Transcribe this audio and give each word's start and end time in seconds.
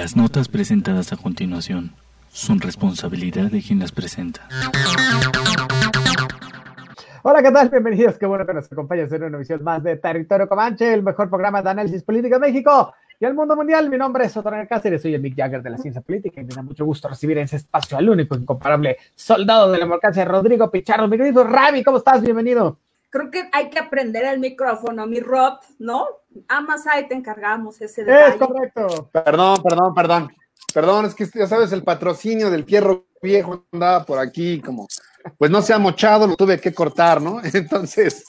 Las 0.00 0.16
notas 0.16 0.48
presentadas 0.48 1.12
a 1.12 1.18
continuación 1.18 1.92
son 2.32 2.58
responsabilidad 2.58 3.50
de 3.50 3.60
quien 3.60 3.80
las 3.80 3.92
presenta. 3.92 4.48
Hola, 7.22 7.42
¿qué 7.42 7.50
tal? 7.50 7.68
Bienvenidos. 7.68 8.16
Qué 8.16 8.24
bueno 8.24 8.46
que 8.46 8.54
nos 8.54 8.72
acompañas 8.72 9.12
en 9.12 9.24
una 9.24 9.36
emisión 9.36 9.62
más 9.62 9.82
de 9.82 9.98
Territorio 9.98 10.48
Comanche, 10.48 10.94
el 10.94 11.02
mejor 11.02 11.28
programa 11.28 11.60
de 11.60 11.68
análisis 11.68 12.02
político 12.02 12.36
de 12.36 12.50
México 12.50 12.94
y 13.20 13.26
el 13.26 13.34
mundo 13.34 13.54
mundial. 13.54 13.90
Mi 13.90 13.98
nombre 13.98 14.24
es 14.24 14.34
Otonel 14.34 14.66
Cáceres, 14.66 15.02
soy 15.02 15.12
el 15.12 15.20
Mick 15.20 15.36
Jagger 15.36 15.62
de 15.62 15.68
la 15.68 15.76
ciencia 15.76 16.00
política 16.00 16.40
y 16.40 16.44
me 16.44 16.54
da 16.54 16.62
mucho 16.62 16.86
gusto 16.86 17.06
recibir 17.06 17.36
en 17.36 17.44
ese 17.44 17.56
espacio 17.56 17.98
al 17.98 18.08
único, 18.08 18.34
incomparable 18.34 18.96
soldado 19.14 19.70
de 19.70 19.76
la 19.80 19.84
democracia, 19.84 20.24
Rodrigo 20.24 20.70
Pichardo. 20.70 21.08
Mi 21.08 21.18
querido 21.18 21.44
Ravi, 21.44 21.84
¿cómo 21.84 21.98
estás? 21.98 22.22
Bienvenido. 22.22 22.78
Creo 23.10 23.30
que 23.30 23.48
hay 23.52 23.70
que 23.70 23.78
aprender 23.78 24.24
el 24.24 24.38
micrófono, 24.38 25.06
mi 25.06 25.20
Rob, 25.20 25.58
¿no? 25.78 26.06
Amas 26.48 26.86
ahí 26.86 27.08
te 27.08 27.14
encargamos 27.14 27.80
ese 27.80 28.04
detalle. 28.04 28.34
Es 28.34 28.36
correcto. 28.36 29.10
Perdón, 29.12 29.62
perdón, 29.62 29.94
perdón. 29.94 30.32
Perdón, 30.72 31.06
es 31.06 31.14
que 31.14 31.28
ya 31.34 31.46
sabes, 31.46 31.72
el 31.72 31.82
patrocinio 31.82 32.50
del 32.50 32.64
fierro 32.64 33.06
viejo 33.20 33.66
andaba 33.72 34.04
por 34.04 34.18
aquí 34.18 34.60
como, 34.60 34.86
pues 35.36 35.50
no 35.50 35.62
se 35.62 35.74
ha 35.74 35.78
mochado, 35.78 36.26
lo 36.26 36.36
tuve 36.36 36.60
que 36.60 36.72
cortar, 36.72 37.20
¿no? 37.20 37.40
Entonces, 37.52 38.24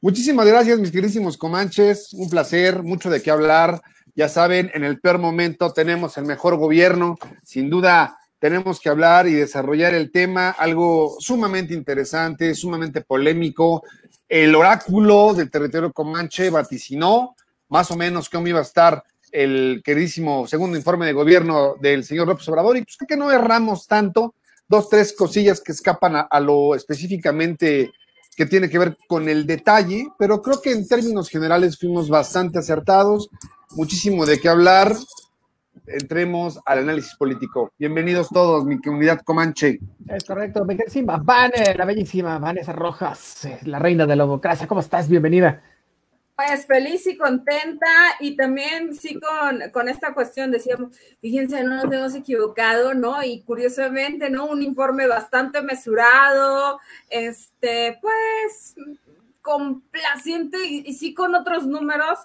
muchísimas 0.00 0.46
gracias, 0.46 0.78
mis 0.78 0.92
queridísimos 0.92 1.36
comanches, 1.36 2.12
un 2.14 2.30
placer, 2.30 2.82
mucho 2.82 3.10
de 3.10 3.22
qué 3.22 3.30
hablar. 3.30 3.80
Ya 4.14 4.28
saben, 4.28 4.70
en 4.74 4.84
el 4.84 5.00
peor 5.00 5.18
momento 5.18 5.72
tenemos 5.72 6.16
el 6.18 6.24
mejor 6.24 6.56
gobierno, 6.56 7.16
sin 7.42 7.70
duda 7.70 8.18
tenemos 8.38 8.80
que 8.80 8.88
hablar 8.88 9.28
y 9.28 9.34
desarrollar 9.34 9.94
el 9.94 10.10
tema, 10.10 10.50
algo 10.50 11.16
sumamente 11.20 11.74
interesante, 11.74 12.54
sumamente 12.54 13.02
polémico. 13.02 13.84
El 14.30 14.54
oráculo 14.54 15.34
del 15.34 15.50
territorio 15.50 15.92
comanche 15.92 16.50
vaticinó 16.50 17.34
más 17.68 17.90
o 17.90 17.96
menos 17.96 18.30
cómo 18.30 18.46
iba 18.46 18.60
a 18.60 18.62
estar 18.62 19.02
el 19.32 19.82
queridísimo 19.84 20.46
segundo 20.46 20.76
informe 20.76 21.06
de 21.06 21.12
gobierno 21.12 21.74
del 21.80 22.04
señor 22.04 22.28
López 22.28 22.48
Obrador 22.48 22.76
y 22.76 22.82
pues 22.82 22.96
que 23.08 23.16
no 23.16 23.32
erramos 23.32 23.88
tanto, 23.88 24.36
dos, 24.68 24.88
tres 24.88 25.14
cosillas 25.14 25.60
que 25.60 25.72
escapan 25.72 26.28
a, 26.30 26.40
lo 26.40 26.76
específicamente 26.76 27.90
que 28.36 28.46
tiene 28.46 28.70
que 28.70 28.78
ver 28.78 28.96
con 29.08 29.28
el 29.28 29.48
detalle, 29.48 30.06
pero 30.16 30.40
creo 30.40 30.62
que 30.62 30.70
en 30.70 30.86
términos 30.86 31.28
generales 31.28 31.76
fuimos 31.76 32.08
bastante 32.08 32.60
acertados, 32.60 33.30
muchísimo 33.70 34.26
de 34.26 34.40
qué 34.40 34.48
hablar. 34.48 34.94
Entremos 35.86 36.60
al 36.66 36.80
análisis 36.80 37.14
político. 37.16 37.72
Bienvenidos 37.78 38.28
todos, 38.28 38.64
mi 38.64 38.80
comunidad 38.80 39.20
Comanche. 39.22 39.80
Es 40.08 40.24
correcto, 40.24 40.64
queridísima 40.66 41.16
Vane, 41.16 41.74
la 41.76 41.84
bellísima 41.84 42.38
Vanessa 42.38 42.72
Rojas, 42.72 43.48
la 43.64 43.78
reina 43.78 44.06
de 44.06 44.14
la 44.14 44.24
democracia. 44.24 44.68
¿Cómo 44.68 44.80
estás? 44.80 45.08
Bienvenida. 45.08 45.62
Pues 46.36 46.64
feliz 46.66 47.06
y 47.06 47.16
contenta 47.16 47.86
y 48.20 48.36
también 48.36 48.94
sí 48.94 49.18
con, 49.72 49.88
esta 49.88 50.14
cuestión, 50.14 50.50
decíamos, 50.50 50.96
fíjense, 51.20 51.64
no 51.64 51.84
nos 51.84 51.92
hemos 51.92 52.14
equivocado, 52.14 52.94
¿no? 52.94 53.22
Y 53.22 53.42
curiosamente, 53.42 54.30
¿no? 54.30 54.46
Un 54.46 54.62
informe 54.62 55.06
bastante 55.06 55.60
mesurado, 55.60 56.78
este, 57.10 57.98
pues 58.00 58.76
complaciente 59.42 60.56
y, 60.66 60.84
y 60.86 60.94
sí 60.94 61.14
con 61.14 61.34
otros 61.34 61.66
números. 61.66 62.18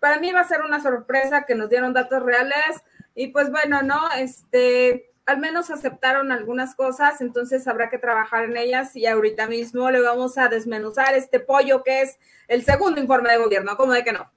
Para 0.00 0.18
mí 0.18 0.32
va 0.32 0.40
a 0.40 0.48
ser 0.48 0.62
una 0.62 0.82
sorpresa 0.82 1.44
que 1.46 1.54
nos 1.54 1.70
dieron 1.70 1.92
datos 1.92 2.22
reales 2.22 2.82
y 3.14 3.28
pues 3.28 3.50
bueno, 3.50 3.82
¿no? 3.82 4.00
Este, 4.18 5.10
al 5.26 5.38
menos 5.38 5.70
aceptaron 5.70 6.32
algunas 6.32 6.74
cosas, 6.74 7.20
entonces 7.20 7.66
habrá 7.68 7.88
que 7.88 7.98
trabajar 7.98 8.44
en 8.44 8.56
ellas 8.56 8.96
y 8.96 9.06
ahorita 9.06 9.46
mismo 9.46 9.90
le 9.90 10.00
vamos 10.00 10.38
a 10.38 10.48
desmenuzar 10.48 11.14
este 11.14 11.40
pollo 11.40 11.82
que 11.82 12.02
es 12.02 12.18
el 12.48 12.62
segundo 12.62 13.00
informe 13.00 13.30
de 13.30 13.38
gobierno, 13.38 13.76
¿cómo 13.76 13.92
de 13.92 14.04
que 14.04 14.12
no? 14.12 14.30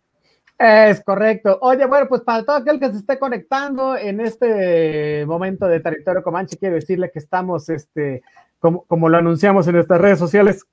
Es 0.58 1.03
correcto. 1.03 1.58
Oye, 1.62 1.86
bueno, 1.86 2.08
pues 2.08 2.22
para 2.22 2.46
todo 2.46 2.56
aquel 2.56 2.80
que 2.80 2.90
se 2.90 2.97
esté 2.97 3.19
conectando 3.19 3.97
en 3.97 4.22
este 4.22 5.25
momento 5.25 5.68
de 5.68 5.81
territorio 5.81 6.24
Comanche, 6.24 6.57
quiero 6.57 6.75
decirle 6.75 7.12
que 7.12 7.19
estamos, 7.19 7.68
este, 7.68 8.22
como, 8.59 8.86
como 8.86 9.09
lo 9.09 9.18
anunciamos 9.18 9.68
en 9.68 9.75
nuestras 9.75 10.00
redes 10.00 10.19
sociales, 10.19 10.66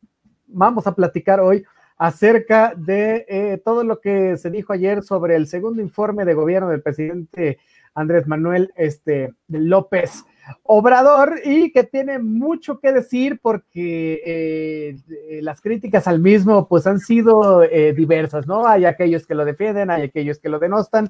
vamos 0.46 0.86
a 0.86 0.94
platicar 0.94 1.40
hoy 1.40 1.64
acerca 1.98 2.74
de 2.76 3.24
eh, 3.28 3.62
todo 3.64 3.84
lo 3.84 4.00
que 4.00 4.36
se 4.36 4.50
dijo 4.50 4.72
ayer 4.72 5.02
sobre 5.02 5.36
el 5.36 5.46
segundo 5.46 5.82
informe 5.82 6.24
de 6.24 6.34
gobierno 6.34 6.68
del 6.68 6.82
presidente 6.82 7.58
Andrés 7.94 8.26
Manuel 8.26 8.72
este, 8.76 9.32
López 9.48 10.24
Obrador 10.64 11.40
y 11.44 11.70
que 11.72 11.84
tiene 11.84 12.18
mucho 12.18 12.80
que 12.80 12.92
decir 12.92 13.38
porque 13.40 14.20
eh, 14.26 15.40
las 15.40 15.60
críticas 15.60 16.08
al 16.08 16.18
mismo 16.18 16.66
pues 16.68 16.86
han 16.86 16.98
sido 16.98 17.62
eh, 17.62 17.92
diversas, 17.92 18.46
¿no? 18.46 18.66
Hay 18.66 18.84
aquellos 18.84 19.26
que 19.26 19.34
lo 19.34 19.44
defienden, 19.44 19.90
hay 19.90 20.02
aquellos 20.02 20.38
que 20.40 20.48
lo 20.48 20.58
denostan, 20.58 21.08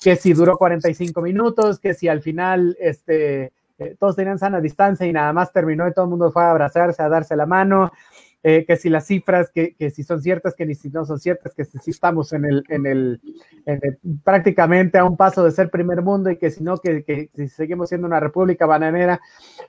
que 0.00 0.16
si 0.16 0.32
duró 0.32 0.56
45 0.56 1.20
minutos, 1.20 1.78
que 1.78 1.94
si 1.94 2.08
al 2.08 2.22
final 2.22 2.76
este, 2.80 3.52
eh, 3.78 3.96
todos 3.98 4.16
tenían 4.16 4.38
sana 4.38 4.60
distancia 4.60 5.06
y 5.06 5.12
nada 5.12 5.32
más 5.32 5.52
terminó 5.52 5.86
y 5.86 5.92
todo 5.92 6.06
el 6.06 6.10
mundo 6.10 6.32
fue 6.32 6.42
a 6.42 6.50
abrazarse, 6.50 7.02
a 7.02 7.08
darse 7.08 7.36
la 7.36 7.46
mano, 7.46 7.92
eh, 8.44 8.64
que 8.66 8.76
si 8.76 8.88
las 8.88 9.06
cifras, 9.06 9.50
que, 9.50 9.76
que, 9.76 9.90
si 9.90 10.02
son 10.02 10.20
ciertas, 10.20 10.56
que 10.56 10.66
ni 10.66 10.74
si 10.74 10.90
no 10.90 11.04
son 11.04 11.20
ciertas, 11.20 11.54
que 11.54 11.64
si 11.64 11.90
estamos 11.92 12.32
en 12.32 12.44
el, 12.44 12.64
en 12.68 12.86
el, 12.86 13.20
prácticamente 14.24 14.98
a 14.98 15.04
un 15.04 15.16
paso 15.16 15.44
de 15.44 15.52
ser 15.52 15.70
primer 15.70 16.02
mundo 16.02 16.28
y 16.28 16.36
que 16.36 16.50
si 16.50 16.64
no, 16.64 16.76
que, 16.78 17.04
que 17.04 17.30
si 17.36 17.48
seguimos 17.48 17.88
siendo 17.88 18.08
una 18.08 18.18
república 18.18 18.66
bananera. 18.66 19.20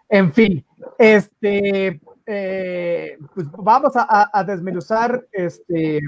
En 0.09 0.33
fin, 0.33 0.65
este, 0.97 2.01
eh, 2.25 3.17
pues 3.35 3.45
vamos 3.59 3.91
a, 3.95 4.29
a, 4.33 4.43
desmenuzar 4.43 5.23
este, 5.31 5.99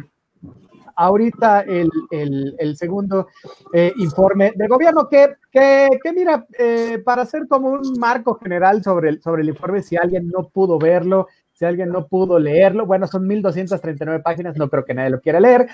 ahorita 0.95 1.61
el, 1.61 1.91
el, 2.09 2.75
segundo 2.77 3.27
eh, 3.73 3.93
informe 3.97 4.53
de 4.55 4.67
gobierno 4.67 5.07
que, 5.07 5.35
que, 5.51 5.87
que 6.03 6.13
mira, 6.13 6.47
para 7.03 7.21
hacer 7.21 7.47
como 7.47 7.69
un 7.69 7.99
marco 7.99 8.39
general 8.39 8.83
sobre 8.83 9.09
el, 9.09 9.21
sobre 9.21 9.43
el 9.43 9.49
informe, 9.49 9.83
si 9.83 9.97
alguien 9.97 10.29
no 10.29 10.49
pudo 10.49 10.79
verlo, 10.79 11.27
si 11.55 11.65
alguien 11.65 11.89
no 11.89 12.07
pudo 12.07 12.37
leerlo, 12.37 12.85
bueno, 12.85 13.07
son 13.07 13.25
1239 13.25 14.21
páginas, 14.21 14.55
no 14.57 14.69
creo 14.69 14.85
que 14.85 14.93
nadie 14.93 15.09
lo 15.09 15.21
quiera 15.21 15.39
leer. 15.39 15.67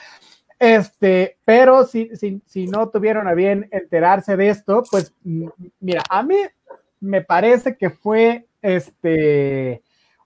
Este, 0.57 1.37
pero 1.43 1.85
si, 1.85 2.15
si, 2.15 2.41
si 2.45 2.67
no 2.67 2.89
tuvieron 2.89 3.27
a 3.27 3.33
bien 3.33 3.67
enterarse 3.71 4.37
de 4.37 4.49
esto, 4.49 4.83
pues 4.89 5.13
mira, 5.23 6.03
a 6.07 6.21
mí 6.21 6.35
me 6.99 7.23
parece 7.23 7.75
que 7.75 7.89
fue 7.89 8.47
este 8.61 9.81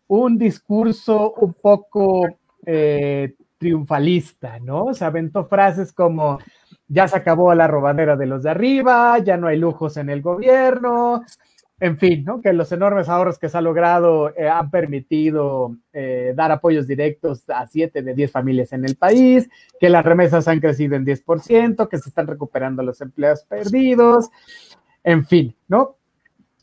un 0.08 0.38
discurso 0.38 1.34
un 1.38 1.54
poco 1.54 2.28
eh, 2.66 3.34
triunfalista, 3.58 4.60
¿no? 4.60 4.94
Se 4.94 5.06
aventó 5.06 5.46
frases 5.46 5.94
como 5.94 6.40
ya 6.88 7.08
se 7.08 7.18
acabó 7.18 7.54
la 7.56 7.68
robadera 7.68 8.16
de 8.16 8.26
los 8.28 8.44
de 8.44 8.52
arriba, 8.52 9.18
ya 9.20 9.38
no 9.38 9.48
hay 9.48 9.58
lujos 9.58 9.98
en 9.98 10.10
el 10.10 10.22
gobierno, 10.22 11.24
en 11.80 11.98
fin, 11.98 12.24
¿no? 12.24 12.42
que 12.42 12.54
los 12.54 12.72
enormes 12.72 13.10
ahorros 13.10 13.38
que 13.38 13.50
se 13.50 13.58
ha 13.58 13.62
logrado 13.62 14.34
eh, 14.38 14.48
han 14.48 14.72
permitido 14.72 15.76
eh, 15.92 16.34
dar 16.36 16.52
apoyos 16.52 16.88
directos 16.88 17.44
a 17.50 17.68
7 17.68 18.02
de 18.02 18.14
10 18.14 18.32
familias 18.32 18.72
en 18.72 18.86
el 18.86 18.96
país, 18.96 19.50
que 19.80 19.90
las 19.90 20.06
remesas 20.06 20.48
han 20.48 20.62
crecido 20.62 20.96
en 20.96 21.06
10%, 21.06 21.90
que 21.90 21.98
se 21.98 22.10
están 22.10 22.28
recuperando 22.28 22.82
los 22.82 23.02
empleos 23.02 23.44
perdidos, 23.44 24.30
en 25.04 25.26
fin, 25.26 25.54
¿no? 25.68 25.98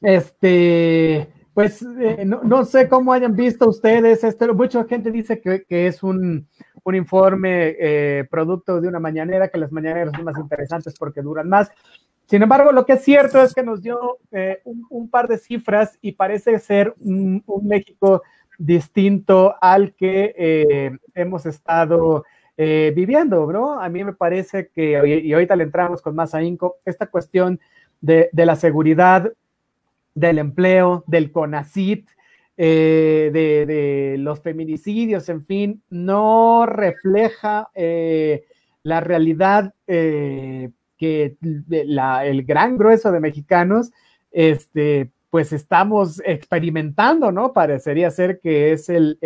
Este, 0.01 1.29
pues 1.53 1.83
eh, 2.01 2.25
no, 2.25 2.65
sé 2.65 2.89
cómo 2.89 3.13
hayan 3.13 3.37
visto 3.37 3.69
ustedes, 3.69 4.25
este, 4.25 4.51
mucha 4.53 4.85
gente 4.85 5.11
dice 5.11 5.43
que, 5.43 5.65
que 5.65 5.89
es 5.89 6.03
un, 6.03 6.49
un 6.85 6.95
informe 6.95 8.27
producto 8.31 8.81
de 8.81 8.89
una 8.89 8.99
mañanera, 8.99 9.49
que 9.49 9.59
las 9.59 9.73
mañaneras 9.73 10.15
son 10.17 10.25
más 10.25 10.39
interesantes 10.39 10.95
porque 10.99 11.21
duran 11.21 11.51
más. 11.51 11.71
Sin 12.27 12.43
embargo, 12.43 12.73
lo 12.73 12.87
que 12.87 12.95
es 12.95 13.05
cierto 13.05 13.43
es 13.43 13.55
que 13.55 13.63
nos 13.63 13.83
dio 13.83 14.19
eh, 14.31 14.63
un, 14.65 15.11
par 15.11 15.29
de 15.29 15.39
cifras 15.39 15.99
y 16.01 16.13
parece 16.13 16.59
ser 16.59 16.95
un, 17.01 17.45
México 17.63 18.23
distinto 18.59 19.55
al 19.61 19.95
que 19.95 20.35
eh, 20.37 20.97
hemos 21.15 21.47
estado 21.47 22.25
eh, 22.57 22.93
viviendo, 22.95 23.51
¿no? 23.53 23.81
A 23.81 23.89
mí 23.89 24.05
me 24.05 24.13
parece 24.13 24.69
que, 24.69 25.21
y 25.23 25.33
ahorita 25.33 25.57
le 25.57 25.65
entramos 25.65 26.01
con 26.01 26.15
más 26.15 26.35
ahínco, 26.35 26.77
esta 26.85 27.07
cuestión 27.07 27.61
de, 28.01 28.31
la 28.33 28.57
seguridad, 28.57 29.31
del 30.15 30.39
empleo, 30.39 31.05
del 31.07 31.33
CONACIT, 31.33 32.09
de, 32.57 34.17
los 34.19 34.41
feminicidios, 34.41 35.29
en 35.29 35.45
fin, 35.45 35.83
no 35.91 36.67
refleja 36.67 37.71
la 37.75 39.01
realidad 39.01 39.75
que 41.03 41.37
el 41.43 42.45
gran 42.45 42.79
grueso 42.79 43.11
de 43.11 43.19
mexicanos, 43.19 43.91
este, 44.31 45.11
pues 45.31 45.53
estamos 45.53 46.23
experimentando, 46.25 47.33
¿no? 47.33 47.53
Parecería 47.53 48.09
ser 48.13 48.39
que 48.39 48.71
es 48.71 48.89
el, 48.89 49.19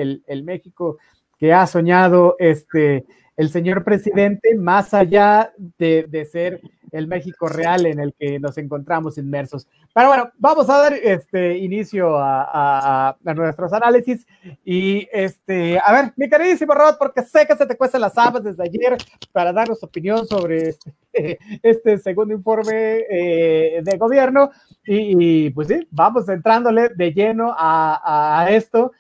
México 0.42 0.96
que 1.38 1.52
ha 1.52 1.66
soñado 1.66 2.34
este, 2.38 3.04
el 3.36 3.50
señor 3.50 3.84
presidente, 3.84 4.54
más 4.54 4.94
allá 4.94 5.52
de, 5.76 6.26
ser 6.32 6.62
el 6.96 7.06
México 7.06 7.48
real 7.48 7.86
en 7.86 8.00
el 8.00 8.14
que 8.14 8.38
nos 8.40 8.58
encontramos 8.58 9.18
inmersos. 9.18 9.68
Pero 9.94 10.08
bueno, 10.08 10.30
vamos 10.38 10.68
a 10.70 10.78
dar 10.78 10.94
este 10.94 11.58
inicio 11.58 12.16
a, 12.18 13.16
nuestros 13.22 13.72
análisis 13.72 14.26
y 14.64 15.06
este, 15.12 15.78
a 15.78 15.92
ver, 15.92 16.12
mi 16.16 16.28
queridísimo 16.28 16.74
Rod, 16.74 16.96
porque 16.98 17.22
sé 17.22 17.46
que 17.46 17.56
se 17.56 17.66
te 17.66 17.76
cuesta 17.76 17.98
las 17.98 18.16
habas 18.16 18.44
desde 18.44 18.62
ayer 18.62 18.96
para 19.32 19.52
darnos 19.52 19.82
opinión 19.82 20.26
sobre 20.26 20.68
este, 20.68 20.94
este 21.62 21.98
segundo 21.98 22.34
informe 22.34 23.04
eh, 23.10 23.80
de 23.82 23.96
gobierno 23.98 24.50
y, 24.84 25.50
pues 25.50 25.68
sí, 25.68 25.86
vamos 25.90 26.28
entrándole 26.28 26.90
de 26.90 27.12
lleno 27.12 27.54
a, 27.56 28.46
esto 28.50 28.92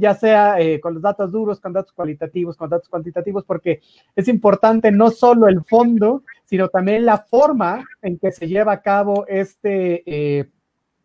ya 0.00 0.14
sea 0.14 0.58
eh, 0.60 0.80
con 0.80 0.94
los 0.94 1.02
datos 1.02 1.30
duros, 1.30 1.60
con 1.60 1.74
datos 1.74 1.92
cualitativos, 1.92 2.56
con 2.56 2.70
datos 2.70 2.88
cuantitativos, 2.88 3.44
porque 3.44 3.82
es 4.16 4.28
importante 4.28 4.90
no 4.90 5.10
solo 5.10 5.46
el 5.46 5.62
fondo, 5.62 6.22
sino 6.44 6.68
también 6.68 7.04
la 7.04 7.18
forma 7.18 7.84
en 8.02 8.18
que 8.18 8.32
se 8.32 8.46
lleva 8.46 8.72
a 8.72 8.82
cabo 8.82 9.26
este 9.26 10.02
eh, 10.06 10.50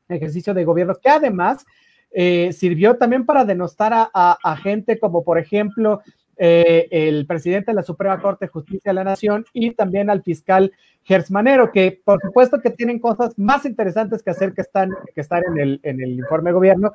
ejercicio 0.07 0.53
de 0.53 0.65
gobierno, 0.65 0.95
que 0.95 1.09
además 1.09 1.65
eh, 2.11 2.51
sirvió 2.53 2.97
también 2.97 3.25
para 3.25 3.45
denostar 3.45 3.93
a, 4.13 4.57
gente 4.61 4.99
como, 4.99 5.23
por 5.23 5.37
ejemplo, 5.37 6.01
el 6.41 7.27
presidente 7.27 7.71
de 7.71 7.75
la 7.75 7.83
Suprema 7.83 8.21
Corte 8.21 8.45
de 8.45 8.51
Justicia 8.51 8.91
de 8.91 8.93
la 8.93 9.03
Nación 9.03 9.45
y 9.51 9.71
también 9.71 10.09
al 10.09 10.23
fiscal 10.23 10.71
Gersmanero, 11.09 11.71
que 11.71 11.99
por 12.05 12.21
supuesto 12.21 12.61
que 12.61 12.69
tienen 12.69 12.99
cosas 12.99 13.33
más 13.35 13.65
interesantes 13.65 14.21
que 14.21 14.29
hacer 14.29 14.53
que, 14.53 14.61
están, 14.61 14.91
que 15.15 15.21
estar 15.21 15.41
en 15.43 15.59
el, 15.59 15.79
en 15.81 15.99
el 15.99 16.11
informe 16.11 16.51
de 16.51 16.53
gobierno. 16.53 16.91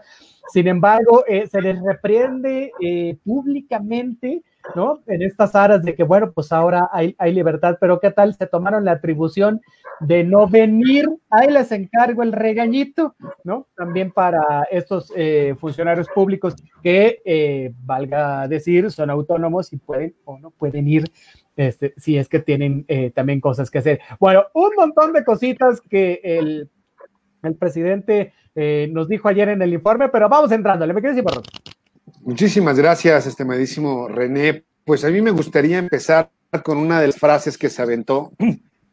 Sin 0.53 0.69
embargo, 0.69 1.25
eh, 1.27 1.49
se 1.49 1.61
les 1.61 1.83
reprende 1.83 2.71
eh, 2.81 3.19
públicamente, 3.25 4.45
¿no? 4.77 5.01
En 5.09 5.21
estas 5.23 5.57
aras 5.57 5.83
de 5.83 5.97
que, 5.97 6.05
bueno, 6.05 6.31
pues 6.31 6.53
ahora 6.53 6.89
hay, 6.93 7.17
hay, 7.19 7.33
libertad, 7.33 7.77
pero 7.81 7.99
¿qué 7.99 8.13
tal? 8.13 8.35
Se 8.35 8.47
tomaron 8.47 8.85
la 8.85 8.93
atribución 8.93 9.61
de 9.99 10.23
no 10.23 10.47
venir, 10.47 11.09
ahí 11.29 11.51
les 11.51 11.73
encargo 11.73 12.23
el 12.23 12.31
regañito, 12.31 13.17
¿no? 13.43 13.67
También 13.77 14.13
para 14.13 14.63
estos 14.71 15.13
eh, 15.17 15.57
funcionarios 15.59 16.07
públicos 16.15 16.55
que, 16.85 17.75
valga 17.85 18.47
decir, 18.47 18.93
son 18.93 19.11
autónomos 19.11 19.73
y 19.73 19.79
pueden 19.79 20.15
o 20.25 20.39
no 20.39 20.53
pueden 20.53 20.87
ir 20.87 21.05
este, 21.57 21.95
si 21.97 22.17
es 22.17 22.29
que 22.29 22.41
tienen 22.41 22.85
eh, 22.89 23.11
también 23.11 23.41
cosas 23.41 23.71
que 23.71 23.79
hacer. 23.79 24.01
Bueno, 24.19 24.45
un 24.55 24.71
montón 24.77 25.13
de 25.13 25.25
cositas 25.25 25.81
que 25.81 26.21
el, 26.23 26.69
presidente 27.59 28.33
eh, 28.55 28.89
nos 28.91 29.09
dijo 29.09 29.29
ayer 29.29 29.51
en 29.51 29.61
el 29.63 29.73
informe, 29.73 30.09
pero 30.09 30.29
vamos 30.29 30.51
entrándole. 30.51 30.95
¿Me 30.95 31.01
quieres 31.01 31.17
decir, 31.17 31.43
Muchísimas 32.23 32.79
gracias, 32.79 33.27
estimadísimo 33.27 34.09
René. 34.09 34.65
Pues 34.85 35.05
a 35.05 35.11
mí 35.11 35.21
me 35.21 35.31
gustaría 35.31 35.79
empezar 35.79 36.31
con 36.63 36.79
una 36.79 37.01
de 37.01 37.09
las 37.09 37.17
frases 37.17 37.59
que 37.59 37.69
se 37.69 37.83
aventó 37.83 38.33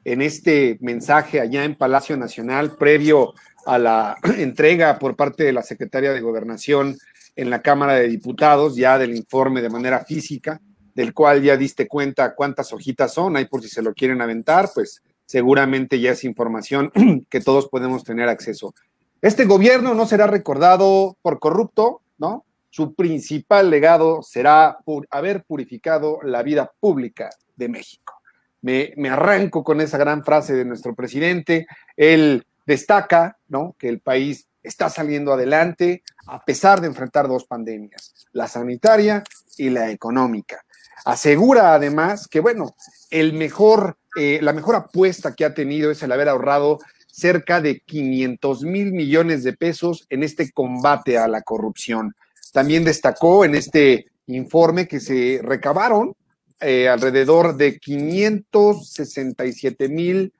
en 0.03 0.21
este 0.21 0.77
mensaje 0.81 1.39
allá 1.39 1.63
en 1.63 1.75
Palacio 1.75 2.17
Nacional, 2.17 2.75
previo 2.77 3.33
a 3.65 3.77
la 3.77 4.17
entrega 4.37 4.99
por 4.99 5.15
parte 5.15 5.43
de 5.43 5.53
la 5.53 5.63
secretaria 5.63 6.11
de 6.11 6.21
Gobernación 6.21 6.97
en 7.35 7.49
la 7.49 7.61
Cámara 7.61 7.93
de 7.93 8.09
Diputados, 8.09 8.75
ya 8.75 8.97
del 8.97 9.15
informe 9.15 9.61
de 9.61 9.69
manera 9.69 10.03
física 10.03 10.59
del 10.93 11.13
cual 11.13 11.41
ya 11.41 11.57
diste 11.57 11.87
cuenta 11.87 12.35
cuántas 12.35 12.73
hojitas 12.73 13.13
son, 13.13 13.35
ahí 13.35 13.45
por 13.45 13.61
si 13.61 13.69
se 13.69 13.81
lo 13.81 13.93
quieren 13.93 14.21
aventar, 14.21 14.69
pues 14.73 15.01
seguramente 15.25 15.99
ya 15.99 16.11
es 16.11 16.23
información 16.23 16.91
que 17.29 17.41
todos 17.41 17.69
podemos 17.69 18.03
tener 18.03 18.27
acceso. 18.29 18.73
Este 19.21 19.45
gobierno 19.45 19.93
no 19.93 20.05
será 20.05 20.27
recordado 20.27 21.17
por 21.21 21.39
corrupto, 21.39 22.01
¿no? 22.17 22.45
Su 22.69 22.95
principal 22.95 23.69
legado 23.69 24.23
será 24.23 24.77
por 24.83 25.07
haber 25.11 25.43
purificado 25.43 26.19
la 26.23 26.41
vida 26.41 26.71
pública 26.79 27.29
de 27.55 27.69
México. 27.69 28.15
Me, 28.61 28.93
me 28.97 29.09
arranco 29.09 29.63
con 29.63 29.81
esa 29.81 29.97
gran 29.97 30.23
frase 30.23 30.53
de 30.53 30.65
nuestro 30.65 30.95
presidente. 30.95 31.67
Él 31.97 32.45
destaca, 32.65 33.37
¿no? 33.47 33.75
Que 33.77 33.89
el 33.89 33.99
país 33.99 34.47
está 34.63 34.89
saliendo 34.89 35.33
adelante 35.33 36.03
a 36.27 36.43
pesar 36.43 36.81
de 36.81 36.87
enfrentar 36.87 37.27
dos 37.27 37.45
pandemias, 37.45 38.27
la 38.31 38.47
sanitaria 38.47 39.23
y 39.57 39.69
la 39.69 39.91
económica. 39.91 40.63
Asegura 41.05 41.73
además 41.73 42.27
que, 42.27 42.39
bueno, 42.39 42.75
el 43.09 43.33
mejor, 43.33 43.97
eh, 44.15 44.39
la 44.41 44.53
mejor 44.53 44.75
apuesta 44.75 45.35
que 45.35 45.45
ha 45.45 45.53
tenido 45.53 45.91
es 45.91 46.01
el 46.03 46.11
haber 46.11 46.29
ahorrado 46.29 46.79
cerca 47.07 47.61
de 47.61 47.81
500 47.81 48.63
mil 48.63 48.93
millones 48.93 49.43
de 49.43 49.53
pesos 49.53 50.05
en 50.09 50.23
este 50.23 50.51
combate 50.51 51.17
a 51.17 51.27
la 51.27 51.41
corrupción. 51.41 52.15
También 52.53 52.83
destacó 52.83 53.45
en 53.45 53.55
este 53.55 54.07
informe 54.27 54.87
que 54.87 54.99
se 54.99 55.39
recabaron 55.43 56.13
eh, 56.59 56.87
alrededor 56.87 57.57
de 57.57 57.79
567 57.79 59.89
mil 59.89 60.31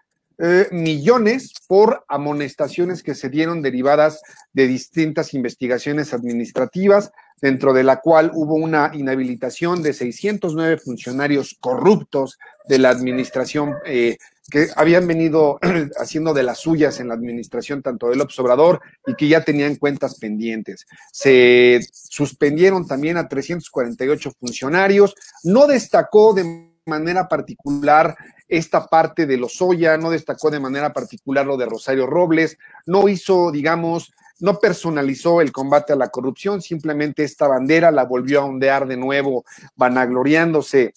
eh, 0.44 0.68
millones 0.72 1.54
por 1.68 2.04
amonestaciones 2.08 3.04
que 3.04 3.14
se 3.14 3.30
dieron 3.30 3.62
derivadas 3.62 4.22
de 4.54 4.68
distintas 4.68 5.36
investigaciones 5.36 6.16
administrativas, 6.16 7.12
dentro 7.40 7.74
de 7.74 7.84
la 7.84 8.02
cual 8.02 8.32
hubo 8.34 8.56
una 8.56 8.90
inhabilitación 8.94 9.84
de 9.84 9.94
609 9.94 10.78
funcionarios 10.78 11.58
corruptos 11.60 12.40
de 12.68 12.80
la 12.80 12.90
administración 12.90 13.76
eh, 13.86 14.18
que 14.50 14.68
habían 14.76 15.06
venido 15.06 15.60
haciendo 16.00 16.34
de 16.34 16.42
las 16.42 16.60
suyas 16.60 17.00
en 17.00 17.10
la 17.10 17.14
administración 17.14 17.84
tanto 17.84 18.10
del 18.10 18.22
observador 18.22 18.82
y 19.06 19.14
que 19.14 19.28
ya 19.28 19.44
tenían 19.44 19.76
cuentas 19.76 20.20
pendientes. 20.20 20.88
Se 21.12 21.82
suspendieron 21.92 22.88
también 22.88 23.18
a 23.18 23.28
348 23.28 24.32
funcionarios. 24.40 25.16
No 25.44 25.68
destacó 25.68 26.34
de 26.34 26.71
manera 26.86 27.28
particular 27.28 28.16
esta 28.48 28.88
parte 28.88 29.26
de 29.26 29.38
Lozoya, 29.38 29.98
no 29.98 30.10
destacó 30.10 30.50
de 30.50 30.60
manera 30.60 30.92
particular 30.94 31.46
lo 31.46 31.58
de 31.58 31.66
Rosario 31.66 32.08
Robles, 32.08 32.58
no 32.86 33.08
hizo, 33.08 33.52
digamos, 33.52 34.12
no 34.40 34.60
personalizó 34.60 35.42
el 35.42 35.52
combate 35.52 35.94
a 35.94 35.96
la 35.96 36.10
corrupción, 36.10 36.62
simplemente 36.62 37.24
esta 37.24 37.48
bandera 37.48 37.92
la 37.92 38.06
volvió 38.06 38.42
a 38.42 38.46
ondear 38.46 38.88
de 38.88 38.98
nuevo, 38.98 39.46
vanagloriándose 39.76 40.94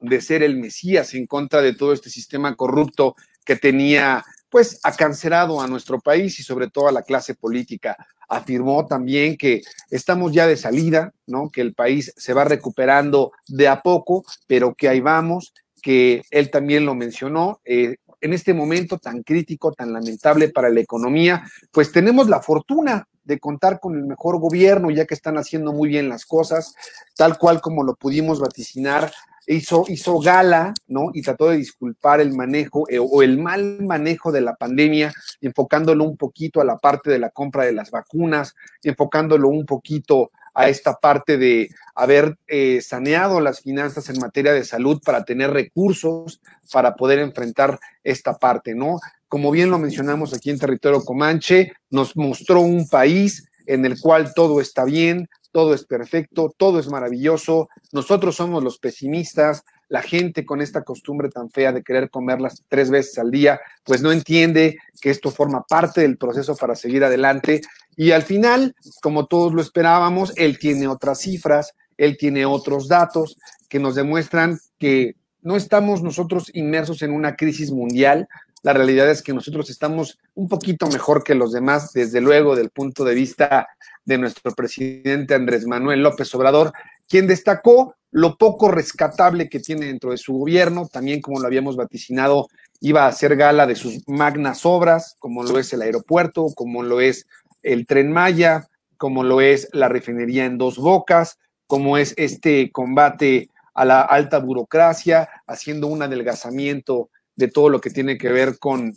de 0.00 0.20
ser 0.20 0.42
el 0.42 0.56
Mesías 0.56 1.14
en 1.14 1.26
contra 1.26 1.60
de 1.60 1.74
todo 1.74 1.92
este 1.92 2.08
sistema 2.08 2.56
corrupto 2.56 3.14
que 3.44 3.56
tenía 3.56 4.24
pues 4.50 4.80
acancerado 4.82 5.60
a 5.60 5.66
nuestro 5.66 6.00
país 6.00 6.38
y 6.40 6.42
sobre 6.42 6.68
todo 6.68 6.88
a 6.88 6.92
la 6.92 7.02
clase 7.02 7.34
política. 7.34 7.96
Afirmó 8.28 8.86
también 8.86 9.36
que 9.36 9.62
estamos 9.90 10.32
ya 10.32 10.46
de 10.46 10.56
salida, 10.56 11.12
¿no? 11.26 11.50
Que 11.50 11.60
el 11.60 11.74
país 11.74 12.12
se 12.16 12.32
va 12.32 12.44
recuperando 12.44 13.32
de 13.46 13.68
a 13.68 13.80
poco, 13.80 14.24
pero 14.46 14.74
que 14.74 14.88
ahí 14.88 15.00
vamos, 15.00 15.52
que 15.82 16.22
él 16.30 16.50
también 16.50 16.84
lo 16.84 16.94
mencionó, 16.94 17.60
eh, 17.64 17.96
en 18.20 18.32
este 18.34 18.52
momento 18.52 18.98
tan 18.98 19.22
crítico, 19.22 19.72
tan 19.72 19.92
lamentable 19.92 20.50
para 20.50 20.68
la 20.68 20.80
economía, 20.80 21.42
pues 21.70 21.90
tenemos 21.90 22.28
la 22.28 22.40
fortuna 22.40 23.08
de 23.24 23.38
contar 23.38 23.80
con 23.80 23.96
el 23.96 24.04
mejor 24.04 24.38
gobierno, 24.38 24.90
ya 24.90 25.06
que 25.06 25.14
están 25.14 25.38
haciendo 25.38 25.72
muy 25.72 25.88
bien 25.88 26.08
las 26.08 26.26
cosas, 26.26 26.74
tal 27.16 27.38
cual 27.38 27.60
como 27.60 27.82
lo 27.82 27.94
pudimos 27.94 28.40
vaticinar. 28.40 29.12
Hizo, 29.46 29.84
gala, 30.20 30.74
¿no? 30.86 31.10
Y 31.12 31.22
trató 31.22 31.50
de 31.50 31.56
disculpar 31.56 32.20
el 32.20 32.32
manejo 32.34 32.88
eh, 32.88 32.98
o 33.00 33.22
el 33.22 33.38
mal 33.38 33.80
manejo 33.82 34.30
de 34.32 34.42
la 34.42 34.54
pandemia, 34.54 35.12
enfocándolo 35.40 36.04
un 36.04 36.16
poquito 36.16 36.60
a 36.60 36.64
la 36.64 36.78
parte 36.78 37.10
de 37.10 37.18
la 37.18 37.30
compra 37.30 37.64
de 37.64 37.72
las 37.72 37.90
vacunas, 37.90 38.54
enfocándolo 38.82 39.48
un 39.48 39.66
poquito 39.66 40.30
a 40.54 40.68
esta 40.68 40.94
parte 40.94 41.38
de 41.38 41.70
haber 41.94 42.36
eh, 42.48 42.80
saneado 42.82 43.40
las 43.40 43.60
finanzas 43.60 44.08
en 44.08 44.18
materia 44.18 44.52
de 44.52 44.64
salud 44.64 45.00
para 45.04 45.24
tener 45.24 45.52
recursos 45.52 46.40
para 46.72 46.94
poder 46.96 47.18
enfrentar 47.20 47.78
esta 48.04 48.38
parte, 48.38 48.74
¿no? 48.74 48.98
Como 49.28 49.50
bien 49.50 49.70
lo 49.70 49.78
mencionamos 49.78 50.34
aquí 50.34 50.50
en 50.50 50.58
territorio 50.58 51.04
Comanche, 51.04 51.72
nos 51.88 52.16
mostró 52.16 52.60
un 52.60 52.88
país 52.88 53.48
en 53.66 53.84
el 53.84 54.00
cual 54.00 54.34
todo 54.34 54.60
está 54.60 54.84
bien, 54.84 55.28
todo 55.52 55.74
es 55.74 55.84
perfecto, 55.84 56.54
todo 56.56 56.78
es 56.78 56.88
maravilloso, 56.88 57.68
nosotros 57.92 58.36
somos 58.36 58.62
los 58.62 58.78
pesimistas, 58.78 59.64
la 59.90 60.02
gente 60.02 60.46
con 60.46 60.62
esta 60.62 60.82
costumbre 60.84 61.28
tan 61.28 61.50
fea 61.50 61.72
de 61.72 61.82
querer 61.82 62.10
comerlas 62.10 62.62
tres 62.68 62.90
veces 62.90 63.18
al 63.18 63.30
día, 63.30 63.60
pues 63.84 64.02
no 64.02 64.12
entiende 64.12 64.78
que 65.00 65.10
esto 65.10 65.30
forma 65.30 65.64
parte 65.68 66.02
del 66.02 66.16
proceso 66.16 66.54
para 66.56 66.76
seguir 66.76 67.02
adelante. 67.02 67.60
Y 67.96 68.12
al 68.12 68.22
final, 68.22 68.76
como 69.02 69.26
todos 69.26 69.52
lo 69.52 69.60
esperábamos, 69.60 70.32
él 70.36 70.60
tiene 70.60 70.86
otras 70.86 71.18
cifras, 71.18 71.74
él 71.96 72.16
tiene 72.16 72.46
otros 72.46 72.86
datos 72.86 73.36
que 73.68 73.80
nos 73.80 73.96
demuestran 73.96 74.60
que 74.78 75.16
no 75.42 75.56
estamos 75.56 76.02
nosotros 76.02 76.50
inmersos 76.54 77.02
en 77.02 77.12
una 77.12 77.34
crisis 77.34 77.72
mundial. 77.72 78.28
La 78.62 78.72
realidad 78.72 79.10
es 79.10 79.22
que 79.22 79.32
nosotros 79.32 79.70
estamos 79.70 80.18
un 80.34 80.48
poquito 80.48 80.86
mejor 80.86 81.24
que 81.24 81.34
los 81.34 81.52
demás, 81.52 81.92
desde 81.92 82.20
luego, 82.20 82.54
del 82.54 82.70
punto 82.70 83.04
de 83.04 83.14
vista 83.14 83.66
de 84.04 84.18
nuestro 84.18 84.52
presidente 84.52 85.34
Andrés 85.34 85.66
Manuel 85.66 86.02
López 86.02 86.34
Obrador, 86.34 86.72
quien 87.08 87.26
destacó 87.26 87.94
lo 88.12 88.36
poco 88.36 88.70
rescatable 88.70 89.48
que 89.48 89.60
tiene 89.60 89.86
dentro 89.86 90.10
de 90.10 90.16
su 90.16 90.32
gobierno, 90.34 90.88
también 90.92 91.20
como 91.20 91.40
lo 91.40 91.46
habíamos 91.46 91.76
vaticinado, 91.76 92.48
iba 92.80 93.04
a 93.04 93.08
hacer 93.08 93.36
gala 93.36 93.66
de 93.66 93.76
sus 93.76 94.06
magnas 94.08 94.66
obras, 94.66 95.16
como 95.18 95.44
lo 95.44 95.58
es 95.58 95.72
el 95.72 95.82
aeropuerto, 95.82 96.46
como 96.54 96.82
lo 96.82 97.00
es 97.00 97.26
el 97.62 97.86
tren 97.86 98.10
Maya, 98.10 98.68
como 98.96 99.22
lo 99.22 99.40
es 99.40 99.68
la 99.72 99.88
refinería 99.88 100.44
en 100.44 100.58
dos 100.58 100.78
bocas, 100.78 101.38
como 101.66 101.98
es 101.98 102.14
este 102.16 102.72
combate 102.72 103.48
a 103.74 103.84
la 103.84 104.00
alta 104.00 104.38
burocracia, 104.38 105.28
haciendo 105.46 105.86
un 105.86 106.02
adelgazamiento 106.02 107.10
de 107.36 107.48
todo 107.48 107.68
lo 107.68 107.80
que 107.80 107.90
tiene 107.90 108.18
que 108.18 108.28
ver 108.28 108.58
con 108.58 108.94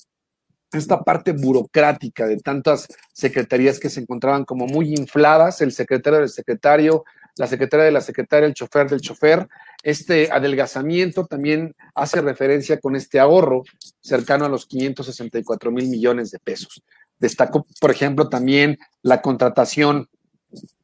esta 0.73 1.03
parte 1.03 1.31
burocrática 1.31 2.27
de 2.27 2.37
tantas 2.37 2.87
secretarías 3.13 3.79
que 3.79 3.89
se 3.89 4.01
encontraban 4.01 4.45
como 4.45 4.67
muy 4.67 4.93
infladas, 4.93 5.61
el 5.61 5.71
secretario 5.71 6.19
del 6.19 6.29
secretario, 6.29 7.03
la 7.37 7.47
secretaria 7.47 7.85
de 7.85 7.91
la 7.91 8.01
secretaria, 8.01 8.47
el 8.47 8.53
chofer 8.53 8.89
del 8.89 9.01
chofer. 9.01 9.47
Este 9.81 10.31
adelgazamiento 10.31 11.25
también 11.25 11.75
hace 11.95 12.21
referencia 12.21 12.79
con 12.79 12.95
este 12.95 13.19
ahorro 13.19 13.63
cercano 14.01 14.45
a 14.45 14.49
los 14.49 14.65
564 14.65 15.71
mil 15.71 15.87
millones 15.89 16.31
de 16.31 16.39
pesos. 16.39 16.83
Destacó, 17.19 17.65
por 17.79 17.91
ejemplo, 17.91 18.29
también 18.29 18.77
la 19.01 19.21
contratación 19.21 20.07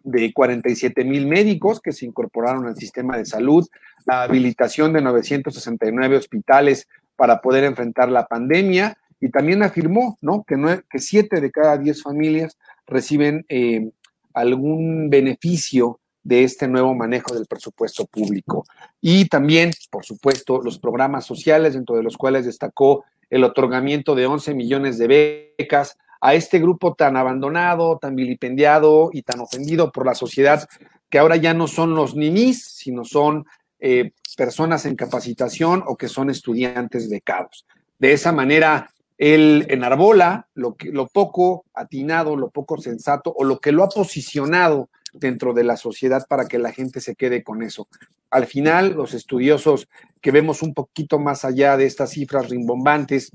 de 0.03 0.33
47 0.33 1.03
mil 1.05 1.27
médicos 1.27 1.79
que 1.79 1.91
se 1.91 2.05
incorporaron 2.05 2.65
al 2.65 2.75
sistema 2.75 3.17
de 3.17 3.25
salud, 3.25 3.67
la 4.05 4.23
habilitación 4.23 4.93
de 4.93 5.01
969 5.01 6.17
hospitales 6.17 6.87
para 7.15 7.41
poder 7.41 7.63
enfrentar 7.65 8.09
la 8.09 8.25
pandemia 8.25 8.97
y 9.19 9.29
también 9.29 9.63
afirmó 9.63 10.17
¿no? 10.21 10.43
que, 10.47 10.55
que 10.89 10.99
siete 10.99 11.41
de 11.41 11.51
cada 11.51 11.77
diez 11.77 12.01
familias 12.01 12.57
reciben 12.87 13.45
eh, 13.49 13.91
algún 14.33 15.09
beneficio 15.09 15.99
de 16.23 16.43
este 16.43 16.67
nuevo 16.67 16.93
manejo 16.93 17.33
del 17.33 17.45
presupuesto 17.45 18.05
público. 18.05 18.65
Y 19.01 19.25
también, 19.25 19.71
por 19.89 20.05
supuesto, 20.05 20.61
los 20.61 20.79
programas 20.79 21.25
sociales, 21.25 21.73
dentro 21.73 21.95
de 21.95 22.03
los 22.03 22.17
cuales 22.17 22.45
destacó 22.45 23.03
el 23.29 23.43
otorgamiento 23.43 24.15
de 24.15 24.25
11 24.25 24.53
millones 24.53 24.97
de 24.97 25.55
becas 25.57 25.97
a 26.21 26.33
este 26.33 26.59
grupo 26.59 26.95
tan 26.95 27.15
abandonado, 27.15 27.97
tan 27.97 28.15
vilipendiado 28.15 29.09
y 29.13 29.21
tan 29.21 29.39
ofendido 29.39 29.91
por 29.91 30.05
la 30.05 30.15
sociedad, 30.15 30.67
que 31.09 31.19
ahora 31.19 31.37
ya 31.37 31.53
no 31.53 31.67
son 31.67 31.95
los 31.95 32.15
ninis, 32.15 32.63
sino 32.63 33.05
son 33.05 33.45
eh, 33.79 34.11
personas 34.35 34.85
en 34.85 34.95
capacitación 34.95 35.83
o 35.87 35.95
que 35.95 36.09
son 36.09 36.29
estudiantes 36.29 37.09
becados. 37.09 37.65
De 37.97 38.13
esa 38.13 38.31
manera, 38.31 38.89
él 39.19 39.67
enarbola 39.69 40.47
lo, 40.55 40.75
que, 40.75 40.91
lo 40.91 41.07
poco 41.07 41.65
atinado, 41.73 42.37
lo 42.37 42.49
poco 42.49 42.77
sensato 42.77 43.33
o 43.35 43.43
lo 43.43 43.59
que 43.59 43.73
lo 43.73 43.83
ha 43.83 43.89
posicionado 43.89 44.89
dentro 45.11 45.53
de 45.53 45.65
la 45.65 45.75
sociedad 45.75 46.25
para 46.27 46.47
que 46.47 46.57
la 46.57 46.71
gente 46.71 47.01
se 47.01 47.15
quede 47.15 47.43
con 47.43 47.61
eso. 47.61 47.89
Al 48.31 48.47
final, 48.47 48.93
los 48.93 49.13
estudiosos 49.13 49.89
que 50.21 50.31
vemos 50.31 50.63
un 50.63 50.73
poquito 50.73 51.19
más 51.19 51.43
allá 51.43 51.75
de 51.75 51.85
estas 51.85 52.11
cifras 52.11 52.49
rimbombantes 52.49 53.31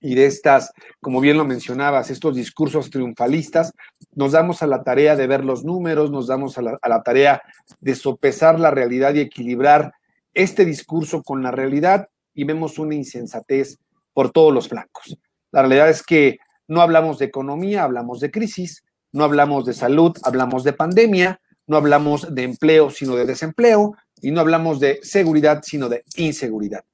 y 0.00 0.14
de 0.14 0.24
estas, 0.24 0.72
como 1.02 1.20
bien 1.20 1.36
lo 1.36 1.44
mencionabas, 1.44 2.10
estos 2.10 2.34
discursos 2.34 2.88
triunfalistas, 2.88 3.74
nos 4.14 4.32
damos 4.32 4.62
a 4.62 4.66
la 4.66 4.82
tarea 4.82 5.16
de 5.16 5.26
ver 5.26 5.44
los 5.44 5.64
números, 5.64 6.10
nos 6.10 6.28
damos 6.28 6.56
a 6.56 6.62
la, 6.62 6.78
a 6.80 6.88
la 6.88 7.02
tarea 7.02 7.42
de 7.80 7.94
sopesar 7.94 8.58
la 8.58 8.70
realidad 8.70 9.12
y 9.12 9.20
equilibrar 9.20 9.92
este 10.32 10.64
discurso 10.64 11.22
con 11.22 11.42
la 11.42 11.50
realidad 11.50 12.08
y 12.32 12.44
vemos 12.44 12.78
una 12.78 12.94
insensatez 12.94 13.78
por 14.12 14.30
todos 14.30 14.52
los 14.52 14.68
flancos. 14.68 15.16
La 15.52 15.62
realidad 15.62 15.88
es 15.88 16.02
que 16.02 16.38
no 16.68 16.80
hablamos 16.80 17.18
de 17.18 17.26
economía, 17.26 17.84
hablamos 17.84 18.20
de 18.20 18.30
crisis, 18.30 18.84
no 19.12 19.24
hablamos 19.24 19.66
de 19.66 19.72
salud, 19.72 20.16
hablamos 20.22 20.64
de 20.64 20.72
pandemia, 20.72 21.40
no 21.66 21.76
hablamos 21.76 22.34
de 22.34 22.44
empleo, 22.44 22.90
sino 22.90 23.16
de 23.16 23.26
desempleo, 23.26 23.96
y 24.22 24.30
no 24.30 24.40
hablamos 24.40 24.80
de 24.80 25.00
seguridad, 25.02 25.62
sino 25.64 25.88
de 25.88 26.04
inseguridad. 26.16 26.84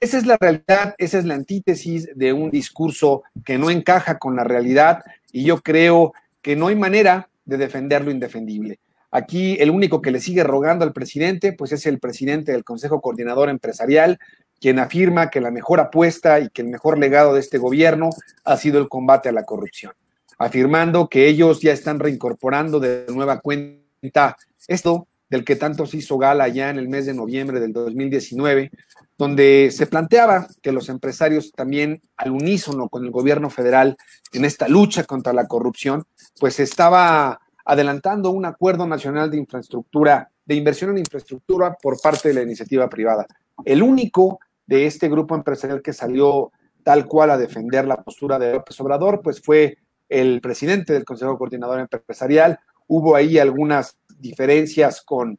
Esa 0.00 0.18
es 0.18 0.26
la 0.26 0.36
realidad, 0.38 0.94
esa 0.98 1.18
es 1.18 1.24
la 1.24 1.34
antítesis 1.34 2.08
de 2.14 2.32
un 2.32 2.50
discurso 2.50 3.22
que 3.44 3.58
no 3.58 3.70
encaja 3.70 4.18
con 4.18 4.36
la 4.36 4.44
realidad 4.44 5.02
y 5.32 5.44
yo 5.44 5.60
creo 5.60 6.12
que 6.40 6.56
no 6.56 6.68
hay 6.68 6.76
manera 6.76 7.28
de 7.44 7.56
defender 7.56 8.04
lo 8.04 8.10
indefendible. 8.10 8.78
Aquí 9.10 9.56
el 9.60 9.70
único 9.70 10.02
que 10.02 10.10
le 10.10 10.20
sigue 10.20 10.44
rogando 10.44 10.84
al 10.84 10.92
presidente, 10.92 11.52
pues 11.52 11.72
es 11.72 11.86
el 11.86 11.98
presidente 11.98 12.52
del 12.52 12.64
Consejo 12.64 13.00
Coordinador 13.00 13.48
Empresarial, 13.48 14.18
quien 14.60 14.78
afirma 14.78 15.30
que 15.30 15.40
la 15.40 15.50
mejor 15.50 15.80
apuesta 15.80 16.40
y 16.40 16.48
que 16.48 16.62
el 16.62 16.68
mejor 16.68 16.98
legado 16.98 17.34
de 17.34 17.40
este 17.40 17.58
gobierno 17.58 18.10
ha 18.44 18.56
sido 18.56 18.78
el 18.78 18.88
combate 18.88 19.28
a 19.28 19.32
la 19.32 19.44
corrupción 19.44 19.92
afirmando 20.38 21.08
que 21.08 21.28
ellos 21.28 21.60
ya 21.60 21.72
están 21.72 21.98
reincorporando 21.98 22.80
de 22.80 23.06
nueva 23.08 23.40
cuenta 23.40 24.36
esto 24.68 25.08
del 25.28 25.44
que 25.44 25.56
tanto 25.56 25.86
se 25.86 25.98
hizo 25.98 26.18
gala 26.18 26.46
ya 26.48 26.70
en 26.70 26.78
el 26.78 26.88
mes 26.88 27.06
de 27.06 27.14
noviembre 27.14 27.58
del 27.58 27.72
2019, 27.72 28.70
donde 29.18 29.70
se 29.72 29.86
planteaba 29.86 30.46
que 30.62 30.70
los 30.70 30.88
empresarios 30.88 31.50
también 31.50 32.00
al 32.16 32.30
unísono 32.30 32.88
con 32.88 33.04
el 33.04 33.10
gobierno 33.10 33.50
federal 33.50 33.96
en 34.32 34.44
esta 34.44 34.68
lucha 34.68 35.02
contra 35.02 35.32
la 35.32 35.48
corrupción, 35.48 36.04
pues 36.38 36.60
estaba 36.60 37.40
adelantando 37.64 38.30
un 38.30 38.44
acuerdo 38.44 38.86
nacional 38.86 39.28
de 39.30 39.38
infraestructura, 39.38 40.30
de 40.44 40.54
inversión 40.54 40.90
en 40.90 40.98
infraestructura 40.98 41.76
por 41.82 42.00
parte 42.00 42.28
de 42.28 42.34
la 42.34 42.42
iniciativa 42.42 42.88
privada. 42.88 43.26
El 43.64 43.82
único 43.82 44.38
de 44.66 44.86
este 44.86 45.08
grupo 45.08 45.34
empresarial 45.34 45.82
que 45.82 45.92
salió 45.92 46.52
tal 46.82 47.06
cual 47.06 47.30
a 47.30 47.38
defender 47.38 47.86
la 47.86 48.02
postura 48.02 48.38
de 48.38 48.52
López 48.52 48.80
Obrador, 48.80 49.20
pues 49.22 49.40
fue 49.40 49.78
el 50.08 50.40
presidente 50.40 50.92
del 50.92 51.04
Consejo 51.04 51.36
Coordinador 51.36 51.80
Empresarial. 51.80 52.60
Hubo 52.86 53.16
ahí 53.16 53.38
algunas 53.38 53.98
diferencias 54.18 55.02
con 55.02 55.38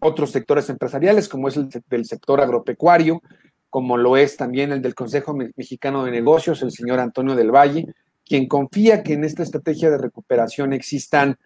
otros 0.00 0.30
sectores 0.30 0.68
empresariales, 0.70 1.28
como 1.28 1.48
es 1.48 1.56
el 1.56 1.68
del 1.88 2.06
sector 2.06 2.40
agropecuario, 2.40 3.22
como 3.70 3.96
lo 3.96 4.16
es 4.16 4.36
también 4.36 4.72
el 4.72 4.82
del 4.82 4.94
Consejo 4.94 5.34
Mexicano 5.34 6.04
de 6.04 6.10
Negocios, 6.10 6.62
el 6.62 6.72
señor 6.72 7.00
Antonio 7.00 7.34
del 7.34 7.50
Valle, 7.50 7.86
quien 8.24 8.46
confía 8.48 9.02
que 9.02 9.14
en 9.14 9.24
esta 9.24 9.42
estrategia 9.42 9.90
de 9.90 9.98
recuperación 9.98 10.72
existan 10.72 11.36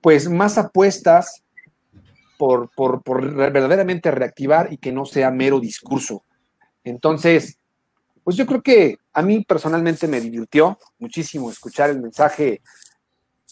pues 0.00 0.28
más 0.28 0.58
apuestas 0.58 1.42
por, 2.38 2.70
por, 2.76 3.02
por 3.02 3.34
verdaderamente 3.34 4.10
reactivar 4.10 4.72
y 4.72 4.78
que 4.78 4.92
no 4.92 5.06
sea 5.06 5.30
mero 5.30 5.60
discurso. 5.60 6.24
Entonces, 6.84 7.58
pues 8.22 8.36
yo 8.36 8.46
creo 8.46 8.62
que 8.62 8.98
a 9.12 9.22
mí 9.22 9.44
personalmente 9.44 10.06
me 10.06 10.20
divirtió 10.20 10.78
muchísimo 10.98 11.50
escuchar 11.50 11.90
el 11.90 12.00
mensaje 12.00 12.62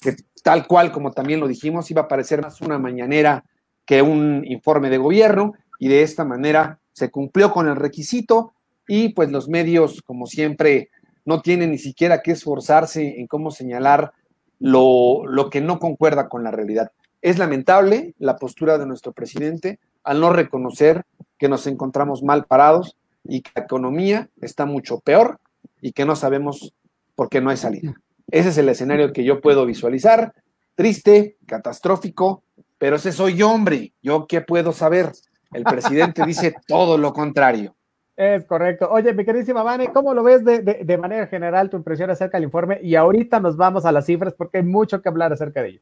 que 0.01 0.17
tal 0.43 0.67
cual 0.67 0.93
como 0.93 1.13
también 1.13 1.41
lo 1.41 1.49
dijimos, 1.49 1.91
iba 1.91 2.03
a 2.03 2.09
parecer 2.09 2.43
más 2.43 2.61
una 2.61 2.79
mañanera 2.79 3.45
que 3.87 4.03
un 4.03 4.45
informe 4.47 4.91
de 4.91 4.99
gobierno 4.99 5.53
y 5.79 5.89
de 5.89 6.03
esta 6.03 6.25
manera 6.25 6.79
se 6.93 7.11
cumplió 7.11 7.53
con 7.53 7.69
el 7.69 7.77
requisito 7.77 8.53
y 8.87 9.11
pues 9.11 9.31
los 9.31 9.49
medios, 9.49 10.03
como 10.03 10.27
siempre, 10.27 10.91
no 11.25 11.41
tienen 11.41 11.71
ni 11.71 11.79
siquiera 11.79 12.23
que 12.23 12.33
esforzarse 12.33 13.21
en 13.21 13.27
cómo 13.27 13.51
señalar 13.51 14.13
lo, 14.59 15.25
lo 15.27 15.51
que 15.51 15.61
no 15.61 15.79
concuerda 15.79 16.29
con 16.29 16.43
la 16.43 16.51
realidad. 16.51 16.91
Es 17.21 17.39
lamentable 17.39 18.15
la 18.19 18.37
postura 18.37 18.79
de 18.79 18.87
nuestro 18.87 19.13
presidente 19.13 19.79
al 20.03 20.21
no 20.21 20.33
reconocer 20.33 21.05
que 21.39 21.49
nos 21.49 21.67
encontramos 21.69 22.23
mal 22.23 22.45
parados, 22.47 22.97
y 23.25 23.43
que 23.43 23.51
la 23.55 23.65
economía 23.65 24.29
está 24.41 24.67
mucho 24.67 25.01
peor 25.01 25.39
y 25.81 25.93
que 25.93 26.05
no 26.05 26.17
sabemos 26.17 26.75
por 27.15 27.29
qué 27.29 27.41
no 27.41 27.51
hay 27.51 27.57
salida. 27.57 27.95
Ese 28.31 28.51
es 28.51 28.59
el 28.59 28.69
escenario 28.69 29.13
que 29.13 29.25
yo 29.25 29.41
puedo 29.41 29.67
visualizar, 29.67 30.33
triste, 30.75 31.37
catastrófico, 31.47 32.43
pero 32.79 32.97
ese 32.97 33.13
soy 33.13 33.37
yo, 33.37 33.51
hombre. 33.51 33.93
¿Yo 34.03 34.27
qué 34.27 34.41
puedo 34.41 34.73
saber? 34.73 35.13
El 35.53 35.65
presidente 35.65 36.25
dice 36.27 36.55
todo 36.67 36.99
lo 36.99 37.13
contrario. 37.13 37.75
Es 38.17 38.45
correcto. 38.45 38.89
Oye, 38.91 39.13
mi 39.15 39.25
queridísima 39.25 39.63
Vane, 39.63 39.93
¿cómo 39.93 40.15
lo 40.15 40.23
ves 40.23 40.45
de, 40.45 40.61
de, 40.61 40.85
de, 40.85 40.99
manera 40.99 41.27
general 41.27 41.71
tu 41.71 41.77
impresión 41.77 42.11
acerca 42.11 42.37
del 42.37 42.45
informe? 42.45 42.79
Y 42.83 42.95
ahorita 42.95 43.41
nos 43.41 43.57
vamos 43.57 43.85
a 43.85 43.93
las 43.93 44.07
cifras 44.07 44.35
porque 44.35 44.59
hay 44.59 44.65
mucho 44.65 45.01
que 45.01 45.09
hablar 45.09 45.33
acerca 45.33 45.63
de 45.63 45.71
ello. 45.71 45.81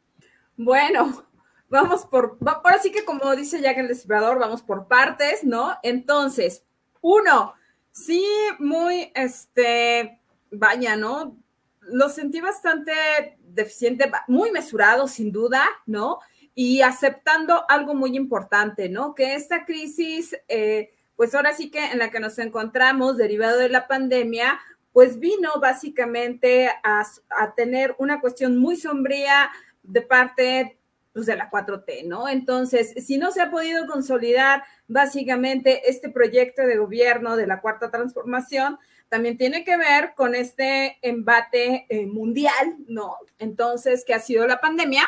Bueno, 0.57 1.25
vamos 1.69 2.05
por, 2.05 2.37
ahora 2.45 2.79
sí 2.79 2.93
que 2.93 3.05
como 3.05 3.35
dice 3.35 3.61
Jack 3.61 3.79
el 3.79 3.89
Descifrador, 3.89 4.39
vamos 4.39 4.63
por 4.63 4.87
partes, 4.87 5.45
¿no? 5.45 5.73
Entonces, 5.83 6.65
uno, 7.01 7.55
sí, 7.91 8.25
muy, 8.59 9.13
este, 9.15 10.21
vaya, 10.51 10.97
¿no? 10.97 11.37
Lo 11.81 12.09
sentí 12.09 12.41
bastante 12.41 13.39
deficiente, 13.41 14.11
muy 14.29 14.51
mesurado, 14.51 15.09
sin 15.09 15.33
duda, 15.33 15.65
¿no? 15.87 16.19
Y 16.55 16.83
aceptando 16.83 17.65
algo 17.69 17.95
muy 17.95 18.17
importante, 18.17 18.89
¿no? 18.89 19.15
Que 19.15 19.35
esta 19.35 19.65
crisis, 19.65 20.37
eh, 20.49 20.93
pues 21.17 21.35
ahora 21.35 21.53
sí 21.53 21.71
que 21.71 21.85
en 21.87 21.99
la 21.99 22.11
que 22.11 22.21
nos 22.21 22.39
encontramos, 22.39 23.17
derivado 23.17 23.59
de 23.59 23.69
la 23.69 23.89
pandemia, 23.89 24.59
pues 24.93 25.19
vino 25.19 25.53
básicamente 25.61 26.69
a, 26.83 27.05
a 27.31 27.55
tener 27.55 27.95
una 27.99 28.21
cuestión 28.21 28.59
muy 28.59 28.77
sombría 28.77 29.51
de 29.83 30.03
parte 30.03 30.80
pues, 31.13 31.27
de 31.27 31.37
la 31.37 31.51
4T, 31.51 32.07
¿no? 32.07 32.29
Entonces, 32.29 32.95
si 33.05 33.19
no 33.19 33.33
se 33.33 33.43
ha 33.43 33.51
podido 33.51 33.87
consolidar 33.87 34.63
básicamente 34.87 35.89
este 35.91 36.11
proyecto 36.11 36.63
de 36.63 36.77
gobierno 36.77 37.37
de 37.37 37.47
la 37.47 37.61
cuarta 37.61 37.91
transformación, 37.91 38.79
también 39.09 39.37
tiene 39.37 39.65
que 39.65 39.77
ver 39.77 40.15
con 40.15 40.35
este 40.35 40.99
embate 41.03 41.87
eh, 41.89 42.07
mundial, 42.07 42.77
¿no? 42.87 43.17
Entonces, 43.39 44.05
que 44.05 44.15
ha 44.15 44.21
sido 44.21 44.47
la 44.47 44.61
pandemia. 44.61 45.03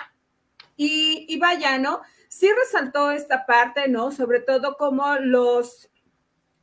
Y, 0.77 1.27
y 1.29 1.39
vaya, 1.39 1.79
¿no? 1.79 2.01
Sí 2.29 2.49
resaltó 2.51 3.11
esta 3.11 3.47
parte, 3.47 3.89
¿no? 3.89 4.11
Sobre 4.11 4.41
todo 4.41 4.77
como 4.77 5.17
los 5.17 5.91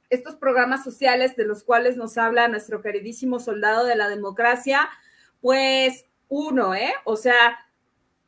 estos 0.09 0.35
programas 0.35 0.83
sociales 0.83 1.35
de 1.35 1.45
los 1.45 1.63
cuales 1.63 1.95
nos 1.95 2.17
habla 2.17 2.47
nuestro 2.47 2.81
queridísimo 2.81 3.39
soldado 3.39 3.85
de 3.85 3.95
la 3.95 4.09
democracia, 4.09 4.89
pues 5.39 6.05
uno, 6.27 6.73
¿eh? 6.75 6.91
O 7.05 7.15
sea, 7.15 7.59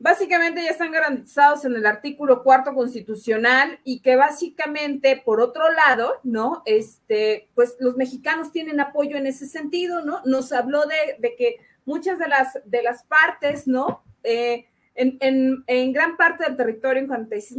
básicamente 0.01 0.63
ya 0.63 0.71
están 0.71 0.91
garantizados 0.91 1.63
en 1.63 1.75
el 1.75 1.85
artículo 1.85 2.43
cuarto 2.43 2.73
constitucional 2.73 3.79
y 3.83 3.99
que 4.01 4.15
básicamente, 4.15 5.21
por 5.23 5.39
otro 5.39 5.71
lado, 5.71 6.13
¿no? 6.23 6.63
Este, 6.65 7.49
pues 7.53 7.77
los 7.79 7.95
mexicanos 7.97 8.51
tienen 8.51 8.79
apoyo 8.79 9.15
en 9.15 9.27
ese 9.27 9.47
sentido, 9.47 10.03
¿no? 10.03 10.21
Nos 10.25 10.51
habló 10.51 10.83
de, 10.85 11.35
que 11.37 11.57
muchas 11.85 12.17
de 12.17 12.27
las, 12.27 12.59
de 12.65 12.81
las 12.81 13.03
partes, 13.03 13.67
¿no? 13.67 14.03
Eh, 14.23 14.65
en, 14.95 15.63
en, 15.67 15.93
gran 15.93 16.17
parte 16.17 16.43
del 16.43 16.57
territorio, 16.57 17.01
en 17.01 17.07
46 17.07 17.57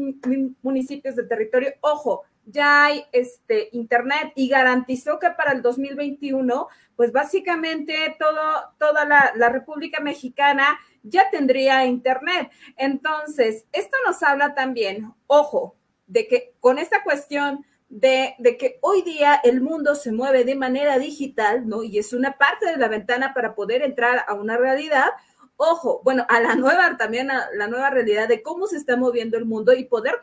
municipios 0.63 1.17
del 1.17 1.29
territorio, 1.29 1.73
ojo, 1.81 2.25
ya 2.45 2.87
hay 2.87 3.05
este 3.13 3.69
internet 3.73 4.33
y 4.35 4.49
garantizó 4.49 5.19
que 5.19 5.31
para 5.31 5.53
el 5.53 5.63
2021, 5.63 6.69
pues 6.97 7.13
básicamente 7.13 8.17
todo, 8.19 8.75
toda 8.79 9.05
la, 9.05 9.33
la 9.37 9.49
República 9.49 10.01
Mexicana 10.01 10.79
ya 11.03 11.31
tendría 11.31 11.85
internet. 11.87 12.51
Entonces, 12.77 13.67
esto 13.73 13.97
nos 14.07 14.23
habla 14.23 14.55
también, 14.55 15.13
ojo, 15.27 15.77
de 16.07 16.27
que 16.27 16.55
con 16.61 16.79
esta 16.79 17.03
cuestión 17.03 17.65
de, 17.89 18.35
de, 18.39 18.57
que 18.57 18.79
hoy 18.81 19.03
día 19.03 19.41
el 19.45 19.61
mundo 19.61 19.95
se 19.95 20.13
mueve 20.13 20.45
de 20.45 20.55
manera 20.55 20.99
digital, 20.99 21.69
¿no? 21.69 21.83
Y 21.83 21.99
es 21.99 22.13
una 22.13 22.39
parte 22.39 22.67
de 22.67 22.79
la 22.79 22.89
ventana 22.89 23.35
para 23.35 23.55
poder 23.55 23.83
entrar 23.83 24.25
a 24.27 24.35
una 24.35 24.57
realidad, 24.57 25.11
ojo, 25.57 26.01
bueno, 26.03 26.27
a 26.29 26.41
la 26.41 26.55
nueva, 26.55 26.97
también 26.97 27.31
a 27.31 27.49
la 27.55 27.69
nueva 27.69 27.91
realidad 27.91 28.29
de 28.29 28.43
cómo 28.43 28.67
se 28.67 28.77
está 28.77 28.97
moviendo 28.97 29.37
el 29.37 29.45
mundo 29.45 29.73
y 29.75 29.85
poder 29.85 30.21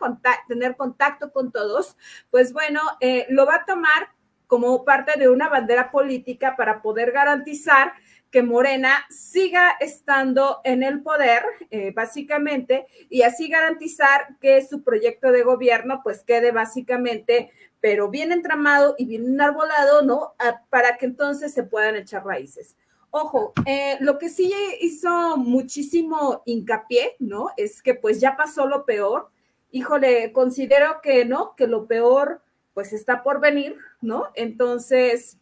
tener 0.47 0.75
contacto 0.75 1.31
con 1.31 1.51
todos, 1.51 1.95
pues 2.31 2.53
bueno, 2.53 2.81
eh, 2.99 3.25
lo 3.29 3.45
va 3.45 3.55
a 3.55 3.65
tomar 3.65 4.09
como 4.47 4.83
parte 4.83 5.19
de 5.19 5.29
una 5.29 5.47
bandera 5.47 5.91
política 5.91 6.55
para 6.57 6.81
poder 6.81 7.11
garantizar 7.11 7.93
que 8.31 8.43
Morena 8.43 9.05
siga 9.09 9.71
estando 9.79 10.61
en 10.63 10.83
el 10.83 11.01
poder, 11.01 11.43
eh, 11.71 11.91
básicamente, 11.91 12.87
y 13.09 13.23
así 13.23 13.47
garantizar 13.47 14.37
que 14.39 14.65
su 14.65 14.83
proyecto 14.83 15.31
de 15.31 15.43
gobierno 15.43 16.01
pues 16.03 16.23
quede 16.23 16.51
básicamente, 16.51 17.51
pero 17.79 18.09
bien 18.09 18.31
entramado 18.31 18.95
y 18.97 19.05
bien 19.05 19.25
enarbolado, 19.25 20.01
¿no? 20.01 20.33
para 20.69 20.97
que 20.97 21.05
entonces 21.05 21.53
se 21.53 21.63
puedan 21.63 21.95
echar 21.95 22.25
raíces. 22.25 22.75
Ojo, 23.11 23.53
eh, 23.65 23.97
lo 24.01 24.19
que 24.19 24.29
sí 24.29 24.53
hizo 24.81 25.37
muchísimo 25.37 26.43
hincapié, 26.45 27.15
¿no? 27.17 27.47
Es 27.57 27.81
que 27.81 27.95
pues 27.95 28.21
ya 28.21 28.37
pasó 28.37 28.67
lo 28.67 28.85
peor. 28.85 29.29
Híjole, 29.71 30.31
considero 30.31 31.01
que 31.01 31.25
no, 31.25 31.55
que 31.55 31.65
lo 31.65 31.87
peor 31.87 32.41
pues 32.75 32.93
está 32.93 33.23
por 33.23 33.39
venir, 33.39 33.77
¿no? 33.99 34.27
Entonces, 34.35 35.38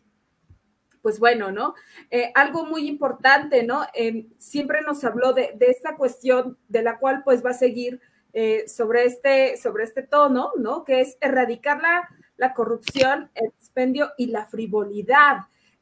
pues 1.08 1.22
bueno, 1.22 1.54
¿no? 1.54 1.74
Eh, 2.12 2.34
algo 2.36 2.66
muy 2.66 2.86
importante, 2.90 3.64
¿no? 3.64 3.86
Eh, 3.94 4.28
siempre 4.38 4.82
nos 4.82 5.06
habló 5.06 5.32
de, 5.32 5.56
esta 5.62 5.96
cuestión 5.96 6.58
de 6.68 6.82
la 6.82 7.00
cual 7.00 7.24
pues 7.24 7.46
va 7.46 7.52
a 7.52 7.54
seguir 7.54 8.02
sobre, 8.68 9.06
este, 9.06 9.56
sobre 9.56 9.86
este 9.86 10.04
tono, 10.04 10.52
¿no? 10.58 10.84
Que 10.84 11.00
es 11.00 11.18
erradicar 11.22 11.82
la, 11.82 12.10
la 12.36 12.54
corrupción, 12.54 13.32
el 13.36 13.48
expendio 13.48 14.12
y 14.18 14.26
la 14.26 14.46
frivolidad. 14.48 15.38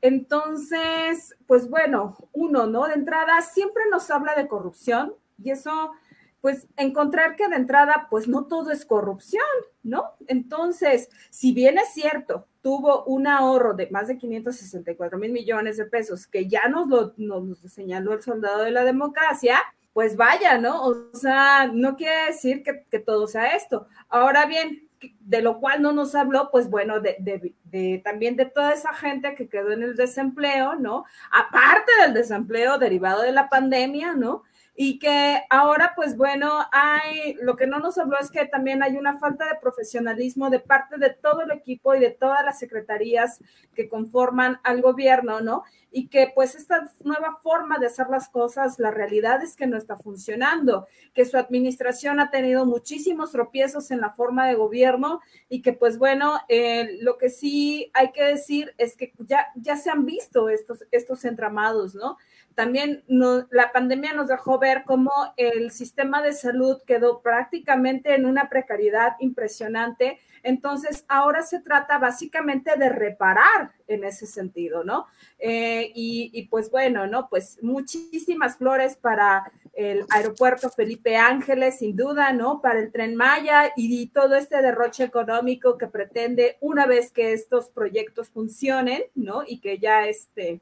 Entonces, 0.05 1.35
pues 1.47 1.67
bueno, 1.67 2.15
uno, 2.31 2.67
¿no? 2.67 2.85
De 2.85 2.93
entrada, 2.93 3.41
siempre 3.41 3.85
nos 3.89 4.11
habla 4.11 4.35
de 4.35 4.47
corrupción 4.47 5.15
y 5.41 5.49
eso, 5.49 5.93
pues 6.41 6.67
encontrar 6.77 7.35
que 7.35 7.47
de 7.47 7.55
entrada, 7.55 8.05
pues 8.11 8.27
no 8.27 8.45
todo 8.45 8.69
es 8.69 8.85
corrupción, 8.85 9.41
¿no? 9.81 10.11
Entonces, 10.27 11.09
si 11.31 11.53
bien 11.55 11.79
es 11.79 11.91
cierto, 11.91 12.45
tuvo 12.65 13.03
un 13.03 13.27
ahorro 13.27 13.75
de 13.75 13.87
más 13.91 14.07
de 14.07 14.17
564 14.17 15.19
mil 15.19 15.31
millones 15.31 15.77
de 15.77 15.85
pesos, 15.85 16.25
que 16.25 16.47
ya 16.47 16.67
nos 16.67 16.87
lo 16.87 17.13
nos 17.15 17.59
señaló 17.59 18.13
el 18.13 18.23
soldado 18.23 18.63
de 18.63 18.71
la 18.71 18.83
democracia, 18.83 19.59
pues 19.93 20.15
vaya, 20.15 20.57
¿no? 20.57 20.83
O 20.83 20.95
sea, 21.13 21.69
no 21.71 21.95
quiere 21.95 22.25
decir 22.25 22.63
que, 22.63 22.97
todo 22.97 23.27
sea 23.27 23.55
esto. 23.55 23.85
Ahora 24.09 24.47
bien, 24.47 24.89
de 25.19 25.43
lo 25.43 25.59
cual 25.59 25.83
no 25.83 25.91
nos 25.91 26.15
habló, 26.15 26.49
pues 26.49 26.67
bueno, 26.67 27.01
de, 27.01 28.01
también 28.03 28.35
de 28.35 28.45
toda 28.45 28.73
esa 28.73 28.95
gente 28.95 29.35
que 29.35 29.47
quedó 29.47 29.69
en 29.71 29.83
el 29.83 29.95
desempleo, 29.95 30.73
¿no? 30.73 31.05
Aparte 31.31 31.91
del 32.01 32.15
desempleo 32.15 32.79
derivado 32.79 33.21
de 33.21 33.31
la 33.31 33.47
pandemia, 33.47 34.15
¿no? 34.15 34.41
Y 34.77 34.99
que 34.99 35.41
ahora, 35.49 35.93
pues 35.95 36.17
bueno, 36.17 36.51
hay, 36.73 37.35
lo 37.35 37.55
que 37.55 37.65
no 37.65 37.79
nos 37.79 37.97
habló 37.97 38.17
es 38.19 38.29
que 38.29 38.45
también 38.45 38.83
hay 38.83 38.97
una 38.97 39.17
falta 39.17 39.45
de 39.45 39.59
profesionalismo 39.61 40.49
de 40.49 40.59
parte 40.59 40.97
de 40.97 41.11
todo 41.11 41.43
el 41.43 41.51
equipo 41.51 41.95
y 41.95 42.01
de 42.01 42.11
todas 42.11 42.43
las 42.43 42.59
secretarías 42.59 43.39
que 43.73 43.87
conforman 43.87 44.59
al 44.63 44.81
gobierno, 44.81 45.39
¿no? 45.39 45.63
Y 45.91 46.07
que 46.09 46.29
pues 46.35 46.55
esta 46.55 46.91
nueva 47.05 47.39
forma 47.41 47.77
de 47.77 47.85
hacer 47.85 48.07
las 48.09 48.27
cosas, 48.27 48.77
la 48.77 48.91
realidad 48.91 49.41
es 49.41 49.55
que 49.55 49.65
no 49.65 49.77
está 49.77 49.95
funcionando, 49.95 50.87
que 51.13 51.23
su 51.23 51.37
administración 51.37 52.19
ha 52.19 52.29
tenido 52.29 52.65
muchísimos 52.65 53.31
tropiezos 53.31 53.91
en 53.91 54.01
la 54.01 54.11
forma 54.11 54.45
de 54.45 54.55
gobierno 54.55 55.21
y 55.47 55.61
que 55.61 55.71
pues 55.71 55.97
bueno, 55.97 56.37
eh, 56.49 56.97
lo 57.01 57.17
que 57.17 57.29
sí 57.29 57.91
hay 57.93 58.11
que 58.11 58.25
decir 58.25 58.73
es 58.77 58.97
que 58.97 59.13
ya, 59.19 59.47
ya 59.55 59.77
se 59.77 59.89
han 59.89 60.05
visto 60.05 60.49
estos, 60.49 60.83
estos 60.91 61.23
entramados, 61.23 61.95
¿no? 61.95 62.17
También 62.55 63.03
la 63.51 63.71
pandemia 63.73 64.13
nos 64.13 64.29
dejó 64.29 64.57
ver 64.59 64.83
cómo 64.85 65.11
el 65.35 65.71
sistema 65.71 66.21
de 66.21 66.31
salud 66.31 66.81
quedó 66.87 67.21
prácticamente 67.21 68.15
en 68.15 68.25
una 68.25 68.49
precariedad 68.49 69.17
impresionante. 69.19 70.19
Entonces, 70.41 71.03
ahora 71.09 71.43
se 71.43 71.59
trata 71.59 71.97
básicamente 71.97 72.71
de 72.77 72.87
reparar 72.87 73.71
en 73.87 74.05
ese 74.05 74.25
sentido, 74.25 74.85
¿no? 74.85 75.05
Eh, 75.37 75.91
y, 75.93 76.47
pues 76.49 76.71
bueno, 76.71 77.07
¿no? 77.07 77.27
Pues 77.29 77.61
muchísimas 77.61 78.57
flores 78.57 78.95
para 78.95 79.51
el 79.73 80.05
aeropuerto 80.09 80.69
Felipe 80.69 81.17
Ángeles, 81.17 81.79
sin 81.79 81.97
duda, 81.97 82.31
¿no? 82.31 82.61
Para 82.61 82.79
el 82.79 82.91
tren 82.91 83.15
Maya 83.15 83.73
y 83.75 84.07
todo 84.07 84.35
este 84.35 84.61
derroche 84.61 85.03
económico 85.03 85.77
que 85.77 85.87
pretende 85.87 86.57
una 86.61 86.85
vez 86.85 87.11
que 87.11 87.33
estos 87.33 87.69
proyectos 87.69 88.29
funcionen, 88.29 89.03
¿no? 89.13 89.43
Y 89.45 89.59
que 89.59 89.77
ya 89.77 90.07
este 90.07 90.61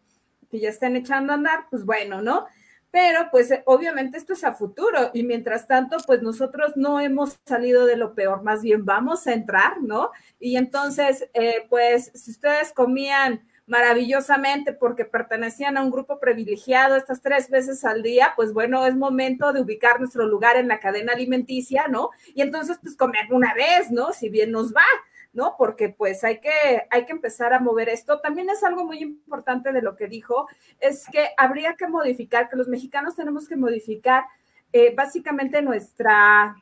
que 0.54 0.60
ya 0.60 0.70
están 0.70 0.96
echando 0.96 1.34
a 1.34 1.36
andar, 1.36 1.66
pues 1.72 1.84
bueno, 1.84 2.22
¿no? 2.22 2.46
Pero 2.92 3.28
pues 3.32 3.50
eh, 3.50 3.63
obviamente 3.66 4.18
esto 4.18 4.34
es 4.34 4.44
a 4.44 4.54
futuro 4.54 5.10
y 5.16 5.24
mientras 5.24 5.66
tanto, 5.68 5.98
pues 6.06 6.22
nosotros 6.22 6.74
no 6.76 7.00
hemos 7.00 7.39
salido 7.44 7.88
de 7.88 7.98
lo 7.98 8.13
peor, 8.13 8.44
más 8.44 8.62
bien 8.62 8.86
vamos 8.86 9.26
a 9.26 9.34
entrar, 9.34 9.82
¿no? 9.82 10.12
Y 10.39 10.58
entonces, 10.58 11.28
eh, 11.34 11.66
pues 11.72 12.12
si 12.13 12.30
ustedes 12.30 12.72
comían 12.72 13.42
maravillosamente 13.66 14.74
porque 14.74 15.06
pertenecían 15.06 15.76
a 15.76 15.82
un 15.82 15.89
grupo 15.89 16.20
privilegiado 16.20 16.96
estas 16.96 17.24
tres 17.24 17.50
veces 17.50 17.84
al 17.84 18.04
día, 18.04 18.34
pues 18.36 18.54
bueno, 18.54 18.86
es 18.86 18.96
momento 18.96 19.54
de 19.54 19.62
ubicar 19.62 20.00
nuestro 20.00 20.28
lugar 20.28 20.58
en 20.58 20.68
la 20.68 20.80
cadena 20.80 21.13
alimenticia, 21.13 21.88
¿no? 21.88 22.12
Y 22.36 22.44
entonces, 22.44 22.78
pues 22.80 22.96
comer 22.96 23.26
una 23.32 23.56
vez, 23.56 23.89
¿no? 23.89 24.13
Si 24.13 24.30
bien 24.30 24.52
nos 24.52 24.72
va. 24.72 24.86
¿No? 25.34 25.56
Porque 25.58 25.89
pues 25.89 26.24
hay 26.24 26.39
que, 26.39 26.88
hay 26.89 27.06
que 27.06 27.12
empezar 27.12 27.54
a 27.54 27.60
mover 27.60 27.89
esto. 27.89 28.19
También 28.19 28.50
es 28.50 28.63
algo 28.63 28.86
muy 28.86 29.00
importante 29.00 29.72
de 29.72 29.82
lo 29.82 29.96
que 29.96 30.08
dijo, 30.08 30.48
es 30.80 31.06
que 31.12 31.30
habría 31.38 31.76
que 31.76 31.88
modificar, 31.88 32.50
que 32.50 32.56
los 32.56 32.67
mexicanos 32.67 33.15
tenemos 33.15 33.48
que 33.48 33.58
modificar 33.58 34.24
eh, 34.72 34.93
básicamente 34.96 35.62
nuestra, 35.62 36.56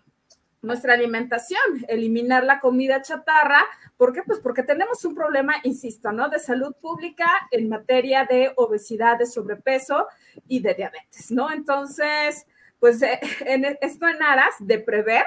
nuestra 0.61 0.93
alimentación, 0.93 1.59
eliminar 1.87 2.43
la 2.43 2.59
comida 2.59 3.01
chatarra. 3.01 3.61
¿Por 3.97 4.13
qué? 4.13 4.23
Pues 4.23 4.39
porque 4.39 4.63
tenemos 4.63 5.03
un 5.05 5.15
problema, 5.15 5.55
insisto, 5.63 6.11
¿no? 6.11 6.29
De 6.29 6.39
salud 6.39 6.73
pública 6.81 7.29
en 7.51 7.69
materia 7.69 8.25
de 8.25 8.53
obesidad, 8.55 9.17
de 9.17 9.25
sobrepeso 9.25 10.07
y 10.47 10.61
de 10.61 10.73
diabetes, 10.73 11.29
¿no? 11.31 11.51
Entonces, 11.51 12.47
pues 12.79 13.01
eh, 13.01 13.19
en, 13.41 13.77
esto 13.81 14.07
en 14.07 14.23
aras 14.23 14.55
de 14.59 14.79
prever 14.79 15.25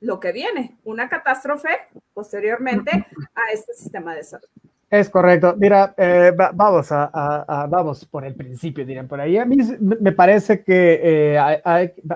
lo 0.00 0.18
que 0.18 0.32
viene, 0.32 0.76
una 0.84 1.08
catástrofe 1.08 1.68
posteriormente 2.12 2.90
a 2.90 3.52
este 3.52 3.74
sistema 3.74 4.14
de 4.14 4.24
salud. 4.24 4.48
Es 4.90 5.08
correcto. 5.08 5.54
Mira, 5.56 5.94
eh, 5.96 6.32
vamos 6.54 6.88
a, 6.90 7.66
vamos 7.70 8.04
por 8.06 8.24
el 8.24 8.34
principio, 8.34 8.84
dirían 8.84 9.06
por 9.06 9.20
ahí. 9.20 9.38
A 9.38 9.44
mí 9.44 9.56
me 9.78 10.10
parece 10.10 10.64
que 10.64 11.00
eh, 11.02 11.38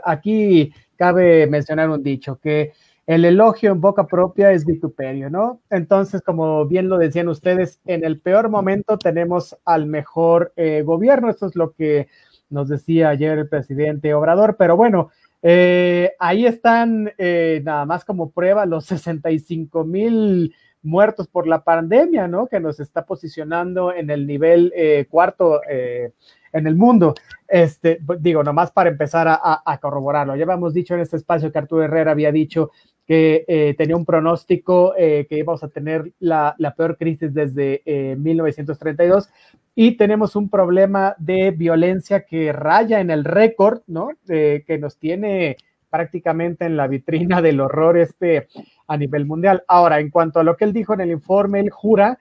aquí 0.04 0.72
cabe 0.96 1.46
mencionar 1.46 1.88
un 1.88 2.02
dicho, 2.02 2.40
que 2.40 2.72
el 3.06 3.24
elogio 3.24 3.70
en 3.70 3.80
boca 3.80 4.06
propia 4.06 4.50
es 4.50 4.64
vituperio, 4.64 5.30
¿no? 5.30 5.60
Entonces, 5.70 6.20
como 6.22 6.66
bien 6.66 6.88
lo 6.88 6.98
decían 6.98 7.28
ustedes, 7.28 7.80
en 7.84 8.04
el 8.04 8.18
peor 8.18 8.48
momento 8.48 8.98
tenemos 8.98 9.56
al 9.64 9.86
mejor 9.86 10.52
eh, 10.56 10.82
gobierno. 10.82 11.30
Esto 11.30 11.46
es 11.46 11.54
lo 11.54 11.74
que 11.74 12.08
nos 12.50 12.68
decía 12.68 13.10
ayer 13.10 13.38
el 13.38 13.48
presidente 13.48 14.14
Obrador, 14.14 14.56
pero 14.56 14.76
bueno, 14.76 15.10
eh, 15.46 16.12
ahí 16.18 16.46
están, 16.46 17.12
eh, 17.18 17.60
nada 17.62 17.84
más 17.84 18.02
como 18.02 18.30
prueba, 18.30 18.64
los 18.64 18.86
65 18.86 19.84
mil 19.84 20.54
muertos 20.82 21.28
por 21.28 21.46
la 21.46 21.62
pandemia, 21.62 22.26
¿no? 22.28 22.46
Que 22.46 22.60
nos 22.60 22.80
está 22.80 23.04
posicionando 23.04 23.92
en 23.92 24.08
el 24.08 24.26
nivel 24.26 24.72
eh, 24.74 25.06
cuarto 25.10 25.60
en 25.68 26.66
el 26.66 26.74
mundo. 26.76 27.14
Este, 27.46 28.00
digo, 28.20 28.42
nomás 28.42 28.70
para 28.72 28.88
empezar 28.88 29.26
a, 29.28 29.78
corroborarlo. 29.82 30.34
Ya 30.34 30.44
habíamos 30.44 30.72
dicho 30.72 30.94
en 30.94 31.00
este 31.00 31.18
espacio 31.18 31.52
que 31.52 31.58
Arturo 31.58 31.82
Herrera 31.82 32.12
había 32.12 32.32
dicho 32.32 32.70
que 33.06 33.74
tenía 33.76 33.96
un 33.96 34.06
pronóstico 34.06 34.94
que 34.96 35.26
íbamos 35.30 35.62
a 35.62 35.68
tener 35.68 36.12
la, 36.20 36.54
la 36.56 36.74
peor 36.74 36.96
crisis 36.96 37.34
desde 37.34 37.82
1932 38.16 39.28
y 39.74 39.96
tenemos 39.96 40.36
un 40.36 40.48
problema 40.48 41.16
de 41.18 41.50
violencia 41.50 42.24
que 42.24 42.52
raya 42.52 43.00
en 43.00 43.10
el 43.10 43.24
récord, 43.24 43.82
¿no? 43.86 44.10
que 44.26 44.78
nos 44.80 44.98
tiene 44.98 45.56
prácticamente 45.90 46.64
en 46.64 46.76
la 46.76 46.88
vitrina 46.88 47.40
del 47.40 47.60
horror 47.60 47.98
este 47.98 48.48
a 48.88 48.96
nivel 48.96 49.26
mundial. 49.26 49.62
Ahora, 49.68 50.00
en 50.00 50.10
cuanto 50.10 50.40
a 50.40 50.44
lo 50.44 50.56
que 50.56 50.64
él 50.64 50.72
dijo 50.72 50.94
en 50.94 51.02
el 51.02 51.12
informe, 51.12 51.60
él 51.60 51.70
jura 51.70 52.18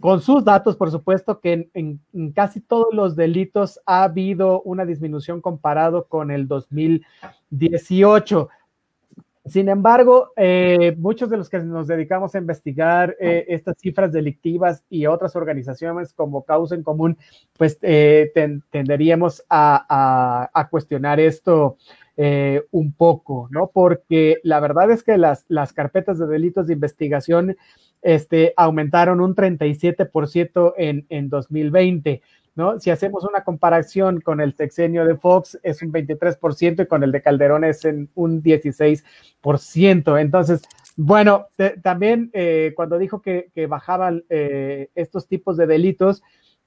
con 0.00 0.20
sus 0.20 0.44
datos, 0.44 0.76
por 0.76 0.92
supuesto, 0.92 1.40
que 1.40 1.68
en, 1.74 2.00
casi 2.32 2.60
todos 2.60 2.92
los 2.92 3.16
delitos 3.16 3.80
ha 3.86 4.04
habido 4.04 4.62
una 4.62 4.84
disminución 4.84 5.40
comparado 5.40 6.06
con 6.06 6.30
el 6.30 6.46
2018. 6.46 8.48
Sin 9.48 9.68
embargo, 9.68 10.32
eh, 10.36 10.94
muchos 10.98 11.30
de 11.30 11.36
los 11.36 11.48
que 11.48 11.58
nos 11.58 11.86
dedicamos 11.86 12.34
a 12.34 12.38
investigar 12.38 13.16
eh, 13.20 13.44
estas 13.48 13.76
cifras 13.78 14.12
delictivas 14.12 14.84
y 14.90 15.06
otras 15.06 15.36
organizaciones 15.36 16.12
como 16.12 16.44
Causa 16.44 16.74
en 16.74 16.82
Común, 16.82 17.16
pues 17.56 17.78
eh, 17.82 18.32
tenderíamos 18.70 19.44
a, 19.48 20.48
a, 20.52 20.68
cuestionar 20.68 21.20
esto 21.20 21.76
un 22.72 22.92
poco, 22.94 23.46
¿no? 23.52 23.70
Porque 23.72 24.38
la 24.42 24.58
verdad 24.58 24.90
es 24.90 25.04
que 25.04 25.16
las, 25.16 25.44
las 25.46 25.72
carpetas 25.72 26.18
de 26.18 26.26
delitos 26.26 26.66
de 26.66 26.72
investigación 26.72 27.56
este, 28.02 28.54
aumentaron 28.56 29.20
un 29.20 29.36
37% 29.36 30.74
en, 30.76 31.06
en 31.10 31.28
2020. 31.28 32.22
¿No? 32.58 32.80
Si 32.80 32.90
hacemos 32.90 33.22
una 33.22 33.44
comparación 33.44 34.20
con 34.20 34.40
el 34.40 34.52
sexenio 34.52 35.04
de 35.04 35.14
Fox, 35.14 35.60
es 35.62 35.80
un 35.80 35.92
23% 35.92 36.82
y 36.82 36.86
con 36.86 37.04
el 37.04 37.12
de 37.12 37.22
Calderón 37.22 37.62
es 37.62 37.84
en 37.84 38.10
un 38.16 38.42
16%. 38.42 40.20
Entonces, 40.20 40.62
bueno, 40.96 41.46
también 41.84 42.30
eh, 42.32 42.72
cuando 42.74 42.98
dijo 42.98 43.22
que, 43.22 43.52
bajaban 43.68 44.24
eh, 44.28 44.90
estos 44.96 45.28
tipos 45.28 45.56
de 45.56 45.68
delitos, 45.68 46.24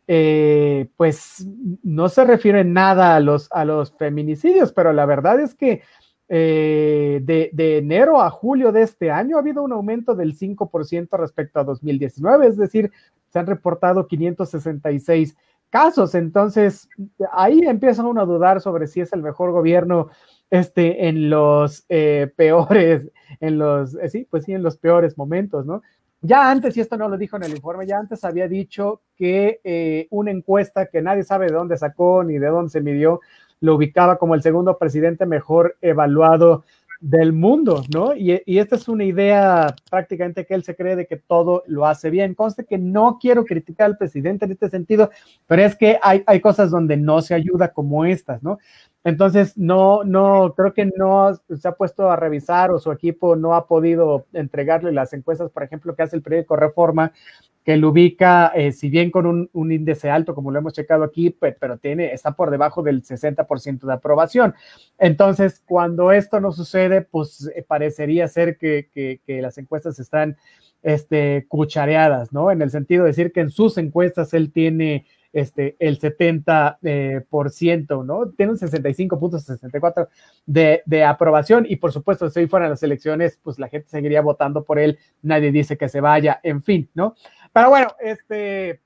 eh, 0.07 0.87
pues 0.95 1.45
no 1.83 2.07
se 2.07 2.23
refiere 2.23 2.63
nada 2.63 3.17
a 3.17 3.19
los, 3.19 3.49
a 3.51 3.65
los 3.65 3.93
feminicidios, 3.97 4.71
pero 4.71 4.93
la 4.93 5.05
verdad 5.05 5.41
es 5.41 5.55
que 5.55 5.81
eh, 6.33 7.19
de, 7.23 7.77
enero 7.77 8.21
a 8.21 8.29
julio 8.29 8.71
de 8.71 8.83
este 8.83 9.11
año 9.11 9.35
ha 9.35 9.41
habido 9.41 9.63
un 9.63 9.73
aumento 9.73 10.15
del 10.15 10.37
5% 10.37 11.09
respecto 11.17 11.59
a 11.59 11.65
2019, 11.65 12.47
es 12.47 12.55
decir, 12.55 12.89
se 13.27 13.39
han 13.39 13.47
reportado 13.47 14.07
566 14.07 15.35
casos. 15.71 16.13
Entonces, 16.13 16.87
ahí 17.31 17.61
empieza 17.61 18.03
uno 18.03 18.21
a 18.21 18.25
dudar 18.25 18.61
sobre 18.61 18.85
si 18.87 19.01
es 19.01 19.11
el 19.13 19.23
mejor 19.23 19.51
gobierno 19.51 20.09
este, 20.51 21.07
en 21.07 21.29
los 21.29 21.85
eh, 21.89 22.31
peores, 22.35 23.09
en 23.39 23.57
los, 23.57 23.95
eh, 23.95 24.09
sí, 24.09 24.27
pues 24.29 24.43
sí, 24.43 24.53
en 24.53 24.61
los 24.61 24.77
peores 24.77 25.17
momentos, 25.17 25.65
¿no? 25.65 25.81
Ya 26.21 26.51
antes, 26.51 26.77
y 26.77 26.81
esto 26.81 26.97
no 26.97 27.09
lo 27.09 27.17
dijo 27.17 27.37
en 27.37 27.43
el 27.43 27.51
informe, 27.51 27.87
ya 27.87 27.97
antes 27.97 28.23
había 28.23 28.47
dicho 28.47 29.01
que 29.15 30.07
una 30.11 30.29
encuesta 30.29 30.85
que 30.85 31.01
nadie 31.01 31.23
sabe 31.23 31.47
de 31.47 31.53
dónde 31.53 31.77
sacó 31.77 32.23
ni 32.23 32.37
de 32.37 32.45
dónde 32.45 32.69
se 32.69 32.81
midió, 32.81 33.21
lo 33.59 33.75
ubicaba 33.75 34.17
como 34.17 34.35
el 34.35 34.43
segundo 34.43 34.77
presidente 34.77 35.25
mejor 35.25 35.77
evaluado 35.81 36.63
del 37.01 37.33
mundo, 37.33 37.83
¿no? 37.91 38.15
Y, 38.15 38.43
esta 38.45 38.75
es 38.75 38.87
una 38.87 39.03
idea 39.03 39.75
prácticamente 39.89 40.45
que 40.45 40.53
él 40.53 40.63
se 40.63 40.75
cree 40.75 40.95
de 40.95 41.07
que 41.07 41.17
todo 41.17 41.63
lo 41.65 41.87
hace 41.87 42.11
bien. 42.11 42.35
Conste 42.35 42.63
que 42.63 42.77
no 42.77 43.17
quiero 43.19 43.43
criticar 43.43 43.87
al 43.87 43.97
presidente 43.97 44.45
en 44.45 44.51
este 44.51 44.69
sentido, 44.69 45.09
pero 45.47 45.63
es 45.63 45.75
que 45.75 45.99
hay, 46.01 46.23
hay 46.27 46.39
cosas 46.39 46.69
donde 46.69 46.97
no 46.97 47.21
se 47.23 47.33
ayuda 47.33 47.73
como 47.73 48.05
estas, 48.05 48.43
¿no? 48.43 48.59
Entonces, 49.03 49.57
no, 49.57 50.03
no, 50.03 50.53
creo 50.55 50.73
que 50.73 50.85
no 50.95 51.31
se 51.59 51.67
ha 51.67 51.71
puesto 51.71 52.11
a 52.11 52.15
revisar 52.15 52.69
o 52.69 52.77
su 52.77 52.91
equipo 52.91 53.35
no 53.35 53.55
ha 53.55 53.65
podido 53.65 54.27
entregarle 54.33 54.91
las 54.91 55.11
encuestas, 55.13 55.49
por 55.49 55.63
ejemplo, 55.63 55.95
que 55.95 56.03
hace 56.03 56.15
el 56.15 56.21
periódico 56.21 56.55
Reforma, 56.55 57.11
que 57.63 57.77
lo 57.77 57.89
ubica, 57.89 58.51
eh, 58.55 58.71
si 58.71 58.89
bien 58.89 59.11
con 59.11 59.25
un, 59.53 59.71
índice 59.71 60.09
alto, 60.09 60.33
como 60.33 60.51
lo 60.51 60.59
hemos 60.59 60.73
checado 60.73 61.03
aquí, 61.03 61.29
pero 61.29 61.77
tiene, 61.77 62.11
está 62.11 62.31
por 62.31 62.49
debajo 62.49 62.81
del 62.81 63.03
60% 63.03 63.81
de 63.85 63.93
aprobación. 63.93 64.55
Entonces, 64.97 65.61
cuando 65.65 66.11
esto 66.11 66.39
no 66.39 66.51
sucede, 66.51 67.01
pues 67.01 67.51
eh, 67.55 67.63
parecería 67.67 68.27
ser 68.27 68.57
que, 68.57 68.89
que, 68.93 69.41
las 69.41 69.57
encuestas 69.57 69.99
están 69.99 70.37
este, 70.81 71.45
cuchareadas, 71.47 72.33
¿no? 72.33 72.51
En 72.51 72.61
el 72.61 72.71
sentido 72.71 73.03
de 73.03 73.11
decir 73.11 73.31
que 73.31 73.41
en 73.41 73.49
sus 73.49 73.77
encuestas 73.77 74.33
él 74.33 74.51
tiene 74.51 75.05
este, 75.33 75.75
el 75.79 75.99
70%, 75.99 76.77
eh, 76.83 77.21
por 77.29 77.51
ciento, 77.51 78.03
¿no? 78.03 78.29
Tiene 78.29 78.51
un 78.51 78.57
65.64 78.57 80.09
de, 80.45 80.81
de 80.85 81.03
aprobación 81.03 81.65
y 81.67 81.77
por 81.77 81.91
supuesto, 81.91 82.29
si 82.29 82.39
hoy 82.39 82.47
fueran 82.47 82.69
las 82.69 82.83
elecciones, 82.83 83.39
pues 83.41 83.57
la 83.59 83.69
gente 83.69 83.87
seguiría 83.89 84.21
votando 84.21 84.63
por 84.63 84.79
él, 84.79 84.99
nadie 85.21 85.51
dice 85.51 85.77
que 85.77 85.89
se 85.89 86.01
vaya, 86.01 86.39
en 86.43 86.61
fin, 86.61 86.89
¿no? 86.93 87.15
Pero 87.53 87.69
bueno, 87.69 87.87
este, 87.99 88.81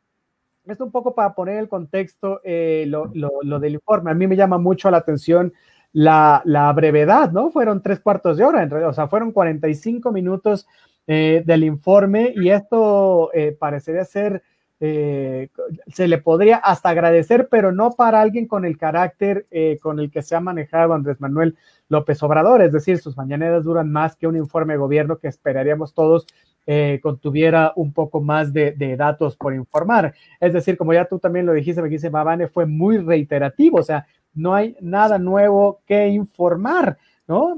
esto 0.65 0.85
un 0.85 0.91
poco 0.91 1.15
para 1.15 1.33
poner 1.33 1.57
el 1.57 1.69
contexto, 1.69 2.41
eh, 2.43 2.85
lo, 2.87 3.11
lo, 3.13 3.59
del 3.59 3.75
informe, 3.75 4.11
a 4.11 4.15
mí 4.15 4.27
me 4.27 4.35
llama 4.35 4.57
mucho 4.57 4.91
la 4.91 4.97
atención 4.97 5.53
la, 5.93 6.41
la 6.45 6.71
brevedad, 6.73 7.31
¿no? 7.31 7.51
Fueron 7.51 7.81
tres 7.81 7.99
cuartos 7.99 8.37
de 8.37 8.43
hora, 8.43 8.61
en 8.61 8.69
realidad, 8.69 8.89
o 8.89 8.93
sea, 8.93 9.07
fueron 9.07 9.31
45 9.31 10.11
minutos 10.11 10.67
eh, 11.07 11.43
del 11.45 11.63
informe 11.63 12.33
y 12.35 12.49
esto 12.49 13.31
parecería 13.59 14.03
ser 14.03 14.43
eh, 14.79 15.49
se 15.87 16.07
le 16.07 16.17
podría 16.17 16.57
hasta 16.57 16.89
agradecer, 16.89 17.47
pero 17.49 17.71
no 17.71 17.91
para 17.91 18.21
alguien 18.21 18.47
con 18.47 18.65
el 18.65 18.77
carácter 18.77 19.47
eh, 19.51 19.79
con 19.81 19.99
el 19.99 20.11
que 20.11 20.21
se 20.21 20.35
ha 20.35 20.41
manejado 20.41 20.93
Andrés 20.93 21.21
Manuel 21.21 21.55
López 21.87 22.21
Obrador, 22.23 22.61
es 22.61 22.73
decir, 22.73 22.97
sus 22.97 23.15
mañaneras 23.15 23.63
duran 23.63 23.91
más 23.91 24.15
que 24.15 24.27
un 24.27 24.35
informe 24.35 24.73
de 24.73 24.79
gobierno 24.79 25.17
que 25.17 25.27
esperaríamos 25.27 25.93
todos 25.93 26.27
eh, 26.67 26.99
contuviera 27.03 27.73
un 27.75 27.93
poco 27.93 28.21
más 28.21 28.51
de, 28.51 28.73
datos 28.97 29.37
por 29.37 29.53
informar. 29.53 30.15
Es 30.39 30.51
decir, 30.51 30.77
como 30.77 30.93
ya 30.93 31.05
tú 31.05 31.19
también 31.19 31.45
lo 31.45 31.53
dijiste, 31.53 31.81
me 31.81 31.89
dice 31.89 32.09
Babane, 32.09 32.47
fue 32.47 32.65
muy 32.65 32.97
reiterativo, 32.97 33.77
o 33.79 33.83
sea, 33.83 34.07
no 34.33 34.55
hay 34.55 34.75
nada 34.81 35.19
nuevo 35.19 35.81
que 35.85 36.07
informar, 36.07 36.97
¿no? 37.27 37.57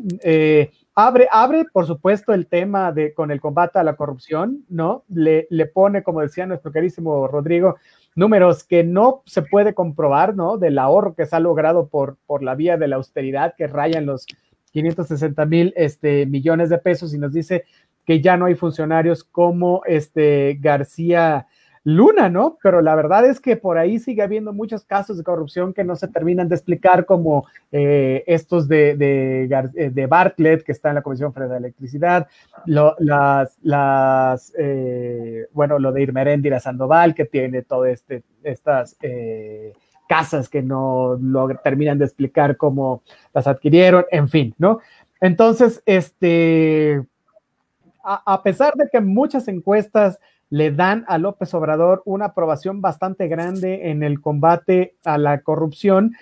Abre, 1.00 1.28
abre, 1.32 1.66
por 1.72 1.86
supuesto, 1.86 2.34
el 2.34 2.48
tema 2.48 2.92
de 2.92 3.14
con 3.14 3.30
el 3.30 3.40
combate 3.40 3.78
a 3.78 3.84
la 3.84 3.96
corrupción, 3.96 4.66
¿no? 4.68 5.04
Le, 5.10 5.46
le 5.52 5.68
pone, 5.68 6.02
como 6.02 6.22
decía 6.22 6.48
nuestro 6.48 6.72
querísimo 6.72 7.28
Rodrigo, 7.28 7.76
números 8.16 8.64
que 8.64 8.84
no 8.84 9.22
se 9.28 9.44
puede 9.44 9.76
comprobar, 9.76 10.36
¿no? 10.36 10.58
Del 10.58 10.80
ahorro 10.80 11.14
que 11.14 11.28
se 11.28 11.36
ha 11.36 11.40
logrado 11.40 11.88
por, 11.88 12.18
por 12.26 12.42
la 12.42 12.56
vía 12.56 12.78
de 12.78 12.88
la 12.88 12.96
austeridad, 12.96 13.54
que 13.56 13.68
rayan 13.68 14.08
los 14.08 14.26
560 14.72 15.46
mil 15.46 15.72
este, 15.78 16.26
millones 16.26 16.70
de 16.70 16.80
pesos 16.80 17.14
y 17.14 17.20
nos 17.20 17.32
dice 17.32 17.66
que 18.04 18.20
ya 18.20 18.36
no 18.36 18.46
hay 18.46 18.56
funcionarios 18.56 19.24
como 19.24 19.84
este 19.86 20.58
García 20.60 21.46
Luna, 21.90 22.28
¿no? 22.28 22.58
Pero 22.62 22.82
la 22.82 22.96
verdad 22.96 23.26
es 23.26 23.40
que 23.40 23.56
por 23.56 23.78
ahí 23.78 23.98
sigue 23.98 24.22
habiendo 24.22 24.52
muchos 24.52 24.84
casos 24.84 25.18
de 25.18 25.24
corrupción 25.24 25.74
que 25.74 25.86
no 25.86 25.96
se 25.96 26.10
terminan 26.10 26.50
de 26.50 26.56
explicar, 26.56 27.06
como 27.06 27.48
eh, 27.72 28.26
estos 28.28 28.68
de, 28.68 28.90
eh, 29.00 29.90
de, 29.90 30.06
Bartlett, 30.06 30.66
que 30.66 30.74
está 30.74 30.90
en 30.90 30.96
la 30.96 31.02
Comisión 31.02 31.32
Federal 31.32 31.52
de 31.52 31.58
Electricidad, 31.60 32.28
las, 32.66 34.54
eh, 34.60 35.48
bueno, 35.54 35.80
lo 35.80 35.94
de 35.94 36.02
Irmeréndira 36.02 36.60
Sandoval, 36.60 37.16
que 37.16 37.24
tiene 37.24 37.62
todas 37.62 37.94
este, 37.94 38.22
estas 38.44 38.98
casas 40.10 40.50
que 40.50 40.62
no 40.62 41.18
lo 41.22 41.48
terminan 41.64 42.00
de 42.00 42.04
explicar 42.04 42.58
cómo 42.58 43.02
las 43.34 43.48
adquirieron, 43.48 44.04
en 44.12 44.28
fin, 44.28 44.54
¿no? 44.58 44.80
Entonces, 45.22 45.82
este, 45.86 47.02
a 48.04 48.44
pesar 48.44 48.74
de 48.74 48.90
que 48.92 49.00
muchas 49.00 49.48
encuestas 49.48 50.20
le 50.50 50.72
dan 50.72 51.04
a 51.08 51.18
López 51.18 51.54
Obrador 51.54 52.02
una 52.06 52.26
aprobación 52.26 52.82
bastante 52.82 53.28
grande 53.28 53.90
en 53.90 54.04
el 54.04 54.22
combate 54.22 54.96
a 55.04 55.18
la 55.18 55.42
corrupción. 55.42 56.16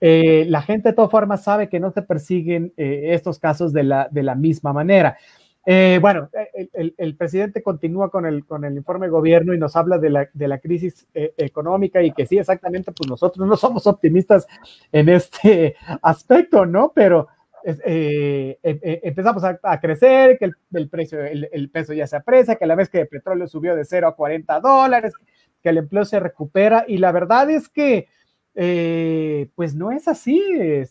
Eh, 0.00 0.46
la 0.48 0.62
gente 0.62 0.90
de 0.90 0.94
todas 0.94 1.10
formas 1.10 1.44
sabe 1.44 1.68
que 1.68 1.80
no 1.80 1.90
se 1.92 2.02
persiguen 2.02 2.72
eh, 2.76 3.10
estos 3.12 3.38
casos 3.38 3.72
de 3.72 3.84
la, 3.84 4.08
de 4.10 4.22
la 4.22 4.34
misma 4.34 4.72
manera. 4.72 5.16
Eh, 5.64 6.00
bueno, 6.02 6.28
el, 6.72 7.16
presidente 7.16 7.62
continúa 7.62 8.10
con 8.10 8.26
el, 8.26 8.44
con 8.44 8.64
el 8.64 8.76
informe 8.76 9.06
de 9.06 9.12
gobierno 9.12 9.54
y 9.54 9.58
nos 9.58 9.76
habla 9.76 9.98
de 9.98 10.10
la, 10.10 10.28
de 10.32 10.48
la 10.48 10.58
crisis 10.58 11.06
económica 11.14 12.02
y 12.02 12.10
que 12.10 12.26
sí, 12.26 12.36
exactamente, 12.36 12.90
pues 12.90 13.08
nosotros 13.08 13.46
no 13.46 13.56
somos 13.56 13.86
optimistas 13.86 14.48
en 14.90 15.08
este 15.08 15.76
aspecto, 16.02 16.66
¿no? 16.66 16.90
Pero 16.92 17.28
eh, 17.64 18.58
em, 18.62 18.78
eh, 18.82 19.00
empezamos 19.04 19.42
a, 19.44 19.80
crecer, 19.80 20.38
que 20.38 20.50
el, 20.72 20.88
precio, 20.88 21.20
el, 21.24 21.70
peso 21.70 21.92
ya 21.92 22.06
se 22.06 22.16
aprecia, 22.16 22.56
que 22.56 22.66
la 22.66 22.74
vez 22.74 22.88
que 22.88 23.00
el 23.00 23.08
petróleo 23.08 23.46
subió 23.46 23.76
de 23.76 23.84
0 23.84 24.08
a 24.08 24.16
40 24.16 24.60
dólares, 24.60 25.14
que 25.62 25.68
el 25.68 25.78
empleo 25.78 26.04
se 26.04 26.20
recupera 26.20 26.84
y 26.86 26.98
la 26.98 27.12
verdad 27.12 27.50
es 27.50 27.68
que 27.68 28.08
eh, 28.54 29.48
pues 29.54 29.74
no 29.74 29.90
es 29.92 30.08
así, 30.08 30.42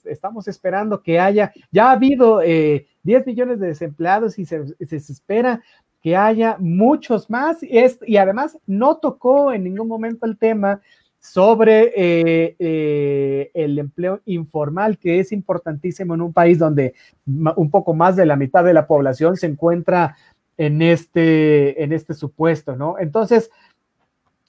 estamos 0.06 0.48
esperando 0.48 1.04
que 1.04 1.20
haya, 1.20 1.54
ya 1.72 1.90
ha 1.90 1.92
habido 1.92 2.40
10 2.40 2.86
millones 3.26 3.60
de 3.60 3.68
desempleados 3.68 4.40
y 4.40 4.46
se, 4.46 4.66
se, 4.86 4.96
espera 4.96 5.62
que 6.02 6.16
haya 6.16 6.58
muchos 6.60 7.30
más 7.30 7.62
y, 7.62 7.78
es, 7.78 8.00
y 8.06 8.18
además 8.18 8.58
no 8.66 8.98
tocó 8.98 9.54
en 9.54 9.64
ningún 9.64 9.88
momento 9.88 10.26
el 10.26 10.38
tema 10.38 10.82
sobre 11.22 11.94
eh, 11.96 12.56
eh, 12.58 13.52
el 13.54 13.78
empleo 13.78 14.22
informal, 14.26 14.98
que 14.98 15.20
es 15.20 15.32
importantísimo 15.32 16.16
en 16.16 16.22
un 16.22 16.34
país 16.34 16.58
donde 16.58 16.96
un 17.28 17.70
poco 17.70 17.94
más 17.94 18.16
de 18.16 18.26
la 18.26 18.36
mitad 18.36 18.64
de 18.64 18.74
la 18.74 18.88
población 18.88 19.38
se 19.38 19.46
encuentra 19.46 20.18
en 20.58 20.82
este, 20.82 21.84
en 21.84 21.94
este 21.94 22.16
supuesto, 22.16 22.76
¿no? 22.76 22.98
Entonces, 23.00 23.52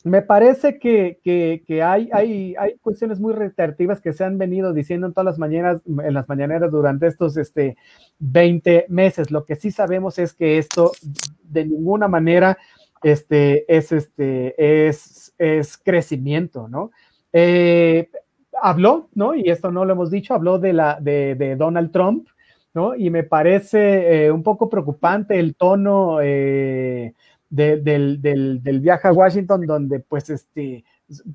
me 0.05 0.23
parece 0.23 0.79
que, 0.79 1.21
hay, 1.83 2.09
hay, 2.13 2.57
hay, 2.59 2.77
cuestiones 2.79 3.21
muy 3.21 3.35
reiterativas 3.35 4.01
que 4.01 4.13
se 4.13 4.25
han 4.25 4.37
venido 4.37 4.73
diciendo 4.73 5.07
en 5.07 5.13
todas 5.13 5.27
las 5.27 5.39
mañanas, 5.39 5.81
en 5.87 6.15
las 6.15 6.29
mañaneras 6.29 6.73
durante 6.73 7.07
estos 7.07 7.37
este, 7.37 7.77
20 8.19 8.87
meses. 8.89 9.31
Lo 9.31 9.45
que 9.45 9.55
sí 9.55 9.71
sabemos 9.71 10.19
es 10.19 10.33
que 10.33 10.59
esto 10.59 10.91
de 11.45 11.67
ninguna 11.67 12.09
manera 12.09 12.59
este, 13.03 13.65
es, 13.75 13.93
este, 13.93 14.89
es, 14.89 15.35
es 15.39 15.79
crecimiento, 15.79 16.69
¿no? 16.69 16.91
Eh, 17.33 18.11
habló, 18.61 19.09
¿no? 19.15 19.35
Y 19.35 19.49
esto 19.49 19.71
no 19.71 19.85
lo 19.85 19.93
hemos 19.93 20.11
dicho, 20.11 20.35
habló 20.35 20.59
de, 20.59 20.73
la, 20.73 20.99
de, 21.01 21.57
Donald 21.57 21.91
Trump, 21.91 22.29
¿no? 22.75 22.95
Y 22.95 23.11
me 23.11 23.23
parece 23.23 24.27
eh, 24.27 24.31
un 24.31 24.43
poco 24.43 24.69
preocupante 24.69 25.39
el 25.39 25.55
tono 25.55 26.19
eh, 26.23 27.15
del, 27.49 28.81
viaje 28.81 29.09
a 29.09 29.13
Washington, 29.13 29.67
donde 29.67 30.01
pues 30.01 30.31
este 30.31 30.85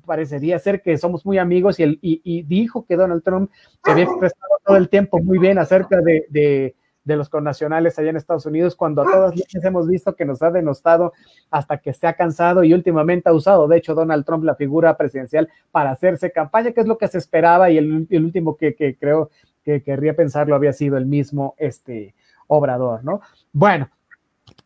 parecería 0.04 0.58
ser 0.58 0.82
que 0.82 0.96
somos 0.98 1.24
muy 1.24 1.38
amigos 1.38 1.78
y, 1.78 1.98
y, 2.02 2.42
dijo 2.42 2.84
que 2.84 2.96
Donald 2.96 3.22
Trump 3.22 3.50
se 3.84 3.92
había 3.92 4.04
expresado 4.04 4.58
todo 4.64 4.76
el 4.76 4.88
tiempo 4.88 5.20
muy 5.20 5.38
bien 5.38 5.58
acerca 5.58 6.00
de, 6.00 6.74
de, 7.08 7.16
los 7.16 7.28
connacionales 7.28 7.98
allá 7.98 8.10
en 8.10 8.16
Estados 8.16 8.46
Unidos, 8.46 8.76
cuando 8.76 9.02
a 9.02 9.04
todas 9.04 9.34
luces 9.34 9.64
hemos 9.64 9.88
visto 9.88 10.14
que 10.14 10.24
nos 10.24 10.42
ha 10.42 10.50
denostado 10.50 11.12
hasta 11.50 11.78
que 11.78 11.92
se 11.92 12.06
ha 12.06 12.12
cansado 12.12 12.62
y 12.62 12.72
últimamente 12.74 13.28
ha 13.28 13.32
usado, 13.32 13.66
de 13.66 13.78
hecho, 13.78 13.94
Donald 13.94 14.24
Trump 14.24 14.44
la 14.44 14.54
figura 14.54 14.96
presidencial 14.96 15.48
para 15.70 15.90
hacerse 15.90 16.30
campaña, 16.30 16.72
que 16.72 16.80
es 16.80 16.86
lo 16.86 16.98
que 16.98 17.08
se 17.08 17.18
esperaba 17.18 17.70
y 17.70 17.78
el, 17.78 18.06
el 18.10 18.24
último 18.24 18.56
que, 18.56 18.74
que, 18.74 18.96
creo 18.96 19.30
que 19.64 19.82
querría 19.82 20.14
pensarlo 20.14 20.54
había 20.54 20.72
sido 20.72 20.96
el 20.96 21.06
mismo 21.06 21.54
este, 21.58 22.14
Obrador, 22.46 23.04
¿no? 23.04 23.20
Bueno, 23.52 23.90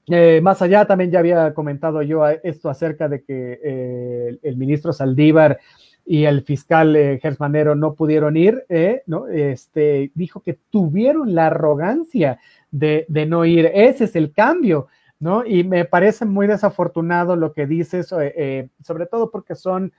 eh, 0.07 0.41
más 0.43 0.61
allá, 0.63 0.85
también 0.85 1.11
ya 1.11 1.21
había 1.21 1.55
comentado 1.55 2.03
yo 2.03 2.27
esto 2.29 2.69
acerca 2.69 3.09
de 3.09 3.23
que 3.23 3.61
eh, 3.63 4.39
el 4.43 4.57
ministro 4.57 4.93
Saldívar 4.93 5.59
y 6.05 6.25
el 6.25 6.43
fiscal 6.43 6.97
eh, 6.97 7.19
Gersmanero 7.21 7.75
no 7.75 7.95
pudieron 7.95 8.37
ir, 8.37 8.65
¿no? 9.07 9.29
Este, 9.29 10.11
dijo 10.15 10.41
que 10.41 10.59
tuvieron 10.71 11.35
la 11.35 11.47
arrogancia 11.47 12.39
de, 12.71 13.07
no 13.29 13.45
ir. 13.45 13.71
Ese 13.73 14.05
es 14.05 14.17
el 14.17 14.33
cambio, 14.33 14.89
¿no? 15.21 15.45
Y 15.47 15.65
me 15.65 15.85
parece 15.85 16.25
muy 16.25 16.47
desafortunado 16.47 17.37
lo 17.37 17.53
que 17.53 17.67
dices, 17.67 18.09
sobre 18.09 19.07
todo 19.07 19.31
porque 19.31 19.55
son 19.55 19.93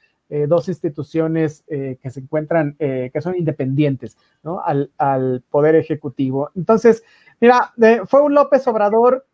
dos 0.48 0.68
instituciones 0.68 1.64
que 1.68 2.10
se 2.10 2.20
encuentran, 2.20 2.76
que 2.78 3.22
son 3.22 3.36
independientes, 3.38 4.18
¿no? 4.42 4.62
Al, 4.64 4.92
al 4.98 5.44
Poder 5.50 5.76
Ejecutivo. 5.76 6.50
Entonces, 6.56 7.04
mira, 7.40 7.74
fue 8.08 8.22
un 8.22 8.34
López 8.34 8.68
Obrador 8.68 9.26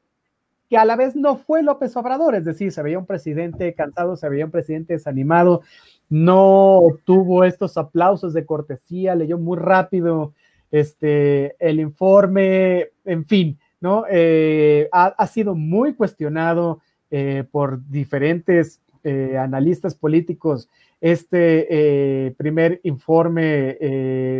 que 0.69 0.77
a 0.77 0.85
la 0.85 0.95
vez 0.95 1.15
no 1.15 1.35
fue 1.35 1.63
López 1.63 1.97
Obrador, 1.97 2.35
es 2.35 2.45
decir, 2.45 2.71
se 2.71 2.83
veía 2.83 2.99
un 2.99 3.07
presidente 3.07 3.73
cansado, 3.73 4.15
se 4.15 4.29
veía 4.29 4.45
un 4.45 4.51
presidente 4.51 4.93
desanimado, 4.93 5.61
no 6.09 6.81
tuvo 7.05 7.43
estos 7.43 7.75
aplausos 7.77 8.33
de 8.33 8.45
cortesía, 8.45 9.15
leyó 9.15 9.39
muy 9.39 9.57
rápido 9.57 10.33
este, 10.71 11.55
el 11.59 11.79
informe, 11.79 12.89
en 13.03 13.25
fin, 13.25 13.57
¿no? 13.81 14.05
Eh, 14.09 14.87
ha, 14.91 15.27
sido 15.27 15.55
muy 15.55 15.93
cuestionado 15.93 16.81
eh, 17.09 17.43
por 17.49 17.87
diferentes 17.89 18.79
eh, 19.03 19.37
analistas 19.37 19.95
políticos 19.95 20.69
este 21.01 22.35
primer 22.37 22.81
informe 22.83 23.77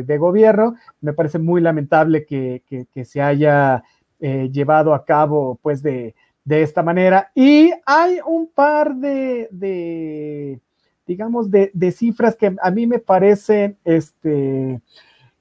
de 0.06 0.18
gobierno. 0.18 0.76
Me 1.00 1.14
parece 1.14 1.40
muy 1.40 1.62
lamentable 1.62 2.26
que, 2.26 2.64
que 2.68 3.06
se 3.06 3.22
haya 3.22 3.82
eh, 4.20 4.50
llevado 4.52 4.94
a 4.94 5.06
cabo 5.06 5.60
pues 5.62 5.82
de, 5.82 6.16
esta 6.46 6.82
manera. 6.82 7.32
Y 7.36 7.72
hay 7.86 8.18
un 8.26 8.48
par 8.48 8.96
de, 8.96 10.60
digamos, 11.06 11.52
de, 11.52 11.92
cifras 11.92 12.36
que 12.36 12.56
a 12.60 12.72
mí 12.72 12.88
me 12.88 12.98
parecen 13.00 13.78
este, 13.84 14.82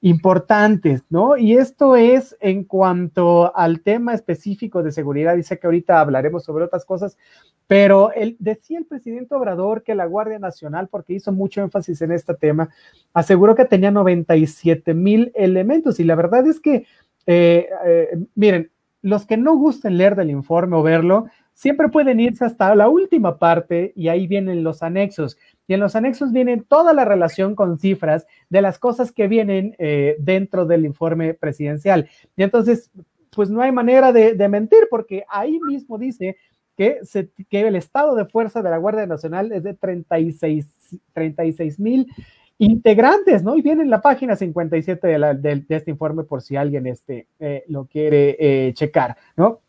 importantes, 0.01 1.03
¿no? 1.09 1.35
Y 1.35 1.57
esto 1.57 1.95
es 1.95 2.37
en 2.39 2.63
cuanto 2.63 3.55
al 3.55 3.81
tema 3.81 4.13
específico 4.13 4.81
de 4.81 4.91
seguridad. 4.91 5.35
Dice 5.35 5.59
que 5.59 5.67
ahorita 5.67 5.99
hablaremos 5.99 6.43
sobre 6.43 6.65
otras 6.65 6.85
cosas, 6.85 7.17
pero 7.67 8.11
él, 8.13 8.35
decía 8.39 8.79
el 8.79 8.85
presidente 8.85 9.35
Obrador 9.35 9.83
que 9.83 9.95
la 9.95 10.05
Guardia 10.05 10.39
Nacional, 10.39 10.87
porque 10.87 11.13
hizo 11.13 11.31
mucho 11.31 11.61
énfasis 11.61 12.01
en 12.01 12.11
este 12.11 12.33
tema, 12.33 12.69
aseguró 13.13 13.55
que 13.55 13.65
tenía 13.65 13.91
97 13.91 14.93
mil 14.93 15.31
elementos. 15.35 15.99
Y 15.99 16.05
la 16.05 16.15
verdad 16.15 16.47
es 16.47 16.59
que 16.59 16.85
eh, 17.25 17.69
eh, 17.85 18.17
miren, 18.35 18.71
los 19.01 19.25
que 19.25 19.37
no 19.37 19.55
gusten 19.55 19.97
leer 19.97 20.15
del 20.15 20.29
informe 20.29 20.75
o 20.75 20.83
verlo, 20.83 21.27
siempre 21.53 21.89
pueden 21.89 22.19
irse 22.19 22.45
hasta 22.45 22.73
la 22.73 22.87
última 22.87 23.37
parte 23.37 23.91
y 23.95 24.07
ahí 24.07 24.27
vienen 24.27 24.63
los 24.63 24.81
anexos. 24.81 25.37
Y 25.67 25.73
en 25.73 25.81
los 25.81 25.95
anexos 25.95 26.31
vienen 26.31 26.63
toda 26.63 26.93
la 26.93 27.05
relación 27.05 27.53
con 27.53 27.79
cifras 27.79 28.25
de 28.49 28.61
las 28.61 28.79
cosas 28.79 29.11
que 29.11 29.27
vienen 29.27 29.75
eh, 29.77 30.15
dentro 30.19 30.65
del 30.65 30.85
informe 30.85 31.33
presidencial. 31.33 32.09
Y 32.35 32.43
entonces, 32.43 32.89
pues 33.35 33.49
no 33.49 33.61
hay 33.61 33.71
manera 33.71 34.11
de, 34.11 34.47
mentir 34.47 34.87
porque 34.89 35.25
ahí 35.29 35.59
mismo 35.59 35.97
dice 35.97 36.37
que, 36.77 36.99
que, 37.49 37.67
el 37.67 37.75
estado 37.75 38.15
de 38.15 38.25
fuerza 38.25 38.61
de 38.61 38.69
la 38.69 38.77
Guardia 38.77 39.05
Nacional 39.05 39.51
es 39.51 39.63
de 39.63 39.73
36 39.73 41.79
mil 41.79 42.07
integrantes, 42.59 43.41
¿no? 43.41 43.55
Y 43.55 43.61
viene 43.61 43.83
en 43.83 43.89
la 43.89 44.01
página 44.01 44.35
57 44.35 45.07
de, 45.07 45.35
de, 45.39 45.65
este 45.69 45.91
informe 45.91 46.23
por 46.23 46.41
si 46.41 46.57
alguien 46.57 46.85
este, 46.87 47.27
eh, 47.39 47.63
lo 47.67 47.85
quiere 47.85 48.35
eh, 48.37 48.73
checar, 48.73 49.17
¿no? 49.37 49.61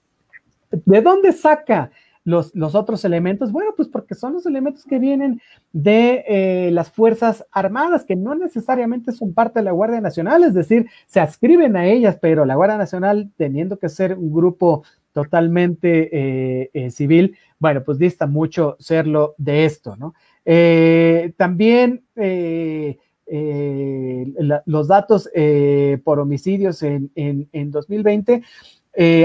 ¿De 0.71 1.01
dónde 1.01 1.33
saca 1.33 1.93
los, 2.25 2.53
los, 2.55 2.75
otros 2.75 3.05
elementos? 3.05 3.53
Bueno, 3.53 3.75
pues 3.77 3.89
porque 3.89 4.17
son 4.17 4.33
los 4.33 4.45
elementos 4.45 4.85
que 4.85 4.99
vienen 4.99 5.41
de 5.73 6.25
eh, 6.27 6.71
las 6.73 6.91
Fuerzas 6.91 7.47
Armadas, 7.53 8.05
que 8.05 8.17
no 8.17 8.35
necesariamente 8.35 9.13
son 9.13 9.35
parte 9.35 9.61
de 9.61 9.65
la 9.65 9.73
Guardia 9.73 10.01
Nacional, 10.01 10.43
es 10.43 10.55
decir, 10.55 10.89
se 11.07 11.21
ascriben 11.21 11.77
a 11.77 11.87
ellas, 11.87 12.19
pero 12.21 12.45
la 12.45 12.57
Guardia 12.57 12.77
Nacional, 12.77 13.31
teniendo 13.37 13.79
que 13.79 13.89
ser 13.89 14.19
un 14.19 14.33
grupo 14.33 14.83
totalmente 15.13 16.71
civil, 16.91 17.37
bueno, 17.59 17.83
pues 17.85 17.99
dista 17.99 18.27
mucho 18.27 18.77
serlo 18.79 19.35
de 19.39 19.65
esto, 19.65 19.97
¿no? 19.97 20.15
Eh, 20.45 21.33
también 21.37 22.05
eh, 22.17 22.99
eh, 23.27 24.27
los 24.67 24.89
datos 24.89 25.29
por 26.05 26.19
homicidios 26.19 26.83
en, 26.83 27.71
2020 27.71 28.43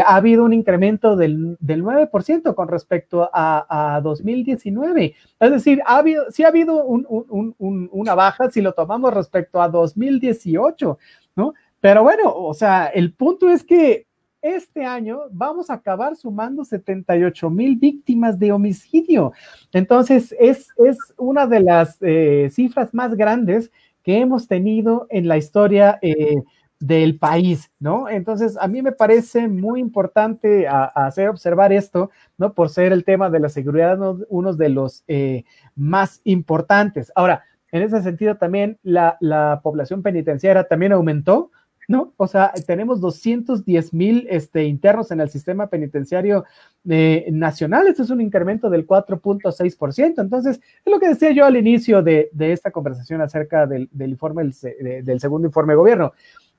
ha 0.06 0.16
habido 0.16 0.44
un 0.44 0.54
incremento 0.54 1.16
del, 1.16 1.58
9% 1.60 2.54
con 2.54 2.68
respecto 2.68 3.30
a, 3.34 4.00
2019. 4.04 5.16
Es 5.40 5.52
decir, 5.52 5.82
ha 5.86 5.98
habido, 5.98 6.30
sí 6.30 6.44
ha 6.44 6.50
habido 6.50 6.86
una 6.86 8.16
baja 8.16 8.50
si 8.50 8.62
lo 8.62 8.74
tomamos 8.74 9.14
respecto 9.14 9.62
a 9.62 9.70
2018, 9.70 10.98
¿no? 11.36 11.54
Pero 11.82 12.02
bueno, 12.02 12.34
o 12.34 12.54
sea, 12.56 12.88
el 12.88 13.14
punto 13.14 13.48
es 13.50 13.64
que 13.64 14.05
este 14.46 14.86
año 14.86 15.22
vamos 15.32 15.72
a 15.72 15.74
acabar 15.74 16.16
sumando 16.16 16.64
78 16.64 17.50
mil 17.50 17.78
víctimas 17.78 18.38
de 18.38 18.52
homicidio. 18.52 19.34
Entonces, 19.74 20.36
es, 20.40 20.68
es 20.78 20.98
una 21.18 21.48
de 21.48 21.62
las 21.62 21.98
eh, 22.02 22.50
cifras 22.52 22.94
más 22.94 23.16
grandes 23.16 23.72
que 24.04 24.20
hemos 24.20 24.48
tenido 24.48 25.08
en 25.10 25.28
la 25.28 25.38
historia 25.38 25.98
eh, 26.04 26.36
del 26.80 27.18
país, 27.18 27.72
¿no? 27.80 28.08
Entonces, 28.08 28.56
a 28.62 28.68
mí 28.68 28.84
me 28.84 28.92
parece 28.92 29.48
muy 29.48 29.80
importante 29.80 30.68
hacer 30.68 31.30
observar 31.30 31.74
esto, 31.74 32.12
¿no? 32.38 32.54
Por 32.54 32.70
ser 32.70 32.94
el 32.94 33.04
tema 33.04 33.32
de 33.32 33.40
la 33.40 33.50
seguridad 33.50 33.98
uno 34.30 34.54
de 34.54 34.70
los 34.70 35.04
eh, 35.08 35.44
más 35.76 36.22
importantes. 36.24 37.12
Ahora, 37.16 37.44
en 37.72 37.82
ese 37.82 38.04
sentido 38.04 38.38
también 38.38 38.78
la, 38.84 39.18
la 39.22 39.62
población 39.64 40.04
penitenciaria 40.04 40.66
también 40.66 40.92
aumentó, 40.92 41.50
¿no? 41.88 42.14
O 42.18 42.28
sea, 42.28 42.52
tenemos 42.66 43.00
210 43.02 43.94
mil 43.94 44.28
este, 44.30 44.64
internos 44.66 45.12
en 45.12 45.22
el 45.22 45.30
sistema 45.30 45.68
penitenciario 45.68 46.46
eh, 46.90 47.28
nacional. 47.32 47.88
Esto 47.88 48.04
es 48.04 48.10
un 48.10 48.22
incremento 48.22 48.70
del 48.70 48.88
4.6%. 48.88 50.22
Entonces, 50.22 50.58
es 50.58 50.92
lo 50.92 51.00
que 51.00 51.10
decía 51.10 51.32
yo 51.32 51.46
al 51.46 51.58
inicio 51.58 52.02
de, 52.02 52.30
esta 52.40 52.72
conversación 52.72 53.22
acerca 53.22 53.68
del, 53.68 53.90
informe, 54.00 54.44
del, 54.44 55.20
segundo 55.20 55.48
informe 55.48 55.74
de 55.74 55.78
gobierno, 55.78 56.14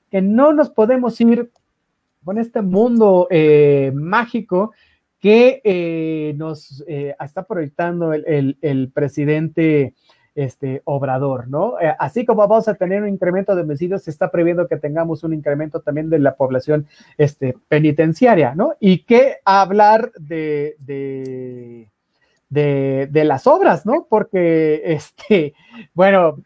que 0.09 0.21
no 0.21 0.53
nos 0.53 0.69
podemos 0.69 1.19
ir 1.21 1.51
con 2.23 2.37
este 2.37 2.61
mundo 2.61 3.27
eh, 3.29 3.91
mágico 3.93 4.73
que 5.19 5.61
eh, 5.63 6.33
nos 6.37 6.83
está 6.87 7.43
proyectando 7.43 8.13
el, 8.13 8.57
el 8.61 8.91
presidente 8.91 9.95
este, 10.37 10.83
obrador, 10.85 11.47
¿no? 11.47 11.81
Eh, 11.81 11.95
así 11.97 12.23
como 12.23 12.47
vamos 12.47 12.67
a 12.67 12.75
tener 12.75 13.01
un 13.01 13.09
incremento 13.09 13.55
de 13.55 13.63
homicidios, 13.63 14.03
se 14.03 14.11
está 14.11 14.29
previendo 14.29 14.67
que 14.67 14.77
tengamos 14.77 15.23
un 15.23 15.33
incremento 15.33 15.81
también 15.81 16.11
de 16.11 16.19
la 16.19 16.35
población 16.35 16.85
este, 17.17 17.57
penitenciaria, 17.67 18.53
¿no? 18.53 18.75
Y 18.79 18.99
que 18.99 19.37
hablar 19.43 20.11
de, 20.19 20.75
de, 20.79 21.89
de, 22.49 23.23
las 23.23 23.47
obras, 23.47 23.87
¿no? 23.87 24.05
Porque, 24.07 24.83
este, 24.85 25.55
bueno, 25.95 26.37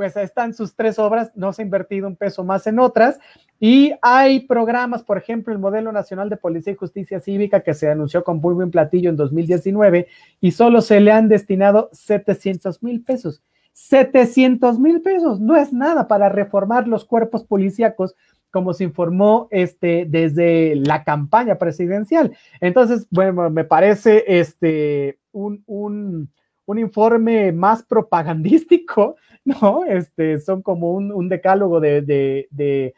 pues 0.00 0.16
están 0.16 0.54
sus 0.54 0.74
tres 0.74 0.98
obras, 0.98 1.30
no 1.34 1.52
se 1.52 1.60
ha 1.60 1.64
invertido 1.66 2.08
un 2.08 2.16
peso 2.16 2.42
más 2.42 2.66
en 2.66 2.78
otras, 2.78 3.18
Y 3.58 3.92
hay 4.00 4.46
programas, 4.46 5.02
por 5.02 5.18
ejemplo, 5.18 5.52
el 5.52 5.58
Modelo 5.58 5.92
Nacional 5.92 6.30
de 6.30 6.38
Policía 6.38 6.72
y 6.72 6.76
Justicia 6.76 7.20
Cívica 7.20 7.60
que 7.60 7.74
se 7.74 7.90
anunció 7.90 8.24
con 8.24 8.38
muy 8.38 8.54
buen 8.54 8.70
platillo 8.70 9.10
en 9.10 9.16
2019 9.16 10.06
y 10.40 10.52
solo 10.52 10.80
se 10.80 11.00
le 11.00 11.12
han 11.12 11.28
destinado 11.28 11.90
700 11.92 12.82
mil 12.82 13.02
pesos. 13.04 13.42
700 13.74 14.78
mil 14.78 15.02
pesos 15.02 15.38
no 15.38 15.54
es 15.54 15.70
nada 15.70 16.08
para 16.08 16.30
reformar 16.30 16.88
los 16.88 17.04
cuerpos 17.04 17.44
policíacos 17.44 18.16
como 18.50 18.72
se 18.72 18.84
informó 18.84 19.48
este, 19.50 20.06
desde 20.08 20.76
la 20.76 21.04
campaña 21.04 21.58
presidencial. 21.58 22.34
Entonces, 22.62 23.06
bueno, 23.10 23.50
me 23.50 23.64
parece 23.64 24.24
este, 24.26 25.18
un, 25.32 25.62
un, 25.66 26.30
un 26.70 26.78
informe 26.78 27.52
más 27.52 27.82
propagandístico, 27.82 29.16
¿no? 29.60 29.84
Este, 29.84 30.38
son 30.38 30.62
como 30.62 30.92
un, 30.92 31.28
decálogo 31.28 31.80
de, 31.80 32.94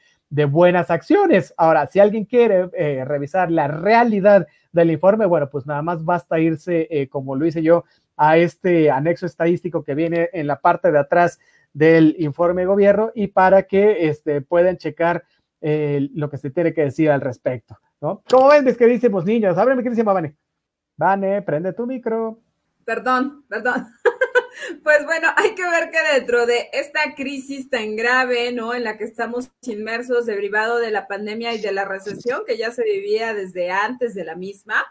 buenas 0.49 0.91
acciones. 0.91 1.55
Ahora, 1.57 1.87
si 1.87 2.01
alguien 2.01 2.25
quiere 2.25 2.69
eh, 2.75 3.05
revisar 3.05 3.51
la 3.51 3.69
realidad 3.69 4.47
del 4.73 4.91
informe, 4.91 5.27
bueno, 5.27 5.51
pues 5.51 5.67
nada 5.67 5.83
más 5.83 6.05
basta 6.05 6.41
irse, 6.41 6.88
eh, 6.91 7.09
como 7.09 7.37
lo 7.37 7.47
hice 7.47 7.62
yo, 7.62 7.85
a 8.17 8.37
este 8.37 8.91
anexo 8.91 9.27
estadístico 9.27 9.85
que 9.85 9.95
viene 9.95 10.31
en 10.33 10.47
la 10.47 10.61
parte 10.61 10.93
de 10.93 10.99
atrás 10.99 11.38
del 11.73 12.17
informe 12.19 12.62
de 12.62 12.67
gobierno 12.67 13.11
y 13.15 13.29
para 13.29 13.62
que 13.65 14.09
este, 14.09 14.43
puedan 14.43 14.77
checar 14.77 15.25
eh, 15.61 16.09
lo 16.15 16.29
que 16.29 16.38
se 16.38 16.51
tiene 16.51 16.75
que 16.75 16.83
decir 16.83 17.11
al 17.11 17.21
respecto, 17.21 17.79
¿no? 18.01 18.23
¿Cómo 18.29 18.49
ven, 18.49 18.65
mis 18.65 18.77
queridísimos 18.77 19.25
niños? 19.25 19.57
Ábreme, 19.57 19.83
¿qué 19.83 19.91
dice 19.91 20.03
Vane? 20.03 20.37
Vane, 20.97 21.43
prende 21.43 21.73
tu 21.73 21.87
micro. 21.87 22.41
Perdón, 22.85 23.45
perdón. 23.49 23.87
Pues 24.83 25.05
bueno, 25.05 25.29
hay 25.37 25.55
que 25.55 25.69
ver 25.69 25.91
que 25.91 25.99
dentro 26.15 26.47
de 26.47 26.69
esta 26.73 27.15
crisis 27.15 27.71
tan 27.71 27.97
grave, 27.97 28.53
¿no? 28.53 28.75
En 28.75 28.85
la 28.85 28.97
que 28.99 29.05
estamos 29.05 29.51
inmersos, 29.62 30.27
derivado 30.27 30.79
de 30.79 30.91
la 30.91 31.07
pandemia 31.07 31.55
y 31.55 31.61
de 31.61 31.73
la 31.73 31.85
recesión 31.85 32.43
que 32.47 32.57
ya 32.57 32.71
se 32.71 32.85
vivía 32.85 33.35
desde 33.35 33.71
antes 33.71 34.15
de 34.15 34.25
la 34.25 34.35
misma, 34.35 34.85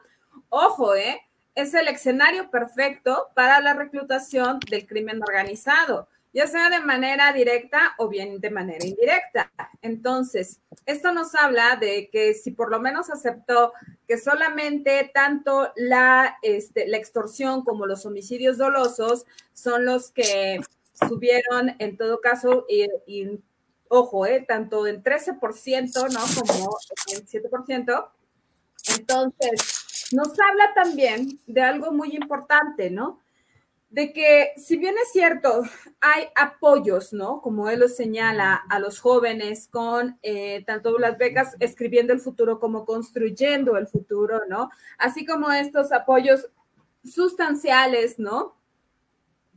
ojo, 0.50 0.96
¿eh? 0.96 1.22
Es 1.54 1.74
el 1.74 1.88
escenario 1.90 2.50
perfecto 2.50 3.28
para 3.36 3.60
la 3.60 3.74
reclutación 3.74 4.60
del 4.70 4.88
crimen 4.88 5.22
organizado 5.22 6.08
ya 6.34 6.48
sea 6.48 6.70
de 6.70 6.80
manera 6.80 7.34
directa 7.34 7.94
o 7.98 8.08
bien 8.08 8.40
de 8.40 8.50
manera 8.50 8.86
indirecta. 8.86 9.52
Entonces, 9.82 10.62
esto 10.86 11.12
nos 11.12 11.36
habla 11.36 11.76
de 11.76 12.10
que 12.10 12.34
si 12.34 12.52
por 12.52 12.72
lo 12.72 12.80
menos 12.80 13.10
aceptó 13.10 13.74
que 14.08 14.18
solamente 14.18 15.12
tanto 15.14 15.72
la, 15.76 16.38
este, 16.42 16.88
la 16.88 16.98
extorsión 16.98 17.64
como 17.64 17.86
los 17.86 18.06
homicidios 18.06 18.58
dolosos 18.58 19.26
son 19.54 19.86
los 19.86 20.12
que 20.12 20.62
subieron 20.94 21.76
en 21.80 21.98
todo 21.98 22.22
caso 22.22 22.66
y, 22.70 23.40
ojo, 23.90 24.26
eh, 24.26 24.46
tanto 24.48 24.88
en 24.88 25.04
13%, 25.04 26.10
¿no? 26.14 26.20
Como 26.40 26.78
en 27.14 27.26
7%. 27.28 28.10
Entonces, 28.98 30.12
nos 30.14 30.30
habla 30.30 30.74
también 30.76 31.40
de 31.46 31.62
algo 31.62 31.92
muy 31.92 32.16
importante, 32.16 32.90
¿no? 32.90 33.20
De 33.92 34.14
que 34.14 34.54
si 34.56 34.78
bien 34.78 34.96
es 35.04 35.12
cierto, 35.12 35.64
hay 36.00 36.28
apoyos, 36.36 37.12
¿no? 37.12 37.42
Como 37.42 37.70
él 37.70 37.82
lo 37.82 37.90
señala 37.90 38.56
a 38.70 38.80
los 38.80 39.02
jóvenes 39.02 39.68
con 39.68 40.18
eh, 40.24 40.64
tanto 40.66 40.98
las 40.98 41.18
becas 41.18 41.58
escribiendo 41.60 42.14
el 42.14 42.22
futuro 42.22 42.58
como 42.58 42.86
construyendo 42.86 43.76
el 43.78 43.88
futuro, 43.88 44.44
¿no? 44.48 44.70
Así 44.98 45.26
como 45.26 45.52
estos 45.52 45.92
apoyos 45.92 46.50
sustanciales, 47.04 48.18
¿no? 48.18 48.56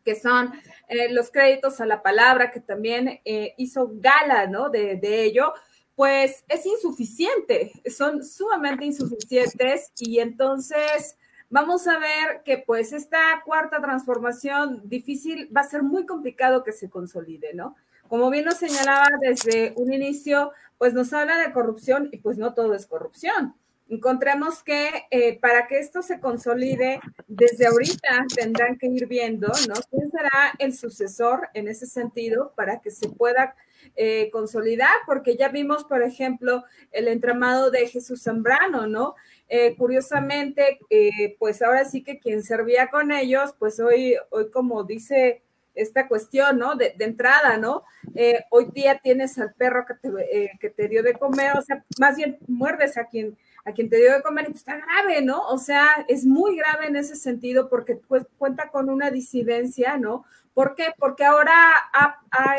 Que 0.05 0.17
son 0.17 0.53
eh, 0.89 1.13
los 1.13 1.31
créditos 1.31 1.81
a 1.81 1.87
la 1.87 2.03
palabra, 2.03 2.51
que 2.51 2.61
también 2.61 3.21
eh, 3.25 3.55
hizo 3.57 3.93
gala, 3.95 4.49
¿no? 4.49 4.69
De, 4.69 4.97
de 4.97 5.23
ello, 5.23 5.55
pues 5.95 6.45
es 6.49 6.67
insuficiente, 6.67 7.71
son 7.89 8.25
sumamente 8.25 8.85
insuficientes 8.85 9.93
y 9.97 10.19
entonces 10.19 11.17
vamos 11.51 11.87
a 11.87 11.99
ver 11.99 12.43
que 12.45 12.59
pues 12.59 12.93
esta 12.93 13.43
cuarta 13.45 13.81
transformación 13.81 14.83
difícil 14.85 15.49
va 15.55 15.63
a 15.63 15.65
ser 15.65 15.83
muy 15.83 16.07
complicado 16.07 16.65
que 16.65 16.73
se 16.73 16.91
consolide, 16.91 17.55
¿no? 17.55 17.77
Como 18.09 18.31
bien 18.31 18.45
nos 18.45 18.59
señalaba 18.59 19.09
desde 19.21 19.73
un 19.77 19.93
inicio, 19.93 20.53
pues 20.79 20.93
nos 20.95 21.13
habla 21.13 21.39
de 21.39 21.53
corrupción 21.53 22.09
y 22.13 22.19
pues 22.19 22.37
no 22.37 22.55
todo 22.55 22.75
es 22.75 22.87
corrupción. 22.87 23.55
Encontremos 23.89 24.63
que 24.63 25.05
eh, 25.11 25.39
para 25.41 25.67
que 25.67 25.79
esto 25.79 26.03
se 26.03 26.19
consolide, 26.19 27.01
desde 27.27 27.67
ahorita 27.67 28.25
tendrán 28.35 28.79
que 28.79 28.87
ir 28.87 29.07
viendo, 29.07 29.49
¿no? 29.69 29.75
¿Quién 29.91 30.11
será 30.11 30.55
el 30.59 30.75
sucesor 30.75 31.49
en 31.55 31.69
ese 31.69 31.87
sentido 31.87 32.53
para 32.57 32.81
que 32.81 32.91
se 32.91 33.09
pueda 33.09 33.55
eh, 33.97 34.31
consolidar? 34.31 34.95
Porque 35.07 35.37
ya 35.37 35.49
vimos, 35.49 35.85
por 35.85 36.03
ejemplo, 36.03 36.65
el 36.91 37.09
entramado 37.09 37.71
de 37.71 37.87
Jesús 37.89 38.23
Zambrano, 38.23 38.87
¿no? 38.87 39.15
Eh, 39.49 39.77
curiosamente, 39.77 40.79
eh, 40.89 41.37
pues 41.39 41.61
ahora 41.63 41.85
sí 41.85 42.03
que 42.03 42.19
quien 42.19 42.43
servía 42.43 42.89
con 42.89 43.13
ellos, 43.13 43.55
pues 43.59 43.79
hoy, 43.79 44.17
hoy 44.31 44.51
como 44.51 44.85
dice 44.85 45.43
esta 45.75 46.09
cuestión, 46.09 46.59
¿no? 46.59 46.77
De, 46.77 46.95
entrada, 46.99 47.59
¿no? 47.59 47.83
Eh, 48.15 48.41
hoy 48.51 48.69
día 48.73 49.01
tienes 49.03 49.39
al 49.39 49.53
perro 49.55 49.85
que 49.87 49.95
te, 49.95 50.51
que 50.59 50.71
te 50.71 50.89
dio 50.89 51.03
de 51.03 51.15
comer, 51.15 51.57
o 51.59 51.63
sea, 51.63 51.85
más 51.99 52.17
bien 52.17 52.39
muerdes 52.47 52.97
a 52.97 53.07
quien, 53.07 53.37
a 53.65 53.73
quien 53.73 53.89
te 53.91 53.97
dio 53.97 54.13
de 54.13 54.23
comer 54.23 54.45
y 54.45 54.53
pues 54.53 54.59
está 54.59 54.77
grave, 54.77 55.21
¿no? 55.23 55.47
O 55.49 55.59
sea, 55.59 56.05
es 56.09 56.25
muy 56.25 56.57
grave 56.57 56.87
en 56.87 56.97
ese 56.97 57.17
sentido 57.17 57.69
porque 57.69 57.97
pues, 57.97 58.25
cuenta 58.39 58.71
con 58.71 58.89
una 58.89 59.11
disidencia, 59.11 59.97
¿no? 59.99 60.25
¿Por 60.55 60.77
qué? 60.77 60.95
Porque 60.99 61.25
ahora 61.25 61.55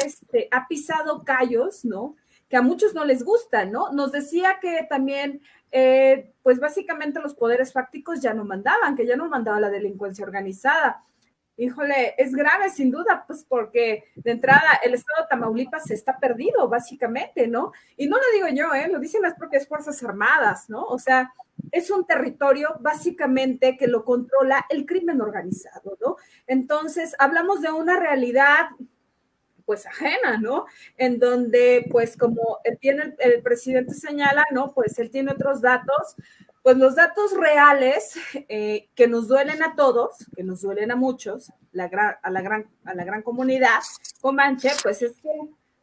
este, 0.05 0.49
ha 0.51 0.67
pisado 0.67 1.23
callos, 1.23 1.86
¿no? 1.86 2.15
Que 2.49 2.58
a 2.58 2.62
muchos 2.62 2.93
no 2.93 3.05
les 3.05 3.23
gustan, 3.23 3.71
¿no? 3.71 3.91
Nos 3.91 4.12
decía 4.12 4.60
que 4.62 4.86
también 4.89 5.41
eh, 5.71 6.31
pues 6.43 6.60
básicamente 6.60 7.19
los 7.19 7.36
poderes 7.36 7.73
fácticos 7.73 8.21
ya 8.21 8.34
no 8.34 8.45
mandaban, 8.45 8.95
que 8.95 9.05
ya 9.05 9.15
no 9.15 9.29
mandaba 9.29 9.60
la 9.60 9.69
delincuencia 9.69 10.25
organizada. 10.25 11.01
Híjole, 11.58 12.15
es 12.17 12.36
grave 12.36 12.69
sin 12.69 12.91
duda, 12.91 13.23
pues 13.25 13.45
porque 13.47 14.03
de 14.15 14.31
entrada 14.31 14.79
el 14.84 14.93
estado 14.93 15.23
de 15.23 15.29
Tamaulipas 15.29 15.89
está 15.89 16.19
perdido, 16.19 16.67
básicamente, 16.67 17.47
¿no? 17.47 17.71
Y 17.95 18.08
no 18.08 18.17
lo 18.17 18.23
digo 18.34 18.47
yo, 18.49 18.73
¿eh? 18.73 18.89
Lo 18.89 18.99
dicen 18.99 19.21
las 19.21 19.36
propias 19.36 19.67
Fuerzas 19.67 20.03
Armadas, 20.03 20.69
¿no? 20.69 20.84
O 20.84 20.99
sea, 20.99 21.34
es 21.71 21.89
un 21.91 22.06
territorio 22.06 22.75
básicamente 22.80 23.78
que 23.78 23.88
lo 23.88 24.04
controla 24.04 24.65
el 24.69 24.86
crimen 24.86 25.21
organizado, 25.21 25.97
¿no? 26.01 26.17
Entonces, 26.47 27.15
hablamos 27.19 27.62
de 27.62 27.71
una 27.71 27.99
realidad 27.99 28.67
pues 29.65 29.86
ajena, 29.88 30.38
¿no? 30.38 30.65
En 30.95 31.19
donde, 31.19 31.88
pues 31.89 32.17
como 32.17 32.60
tiene, 32.80 33.15
el, 33.19 33.41
presidente 33.41 33.93
señala, 33.93 34.45
¿no? 34.51 34.73
Pues 34.73 34.97
él 34.99 35.10
tiene 35.10 35.32
otros 35.32 35.62
datos, 35.62 36.15
pues 36.62 36.78
los 36.78 36.95
datos 36.95 37.36
reales 37.36 38.15
eh, 38.47 38.89
que 38.95 39.08
nos 39.08 39.28
duelen 39.28 39.63
a 39.63 39.75
todos, 39.75 40.17
que 40.36 40.43
nos 40.43 40.62
duelen 40.62 40.91
a 40.91 40.95
muchos, 40.95 41.51
la 41.71 41.86
a, 42.21 42.30
la 42.30 42.41
gran, 42.41 42.67
a 42.86 42.93
la 42.93 43.04
gran 43.04 43.21
comunidad 43.21 43.80
Comanche, 44.21 44.71
pues 44.82 45.01
es 45.01 45.13
que, 45.21 45.30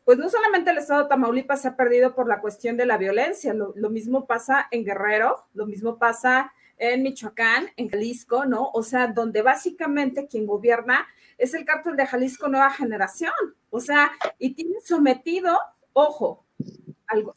pues 0.05 0.19
no 0.19 0.29
solamente 0.29 0.71
el 0.71 0.79
estado 0.79 1.05
de 1.05 1.09
Tamaulipas 1.09 1.63
se 1.63 1.69
ha 1.69 1.77
perdido 1.77 2.15
por 2.15 2.27
la 2.27 2.41
cuestión 2.41 2.77
de 2.77 2.87
la 2.87 2.99
violencia, 2.99 3.55
lo, 3.55 3.91
mismo 3.91 4.27
pasa 4.27 4.67
en 4.71 4.85
Guerrero, 4.85 5.47
lo 5.55 5.67
mismo 5.67 5.99
pasa 5.99 6.53
en 6.77 7.03
Michoacán, 7.03 7.69
en 7.77 7.89
Jalisco, 7.89 8.45
¿no? 8.45 8.71
O 8.73 8.83
sea, 8.83 9.07
donde 9.07 9.43
básicamente 9.43 10.27
quien 10.27 10.47
gobierna 10.47 11.07
es 11.39 11.55
el 11.55 11.65
cártel 11.65 11.97
de 11.97 12.07
Jalisco 12.07 12.49
Nueva 12.49 12.71
Generación. 12.71 13.33
O 13.71 13.81
sea, 13.81 14.11
y 14.39 14.55
tiene 14.55 14.81
sometido, 14.81 15.57
ojo, 15.93 16.45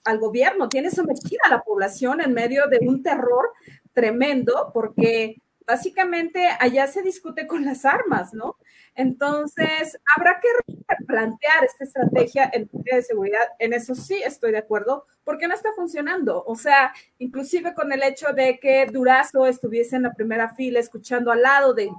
al, 0.03 0.19
gobierno, 0.19 0.69
tiene 0.69 0.89
sometida 0.89 1.41
a 1.45 1.49
la 1.49 1.61
población 1.61 2.21
en 2.21 2.33
medio 2.33 2.67
de 2.67 2.79
un 2.81 3.03
terror 3.03 3.51
tremendo, 3.93 4.71
porque 4.73 5.41
básicamente 5.65 6.47
allá 6.59 6.87
se 6.87 7.01
discute 7.01 7.47
con 7.47 7.65
las 7.65 7.85
armas, 7.85 8.33
¿no? 8.33 8.57
Entonces, 8.95 9.97
habrá 10.15 10.39
que 10.39 10.73
plantear 11.05 11.63
esta 11.63 11.83
estrategia 11.83 12.49
en 12.53 12.69
materia 12.71 12.95
de 12.97 13.03
seguridad. 13.03 13.47
En 13.59 13.73
eso 13.73 13.93
sí 13.93 14.21
estoy 14.23 14.51
de 14.51 14.59
acuerdo, 14.59 15.05
porque 15.23 15.47
no 15.47 15.53
está 15.53 15.71
funcionando. 15.73 16.43
O 16.45 16.55
sea, 16.55 16.93
inclusive 17.19 17.73
con 17.73 17.91
el 17.91 18.03
hecho 18.03 18.33
de 18.33 18.59
que 18.59 18.85
Durazo 18.85 19.45
estuviese 19.45 19.97
en 19.97 20.03
la 20.03 20.13
primera 20.13 20.53
fila 20.55 20.79
escuchando 20.79 21.31
al 21.31 21.41
lado 21.41 21.73
de 21.73 21.91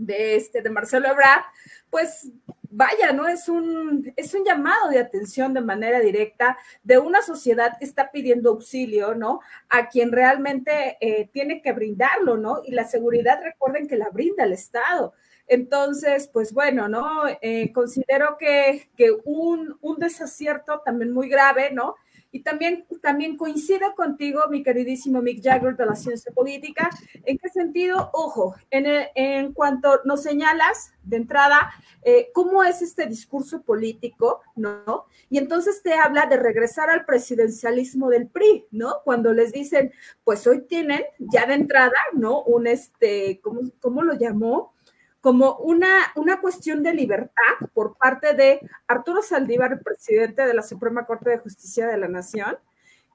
de, 0.00 0.36
este, 0.36 0.62
de 0.62 0.70
Marcelo 0.70 1.08
Ebrard, 1.08 1.42
pues 1.90 2.30
vaya, 2.70 3.12
¿no? 3.12 3.28
Es 3.28 3.48
un, 3.48 4.12
es 4.16 4.32
un 4.32 4.44
llamado 4.44 4.88
de 4.88 4.98
atención 4.98 5.52
de 5.52 5.60
manera 5.60 6.00
directa 6.00 6.56
de 6.82 6.98
una 6.98 7.20
sociedad 7.20 7.76
que 7.78 7.84
está 7.84 8.10
pidiendo 8.10 8.50
auxilio, 8.50 9.14
¿no? 9.14 9.40
A 9.68 9.88
quien 9.88 10.10
realmente 10.10 10.96
eh, 11.00 11.28
tiene 11.32 11.60
que 11.60 11.72
brindarlo, 11.72 12.36
¿no? 12.38 12.62
Y 12.64 12.70
la 12.72 12.84
seguridad, 12.84 13.40
recuerden 13.42 13.86
que 13.86 13.96
la 13.96 14.08
brinda 14.08 14.44
el 14.44 14.52
Estado. 14.52 15.12
Entonces, 15.50 16.30
pues 16.32 16.52
bueno, 16.52 16.88
¿no? 16.88 17.24
Eh, 17.42 17.72
considero 17.72 18.36
que, 18.38 18.88
que 18.96 19.10
un, 19.24 19.76
un 19.80 19.98
desacierto 19.98 20.80
también 20.84 21.12
muy 21.12 21.28
grave, 21.28 21.72
¿no? 21.72 21.96
Y 22.30 22.44
también, 22.44 22.86
también 23.02 23.36
coincido 23.36 23.96
contigo, 23.96 24.42
mi 24.48 24.62
queridísimo 24.62 25.20
Mick 25.20 25.42
Jagger 25.42 25.76
de 25.76 25.86
la 25.86 25.96
ciencia 25.96 26.30
política. 26.32 26.88
¿En 27.24 27.36
qué 27.36 27.48
sentido? 27.48 28.10
Ojo, 28.12 28.54
en, 28.70 28.86
en 29.16 29.52
cuanto 29.52 30.00
nos 30.04 30.22
señalas 30.22 30.92
de 31.02 31.16
entrada 31.16 31.72
eh, 32.02 32.30
cómo 32.32 32.62
es 32.62 32.80
este 32.82 33.06
discurso 33.06 33.62
político, 33.62 34.42
¿no? 34.54 35.06
Y 35.28 35.38
entonces 35.38 35.82
te 35.82 35.94
habla 35.94 36.26
de 36.26 36.36
regresar 36.36 36.90
al 36.90 37.04
presidencialismo 37.04 38.08
del 38.08 38.28
PRI, 38.28 38.66
¿no? 38.70 39.00
Cuando 39.02 39.32
les 39.32 39.50
dicen, 39.50 39.92
pues 40.22 40.46
hoy 40.46 40.60
tienen 40.60 41.02
ya 41.18 41.46
de 41.46 41.54
entrada, 41.54 41.98
¿no? 42.12 42.42
Un, 42.42 42.68
este, 42.68 43.40
¿cómo, 43.42 43.62
cómo 43.80 44.02
lo 44.02 44.14
llamó? 44.14 44.72
Como 45.20 45.56
una, 45.56 46.12
una 46.16 46.40
cuestión 46.40 46.82
de 46.82 46.94
libertad 46.94 47.68
por 47.74 47.96
parte 47.96 48.34
de 48.34 48.60
Arturo 48.86 49.22
Saldívar, 49.22 49.72
el 49.72 49.80
presidente 49.80 50.46
de 50.46 50.54
la 50.54 50.62
Suprema 50.62 51.04
Corte 51.06 51.30
de 51.30 51.38
Justicia 51.38 51.86
de 51.86 51.98
la 51.98 52.08
Nación, 52.08 52.56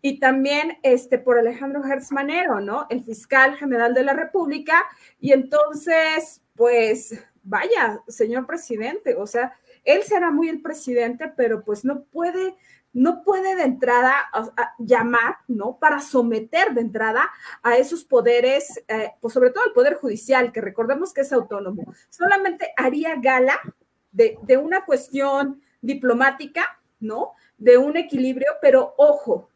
y 0.01 0.19
también 0.19 0.77
este, 0.83 1.17
por 1.17 1.39
Alejandro 1.39 1.83
Hertz 1.83 2.11
Manero, 2.11 2.61
¿no? 2.61 2.85
El 2.91 3.03
fiscal 3.03 3.55
general 3.55 3.95
de 3.95 4.03
la 4.03 4.13
República. 4.13 4.83
Y 5.19 5.31
entonces, 5.31 6.43
pues, 6.55 7.25
vaya, 7.41 8.01
señor 8.07 8.45
presidente, 8.45 9.15
o 9.15 9.25
sea, 9.25 9.53
él 9.83 10.03
será 10.03 10.29
muy 10.29 10.49
el 10.49 10.61
presidente, 10.61 11.33
pero 11.35 11.63
pues 11.63 11.85
no 11.85 12.03
puede 12.03 12.55
no 12.95 13.23
puede 13.23 13.57
de 13.57 13.63
entrada 13.63 14.31
llamar, 14.79 15.35
¿no? 15.49 15.77
Para 15.77 15.99
someter 15.99 16.73
de 16.73 16.79
entrada 16.79 17.29
a 17.61 17.75
esos 17.75 18.05
poderes, 18.05 18.81
eh, 18.87 19.11
pues 19.19 19.33
sobre 19.33 19.49
todo 19.49 19.65
el 19.65 19.73
Poder 19.73 19.95
Judicial, 19.95 20.53
que 20.53 20.61
recordemos 20.61 21.13
que 21.13 21.21
es 21.21 21.33
autónomo. 21.33 21.93
Solamente 22.09 22.73
haría 22.77 23.17
gala 23.17 23.59
de, 24.13 24.39
de 24.43 24.55
una 24.55 24.85
cuestión 24.85 25.61
diplomática, 25.81 26.79
¿no? 27.01 27.33
De 27.57 27.77
un 27.77 27.97
equilibrio, 27.97 28.53
pero 28.61 28.95
ojo, 28.97 29.49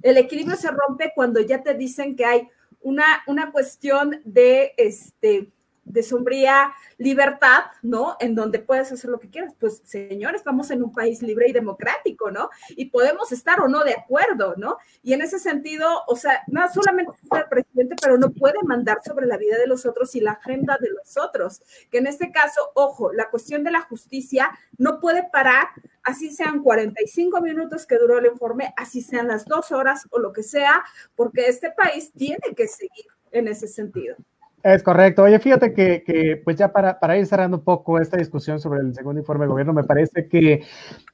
el 0.00 0.16
equilibrio 0.16 0.56
se 0.56 0.70
rompe 0.70 1.12
cuando 1.14 1.40
ya 1.40 1.62
te 1.62 1.74
dicen 1.74 2.16
que 2.16 2.24
hay 2.24 2.48
una, 2.80 3.22
una 3.26 3.52
cuestión 3.52 4.22
de, 4.24 4.72
este, 4.78 5.52
de 5.88 6.02
sombría 6.02 6.72
libertad, 6.98 7.64
¿no? 7.82 8.16
En 8.20 8.34
donde 8.34 8.58
puedes 8.58 8.90
hacer 8.92 9.10
lo 9.10 9.18
que 9.18 9.30
quieras. 9.30 9.54
Pues, 9.58 9.80
señor, 9.84 10.34
estamos 10.34 10.70
en 10.70 10.82
un 10.82 10.92
país 10.92 11.22
libre 11.22 11.48
y 11.48 11.52
democrático, 11.52 12.30
¿no? 12.30 12.50
Y 12.70 12.86
podemos 12.86 13.32
estar 13.32 13.60
o 13.60 13.68
no 13.68 13.84
de 13.84 13.94
acuerdo, 13.94 14.54
¿no? 14.56 14.78
Y 15.02 15.12
en 15.12 15.22
ese 15.22 15.38
sentido, 15.38 15.88
o 16.06 16.16
sea, 16.16 16.42
no 16.48 16.68
solamente 16.72 17.12
el 17.32 17.48
presidente, 17.48 17.96
pero 18.00 18.18
no 18.18 18.30
puede 18.30 18.58
mandar 18.64 18.98
sobre 19.04 19.26
la 19.26 19.36
vida 19.36 19.56
de 19.58 19.66
los 19.66 19.86
otros 19.86 20.14
y 20.14 20.20
la 20.20 20.32
agenda 20.32 20.78
de 20.80 20.90
los 20.90 21.16
otros. 21.16 21.62
Que 21.90 21.98
en 21.98 22.06
este 22.06 22.30
caso, 22.30 22.60
ojo, 22.74 23.12
la 23.12 23.30
cuestión 23.30 23.64
de 23.64 23.70
la 23.70 23.82
justicia 23.82 24.50
no 24.76 25.00
puede 25.00 25.28
parar, 25.30 25.68
así 26.02 26.30
sean 26.30 26.62
45 26.62 27.40
minutos 27.40 27.86
que 27.86 27.98
duró 27.98 28.18
el 28.18 28.26
informe, 28.26 28.72
así 28.76 29.02
sean 29.02 29.28
las 29.28 29.44
dos 29.44 29.72
horas 29.72 30.06
o 30.10 30.18
lo 30.18 30.32
que 30.32 30.42
sea, 30.42 30.84
porque 31.14 31.46
este 31.46 31.70
país 31.70 32.12
tiene 32.12 32.54
que 32.56 32.66
seguir 32.66 33.06
en 33.30 33.48
ese 33.48 33.68
sentido. 33.68 34.16
Es 34.62 34.82
correcto. 34.82 35.22
Oye, 35.22 35.38
fíjate 35.38 35.72
que, 35.72 36.40
pues 36.44 36.56
ya 36.56 36.72
para, 36.72 36.98
para, 36.98 37.16
ir 37.16 37.26
cerrando 37.26 37.58
un 37.58 37.64
poco 37.64 38.00
esta 38.00 38.16
discusión 38.16 38.58
sobre 38.58 38.80
el 38.80 38.92
segundo 38.92 39.20
informe 39.20 39.44
de 39.44 39.50
gobierno, 39.50 39.72
me 39.72 39.84
parece 39.84 40.26
que 40.28 40.64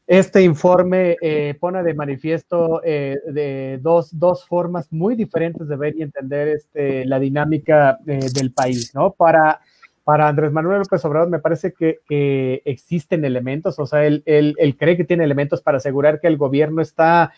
este 0.07 0.43
informe 0.43 1.17
eh, 1.21 1.55
pone 1.61 1.83
de 1.83 1.93
manifiesto 1.93 2.81
eh, 2.83 3.19
de 3.27 3.79
dos, 3.83 4.19
dos, 4.19 4.47
formas 4.47 4.91
muy 4.91 5.15
diferentes 5.15 5.69
de 5.69 5.77
ver 5.77 5.95
y 5.97 6.03
entender 6.03 6.49
este, 6.49 7.05
la 7.05 7.19
dinámica 7.19 7.99
eh, 8.07 8.21
del 8.33 8.53
país, 8.53 8.95
¿no? 8.95 9.13
Para, 9.13 9.61
para 10.05 10.29
Andrés 10.29 10.51
Manuel 10.51 10.79
López 10.79 11.05
Obrador 11.05 11.29
me 11.29 11.39
parece 11.39 11.75
que, 11.75 12.01
que 12.09 12.63
existen 12.65 13.27
elementos, 13.27 13.79
o 13.79 13.85
sea, 13.85 14.07
él, 14.07 14.23
él, 14.25 14.55
él 14.57 14.77
cree 14.77 14.97
que 14.97 15.05
tiene 15.05 15.25
elementos 15.25 15.61
para 15.61 15.77
asegurar 15.77 16.19
que 16.19 16.29
el 16.29 16.39
gobierno 16.39 16.81
está 16.81 17.33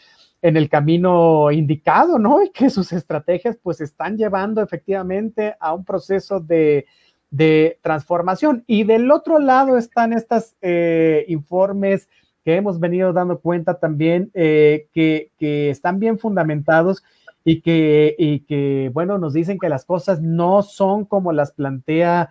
en 0.47 0.57
el 0.57 0.68
camino 0.68 1.51
indicado, 1.51 2.20
¿no? 2.20 2.40
Y 2.44 2.51
que 2.51 2.70
sus 2.70 2.92
estrategias 2.92 3.59
pues 3.61 3.80
están 3.80 4.16
llevando 4.16 4.62
efectivamente 4.62 5.57
a 5.59 5.74
un 5.74 5.84
proceso 5.84 6.38
de, 6.38 6.86
transformación. 7.82 8.64
Y 8.66 8.84
del 8.84 9.11
otro 9.11 9.38
lado 9.40 9.76
están 9.76 10.12
estos 10.12 10.55
eh, 10.62 11.26
informes 11.28 12.09
que 12.44 12.55
hemos 12.55 12.78
venido 12.78 13.12
dando 13.12 13.40
cuenta 13.40 13.78
también 13.78 14.30
eh, 14.32 14.88
que, 14.94 15.32
están 15.68 15.99
bien 15.99 16.18
fundamentados 16.18 17.03
y 17.44 17.61
que, 17.61 18.44
que, 18.49 18.90
bueno, 18.94 19.18
nos 19.18 19.34
dicen 19.34 19.59
que 19.59 19.68
las 19.68 19.84
cosas 19.84 20.22
no 20.22 20.62
son 20.62 21.05
como 21.05 21.32
las 21.32 21.53
plantea 21.53 22.30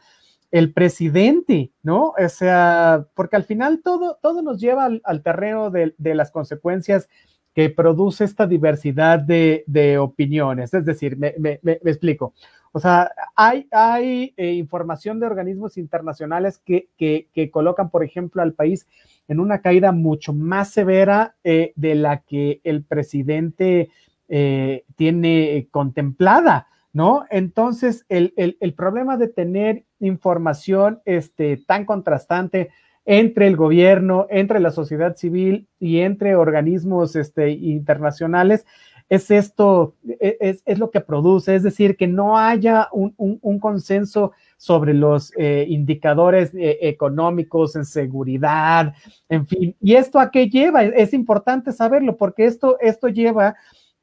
el 0.51 0.72
presidente, 0.72 1.72
¿no? 1.84 2.13
O 2.18 2.30
sea, 2.30 3.05
porque 3.13 3.36
al 3.36 3.43
final 3.43 3.82
todo, 3.84 4.18
todo 4.22 4.41
nos 4.41 4.59
lleva 4.59 4.86
al, 4.86 5.22
terreno 5.22 5.70
de, 5.70 5.93
de 5.97 6.16
las 6.16 6.32
consecuencias 6.32 7.09
que 7.56 7.70
produce 7.70 8.26
esta 8.26 8.45
diversidad 8.45 9.18
de, 9.20 9.97
opiniones. 9.97 10.74
Es 10.74 10.84
decir, 10.84 11.18
me, 11.18 11.60
explico. 11.64 12.34
O 12.74 12.82
sea, 12.82 13.10
hay, 13.34 13.66
hay 13.72 14.34
eh, 14.36 14.51
información 14.51 15.22
de 15.22 15.28
organismos 15.28 15.78
internacionales 15.78 16.62
que, 16.66 17.49
colocan, 17.51 17.89
por 17.89 18.03
ejemplo, 18.03 18.41
al 18.41 18.53
país 18.53 18.86
en 19.30 19.39
una 19.39 19.62
caída 19.62 19.93
mucho 19.93 20.34
más 20.34 20.72
severa 20.72 21.36
eh, 21.45 21.72
de 21.78 21.95
la 21.95 22.18
que 22.18 22.60
el 22.66 22.84
presidente 22.84 23.89
eh, 24.28 24.84
tiene 24.97 25.70
contemplada, 25.72 26.68
¿no? 26.91 27.26
Entonces, 27.30 28.06
el, 28.10 28.34
el, 28.36 28.74
problema 28.74 29.16
de 29.16 29.30
tener 29.30 29.86
información 30.01 30.99
este, 31.06 31.56
tan 31.66 31.86
contrastante, 31.86 32.70
entre 33.06 33.47
el 33.47 33.56
gobierno, 33.56 34.26
entre 34.30 34.60
la 34.60 34.72
sociedad 34.72 35.16
civil 35.16 35.68
y 35.80 35.99
entre 35.99 36.36
organismos 36.36 37.16
este, 37.16 37.51
internacionales, 37.51 38.66
es 39.08 39.30
esto, 39.30 39.95
e, 40.20 40.58
es, 40.66 40.80
lo 40.80 40.89
que 40.89 41.01
produce, 41.01 41.56
es 41.56 41.64
decir, 41.64 41.95
que 41.95 42.08
no 42.08 42.38
haya 42.38 42.89
un, 42.91 43.60
consenso 43.60 44.32
sobre 44.58 44.93
los 44.93 45.32
eh, 45.38 45.66
indicadores 45.70 46.53
eh, 46.56 46.80
económicos 46.82 47.76
en 47.76 47.86
seguridad, 47.86 48.93
en 49.30 49.45
fin. 49.45 49.76
¿Y 49.80 49.93
esto 49.93 50.20
a 50.20 50.32
qué 50.32 50.49
lleva? 50.49 50.84
Es 50.84 51.14
importante 51.14 51.72
saberlo 51.72 52.18
porque 52.18 52.45
esto, 52.45 52.78
esto 52.80 53.08
lleva 53.08 53.56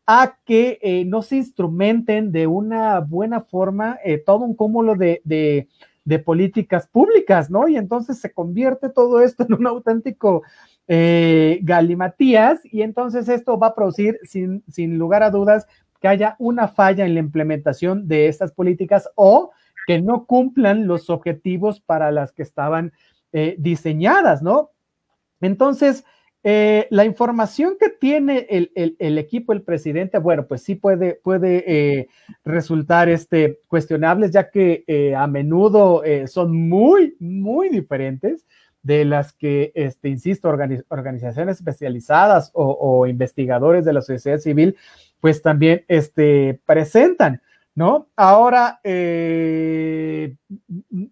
a 0.07 0.37
que 0.45 0.79
eh, 0.83 1.05
no 1.05 1.23
se 1.23 1.37
instrumenten 1.37 2.31
de 2.31 2.47
una 2.47 3.01
buena 3.01 3.41
forma 3.41 3.99
todo 4.27 4.39
un 4.39 4.55
cúmulo 4.55 4.95
de 4.97 5.21
de 5.25 5.69
políticas 6.25 6.87
públicas, 6.89 7.51
¿no? 7.51 7.69
Y 7.69 7.77
entonces 7.77 8.21
se 8.21 8.33
convierte 8.33 8.89
todo 8.89 9.21
esto 9.21 9.45
en 9.45 9.55
un 9.55 9.67
auténtico 9.67 10.43
eh, 10.89 11.61
galimatías 11.63 12.61
y 12.65 12.83
entonces 12.83 13.29
esto 13.29 13.59
va 13.59 13.69
a 13.69 13.75
producir 13.75 14.19
sin, 14.25 14.65
sin 14.69 14.99
lugar 14.99 15.23
a 15.23 15.31
dudas 15.31 15.67
que 16.01 16.09
haya 16.09 16.35
una 16.41 16.67
falla 16.67 17.07
en 17.07 17.15
la 17.15 17.21
implementación 17.21 18.09
de 18.09 18.27
estas 18.27 18.53
políticas 18.53 19.09
o 19.15 19.53
que 19.87 20.01
no 20.01 20.27
cumplan 20.27 20.87
los 20.87 21.11
objetivos 21.11 21.81
para 21.81 22.11
las 22.11 22.33
que 22.33 22.43
estaban 22.43 22.93
eh, 23.33 23.55
diseñadas, 23.59 24.43
¿no? 24.43 24.71
Entonces, 25.41 26.05
eh, 26.45 26.89
la 26.91 27.05
información 27.05 27.77
que 27.79 27.89
tiene 27.89 28.47
el, 28.51 29.19
equipo, 29.19 29.53
el 29.53 29.63
presidente, 29.63 30.19
bueno, 30.19 30.47
pues 30.47 30.63
sí 30.63 30.75
puede, 30.75 31.15
puede 31.15 31.65
eh, 31.67 32.09
resultar 32.45 33.09
este, 33.09 33.61
cuestionables, 33.69 34.33
ya 34.33 34.51
que 34.51 34.83
eh, 34.89 35.15
a 35.15 35.27
menudo 35.29 36.03
son 36.27 36.69
muy, 36.69 37.17
muy 37.21 37.69
diferentes 37.69 38.45
de 38.83 39.05
las 39.05 39.33
que, 39.33 39.71
este, 39.77 40.09
insisto, 40.09 40.49
organizaciones 40.49 41.59
especializadas 41.59 42.51
o, 42.55 43.07
investigadores 43.07 43.85
de 43.85 43.93
la 43.93 44.03
sociedad 44.03 44.39
civil, 44.39 44.77
pues 45.21 45.43
también 45.43 45.85
este, 45.87 46.61
presentan. 46.67 47.41
¿No? 47.75 48.09
Ahora, 48.17 48.81
eh, 48.85 50.37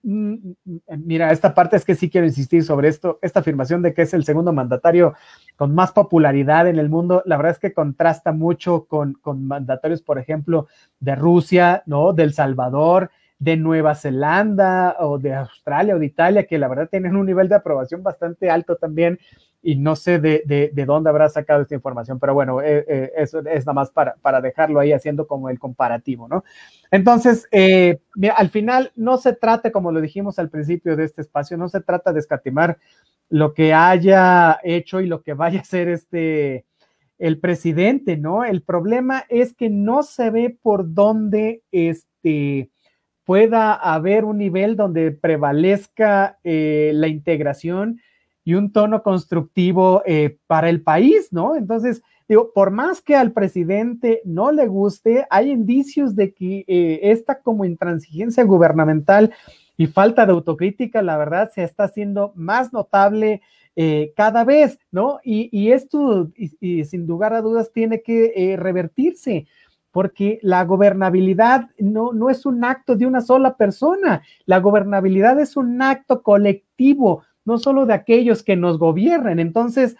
mira, 0.02 1.32
esta 1.32 1.54
parte 1.54 1.76
es 1.76 1.84
que 1.84 1.94
sí 1.94 2.10
quiero 2.10 2.26
insistir 2.26 2.62
sobre 2.64 2.88
esto, 2.88 3.18
esta 3.22 3.40
afirmación 3.40 3.80
de 3.82 3.94
que 3.94 4.02
es 4.02 4.12
el 4.12 4.24
segundo 4.24 4.52
mandatario 4.52 5.14
con 5.56 5.74
más 5.74 5.92
popularidad 5.92 6.68
en 6.68 6.78
el 6.78 6.90
mundo, 6.90 7.22
la 7.24 7.36
verdad 7.36 7.52
es 7.52 7.58
que 7.58 7.72
contrasta 7.72 8.32
mucho 8.32 8.84
con, 8.84 9.14
con 9.14 9.46
mandatarios, 9.46 10.02
por 10.02 10.18
ejemplo, 10.18 10.68
de 10.98 11.14
Rusia, 11.14 11.82
¿no? 11.86 12.12
Del 12.12 12.34
Salvador, 12.34 13.10
de 13.40 13.56
Nueva 13.56 13.94
Zelanda 13.94 14.96
o 15.00 15.18
de 15.18 15.34
Australia 15.34 15.96
o 15.96 15.98
de 15.98 16.06
Italia, 16.06 16.46
que 16.46 16.58
la 16.58 16.68
verdad 16.68 16.88
tienen 16.90 17.16
un 17.16 17.24
nivel 17.24 17.48
de 17.48 17.56
aprobación 17.56 18.02
bastante 18.02 18.50
alto 18.50 18.76
también 18.76 19.18
y 19.62 19.76
no 19.76 19.96
sé 19.96 20.18
de, 20.18 20.42
de, 20.46 20.84
dónde 20.84 21.10
habrá 21.10 21.28
sacado 21.28 21.62
esta 21.62 21.74
información, 21.74 22.18
pero 22.18 22.34
bueno, 22.34 22.62
eh, 22.62 22.84
eh, 22.86 23.12
eso 23.16 23.40
es 23.40 23.66
nada 23.66 23.74
más 23.74 23.90
para, 23.90 24.14
para, 24.16 24.40
dejarlo 24.40 24.78
ahí 24.78 24.92
haciendo 24.92 25.26
como 25.26 25.50
el 25.50 25.58
comparativo, 25.58 26.28
¿no? 26.28 26.44
Entonces, 26.90 27.46
eh, 27.50 28.00
al 28.34 28.50
final 28.50 28.92
no 28.94 29.18
se 29.18 29.34
trata, 29.34 29.70
como 29.70 29.92
lo 29.92 30.00
dijimos 30.00 30.38
al 30.38 30.50
principio 30.50 30.96
de 30.96 31.04
este 31.04 31.22
espacio, 31.22 31.56
no 31.56 31.68
se 31.68 31.80
trata 31.80 32.12
de 32.12 32.20
escatimar 32.20 32.78
lo 33.28 33.52
que 33.52 33.74
haya 33.74 34.58
hecho 34.62 35.00
y 35.00 35.06
lo 35.06 35.22
que 35.22 35.34
vaya 35.34 35.58
a 35.58 35.62
hacer 35.62 35.88
este 35.88 36.66
el 37.18 37.38
presidente, 37.38 38.16
¿no? 38.16 38.44
El 38.44 38.62
problema 38.62 39.24
es 39.28 39.52
que 39.52 39.68
no 39.68 40.02
se 40.02 40.30
ve 40.30 40.58
por 40.62 40.94
dónde 40.94 41.62
este 41.70 42.70
pueda 43.30 43.74
haber 43.74 44.24
un 44.24 44.38
nivel 44.38 44.74
donde 44.74 45.12
prevalezca 45.12 46.40
la 46.42 47.06
integración 47.06 48.00
y 48.42 48.54
un 48.54 48.72
tono 48.72 49.04
constructivo 49.04 50.02
eh, 50.04 50.38
para 50.48 50.68
el 50.68 50.82
país, 50.82 51.28
¿no? 51.30 51.54
Entonces, 51.54 52.02
digo, 52.28 52.50
por 52.52 52.72
más 52.72 53.00
que 53.00 53.14
al 53.14 53.30
presidente 53.30 54.20
no 54.24 54.50
le 54.50 54.66
guste, 54.66 55.28
hay 55.30 55.52
indicios 55.52 56.16
de 56.16 56.34
que 56.34 56.64
eh, 56.66 56.98
esta 57.04 57.40
como 57.40 57.64
intransigencia 57.64 58.42
gubernamental 58.42 59.32
y 59.76 59.86
falta 59.86 60.26
de 60.26 60.32
autocrítica, 60.32 61.00
la 61.00 61.16
verdad, 61.16 61.52
se 61.54 61.62
está 61.62 61.84
haciendo 61.84 62.32
más 62.34 62.72
notable 62.72 63.42
eh, 63.76 64.12
cada 64.16 64.44
vez, 64.44 64.78
¿no? 64.90 65.20
Y, 65.22 65.70
esto, 65.70 66.30
y, 66.36 66.84
sin 66.84 67.06
lugar 67.06 67.32
a 67.32 67.40
dudas, 67.40 67.70
tiene 67.72 68.02
que 68.02 68.32
eh, 68.34 68.56
revertirse 68.56 69.46
porque 69.92 70.38
la 70.42 70.64
gobernabilidad 70.64 71.68
no, 71.78 72.12
no 72.12 72.30
es 72.30 72.46
un 72.46 72.64
acto 72.64 72.96
de 72.96 73.06
una 73.06 73.20
sola 73.20 73.56
persona, 73.56 74.22
la 74.46 74.60
gobernabilidad 74.60 75.40
es 75.40 75.56
un 75.56 75.82
acto 75.82 76.22
colectivo, 76.22 77.24
no 77.44 77.58
solo 77.58 77.86
de 77.86 77.94
aquellos 77.94 78.42
que 78.42 78.56
nos 78.56 78.78
gobiernan. 78.78 79.38
Entonces, 79.40 79.96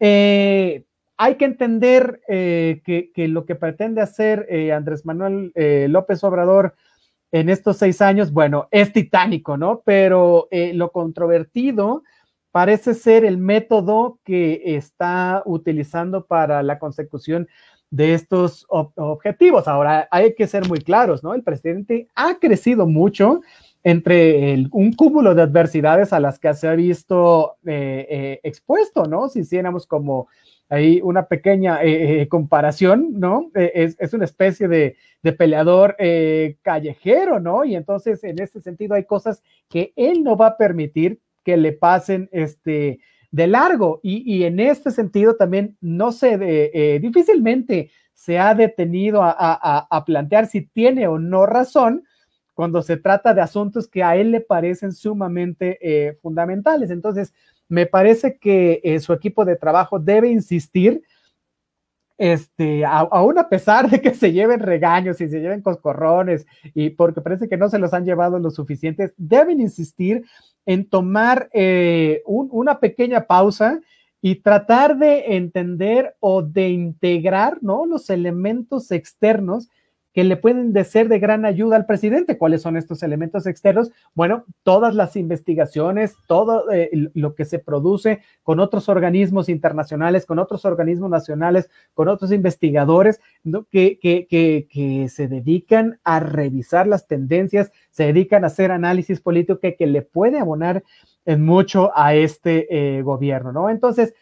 eh, 0.00 0.84
hay 1.16 1.34
que 1.36 1.44
entender 1.44 2.20
eh, 2.28 2.82
que, 2.84 3.28
lo 3.28 3.44
que 3.44 3.54
pretende 3.54 4.00
hacer 4.00 4.46
eh, 4.48 4.72
Andrés 4.72 5.04
Manuel 5.04 5.52
López 5.88 6.22
Obrador 6.22 6.74
en 7.30 7.50
estos 7.50 7.76
seis 7.76 8.00
años, 8.00 8.32
bueno, 8.32 8.68
es 8.70 8.92
titánico, 8.92 9.56
¿no? 9.56 9.82
Pero 9.84 10.48
lo 10.50 10.92
controvertido 10.92 12.02
parece 12.50 12.94
ser 12.94 13.24
el 13.24 13.36
método 13.36 14.18
que 14.24 14.62
está 14.76 15.42
utilizando 15.44 16.24
para 16.24 16.62
la 16.62 16.78
consecución 16.78 17.48
de 17.90 18.14
estos 18.14 18.66
objetivos. 18.68 19.66
Ahora, 19.66 20.08
hay 20.10 20.34
que 20.34 20.46
ser 20.46 20.68
muy 20.68 20.80
claros, 20.80 21.22
¿no? 21.22 21.34
El 21.34 21.42
presidente 21.42 22.08
ha 22.14 22.38
crecido 22.38 22.86
mucho 22.86 23.40
entre 23.82 24.66
un 24.72 24.92
cúmulo 24.92 25.34
de 25.34 25.42
adversidades 25.42 26.12
a 26.12 26.20
las 26.20 26.38
que 26.38 26.52
se 26.54 26.68
ha 26.68 26.74
visto 26.74 27.56
eh, 27.64 28.06
eh, 28.10 28.40
expuesto, 28.42 29.04
¿no? 29.04 29.28
Si 29.28 29.40
hiciéramos 29.40 29.86
como 29.86 30.28
ahí 30.68 31.00
una 31.02 31.26
pequeña 31.26 31.78
eh, 31.82 32.28
comparación, 32.28 33.18
¿no? 33.18 33.50
Es, 33.54 34.12
una 34.12 34.26
especie 34.26 34.68
de, 34.68 34.96
de 35.22 35.32
peleador 35.32 35.96
callejero, 36.60 37.40
¿no? 37.40 37.64
Y 37.64 37.74
entonces, 37.74 38.22
en 38.24 38.40
este 38.42 38.60
sentido, 38.60 38.94
hay 38.94 39.04
cosas 39.04 39.42
que 39.70 39.92
él 39.96 40.22
no 40.22 40.36
va 40.36 40.48
a 40.48 40.56
permitir 40.58 41.20
que 41.42 41.56
le 41.56 41.72
pasen, 41.72 42.28
este, 42.32 43.00
de 43.30 43.46
largo. 43.46 44.00
Y, 44.02 44.44
en 44.44 44.60
este 44.60 44.90
sentido 44.90 45.36
también 45.36 45.76
no 45.80 46.12
se, 46.12 46.38
eh, 46.40 46.98
difícilmente 47.00 47.90
se 48.18 48.38
ha 48.38 48.54
detenido 48.54 49.20
a, 49.22 50.04
plantear 50.04 50.46
si 50.46 50.62
tiene 50.62 51.06
o 51.06 51.18
no 51.18 51.46
razón 51.46 52.04
cuando 52.52 52.82
se 52.82 52.96
trata 52.96 53.32
de 53.32 53.40
asuntos 53.40 53.86
que 53.86 54.02
a 54.02 54.16
él 54.16 54.32
le 54.32 54.40
parecen 54.40 54.92
sumamente 54.92 55.78
eh, 55.80 56.18
fundamentales. 56.20 56.90
Entonces, 56.90 57.32
me 57.68 57.86
parece 57.86 58.36
que 58.38 58.80
eh, 58.82 58.98
su 58.98 59.12
equipo 59.12 59.44
de 59.44 59.54
trabajo 59.54 60.00
debe 60.00 60.28
insistir 60.28 61.02
este, 62.18 62.84
aún 62.84 63.38
a 63.38 63.48
pesar 63.48 63.88
de 63.88 64.00
que 64.00 64.12
se 64.12 64.32
lleven 64.32 64.60
regaños 64.60 65.20
y 65.20 65.28
se 65.28 65.40
lleven 65.40 65.62
coscorrones 65.62 66.46
y 66.74 66.90
porque 66.90 67.20
parece 67.20 67.48
que 67.48 67.56
no 67.56 67.68
se 67.68 67.78
los 67.78 67.94
han 67.94 68.04
llevado 68.04 68.40
lo 68.40 68.50
suficientes, 68.50 69.14
deben 69.16 69.60
insistir 69.60 70.24
en 70.66 70.88
tomar 70.88 71.48
eh, 71.52 72.22
una 72.26 72.80
pequeña 72.80 73.26
pausa 73.26 73.80
y 74.20 74.36
tratar 74.36 74.98
de 74.98 75.36
entender 75.36 76.16
o 76.18 76.42
de 76.42 76.70
integrar 76.70 77.58
¿no? 77.62 77.86
los 77.86 78.10
elementos 78.10 78.90
externos 78.90 79.68
que 80.18 80.24
le 80.24 80.36
pueden 80.36 80.72
de 80.72 80.82
ser 80.82 81.08
de 81.08 81.20
gran 81.20 81.44
ayuda 81.44 81.76
al 81.76 81.86
presidente. 81.86 82.38
¿Cuáles 82.38 82.62
son 82.62 82.76
estos 82.76 83.04
elementos 83.04 83.46
externos? 83.46 83.92
Bueno, 84.14 84.46
todas 84.64 84.96
las 84.96 85.14
investigaciones, 85.14 86.16
todo 86.26 86.68
eh, 86.72 86.90
lo 87.14 87.36
que 87.36 87.44
se 87.44 87.60
produce 87.60 88.22
con 88.42 88.58
otros 88.58 88.88
organismos 88.88 89.48
internacionales, 89.48 90.26
con 90.26 90.40
otros 90.40 90.64
organismos 90.64 91.08
nacionales, 91.08 91.70
con 91.94 92.08
otros 92.08 92.32
investigadores 92.32 93.20
que, 93.70 94.00
que, 94.00 95.06
se 95.08 95.28
dedican 95.28 96.00
a 96.02 96.18
revisar 96.18 96.88
las 96.88 97.06
tendencias, 97.06 97.70
se 97.92 98.06
dedican 98.06 98.42
a 98.42 98.48
hacer 98.48 98.72
análisis 98.72 99.20
político 99.20 99.60
que, 99.60 99.76
le 99.86 100.02
puede 100.02 100.40
abonar 100.40 100.82
en 101.26 101.44
mucho 101.44 101.92
a 101.94 102.16
este 102.16 102.66
eh, 102.98 103.02
gobierno, 103.02 103.52
¿no? 103.52 103.70
Entonces, 103.70 104.14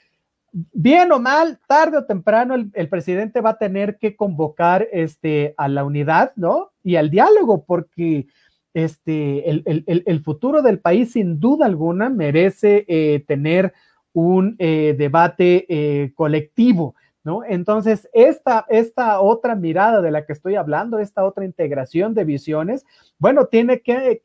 bien 0.73 1.13
o 1.13 1.19
mal, 1.19 1.59
tarde 1.67 1.99
o 1.99 2.05
temprano, 2.05 2.55
el, 2.55 2.89
presidente 2.89 3.41
va 3.41 3.51
a 3.51 3.59
tener 3.59 3.99
que 3.99 4.17
convocar 4.17 4.89
este, 4.91 5.55
a 5.59 5.69
la 5.69 5.85
unidad, 5.85 6.33
¿no? 6.37 6.73
Y 6.83 6.97
al 6.97 7.11
diálogo, 7.11 7.65
porque 7.65 8.27
este, 8.73 9.51
el, 9.51 10.23
futuro 10.23 10.63
del 10.63 10.79
país, 10.79 11.13
sin 11.13 11.41
duda 11.41 11.67
alguna, 11.67 12.09
merece 12.09 12.85
eh, 12.89 13.25
tener 13.27 13.75
un 14.13 14.57
eh, 14.59 14.95
debate 14.97 15.67
eh, 15.69 16.13
colectivo. 16.15 16.95
¿No? 17.23 17.43
Entonces, 17.43 18.09
esta, 18.13 18.65
esta 18.69 19.21
otra 19.21 19.57
mirada 19.57 20.01
de 20.01 20.13
la 20.13 20.25
que 20.25 20.33
estoy 20.33 20.55
hablando, 20.55 21.01
esta 21.01 21.25
otra 21.25 21.45
integración 21.45 22.15
de 22.15 22.23
visiones, 22.23 22.87
bueno, 23.19 23.47
tiene 23.47 23.81
que, 23.81 24.21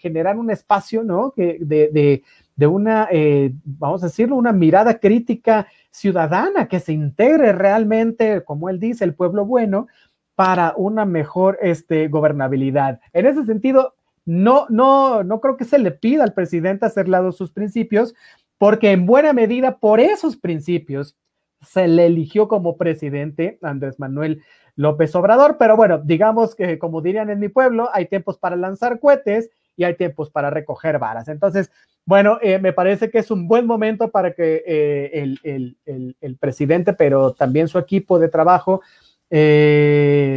generar 0.00 0.36
un 0.36 0.50
espacio, 0.50 1.04
¿no? 1.04 1.30
Que 1.30 1.58
de 1.60 2.24
una, 2.66 3.08
eh, 3.10 3.52
vamos 3.64 4.02
a 4.02 4.06
decirlo, 4.06 4.36
una 4.36 4.52
mirada 4.52 4.98
crítica 4.98 5.66
ciudadana 5.90 6.68
que 6.68 6.80
se 6.80 6.92
integre 6.92 7.52
realmente, 7.52 8.44
como 8.44 8.68
él 8.68 8.78
dice, 8.78 9.04
el 9.04 9.14
pueblo 9.14 9.44
bueno 9.44 9.88
para 10.34 10.74
una 10.76 11.04
mejor 11.04 11.58
este, 11.60 12.08
gobernabilidad. 12.08 13.00
En 13.12 13.26
ese 13.26 13.44
sentido, 13.44 13.94
no, 14.24 14.66
no, 14.68 15.22
no 15.24 15.40
creo 15.40 15.56
que 15.56 15.64
se 15.64 15.78
le 15.78 15.90
pida 15.90 16.24
al 16.24 16.34
presidente 16.34 16.86
hacer 16.86 17.08
lado 17.08 17.32
sus 17.32 17.50
principios, 17.50 18.14
porque 18.58 18.92
en 18.92 19.06
buena 19.06 19.32
medida 19.32 19.78
por 19.78 20.00
esos 20.00 20.36
principios 20.36 21.16
se 21.62 21.88
le 21.88 22.06
eligió 22.06 22.48
como 22.48 22.76
presidente 22.76 23.58
Andrés 23.62 23.98
Manuel 23.98 24.42
López 24.76 25.14
Obrador, 25.14 25.56
pero 25.58 25.76
bueno, 25.76 25.98
digamos 25.98 26.54
que 26.54 26.78
como 26.78 27.02
dirían 27.02 27.30
en 27.30 27.38
mi 27.38 27.48
pueblo, 27.48 27.90
hay 27.92 28.06
tiempos 28.06 28.38
para 28.38 28.56
lanzar 28.56 28.98
cohetes 28.98 29.50
y 29.80 29.84
hay 29.84 29.94
tiempos 29.94 30.28
para 30.28 30.50
recoger 30.50 30.98
varas. 30.98 31.28
Entonces, 31.28 31.70
bueno, 32.04 32.38
eh, 32.42 32.58
me 32.58 32.74
parece 32.74 33.10
que 33.10 33.18
es 33.18 33.30
un 33.30 33.48
buen 33.48 33.66
momento 33.66 34.10
para 34.10 34.34
que 34.34 34.62
eh, 34.66 35.36
el, 35.42 36.36
presidente, 36.38 36.92
pero 36.92 37.32
también 37.32 37.66
su 37.66 37.78
equipo 37.78 38.18
de 38.18 38.28
trabajo, 38.28 38.82
eh, 39.30 40.34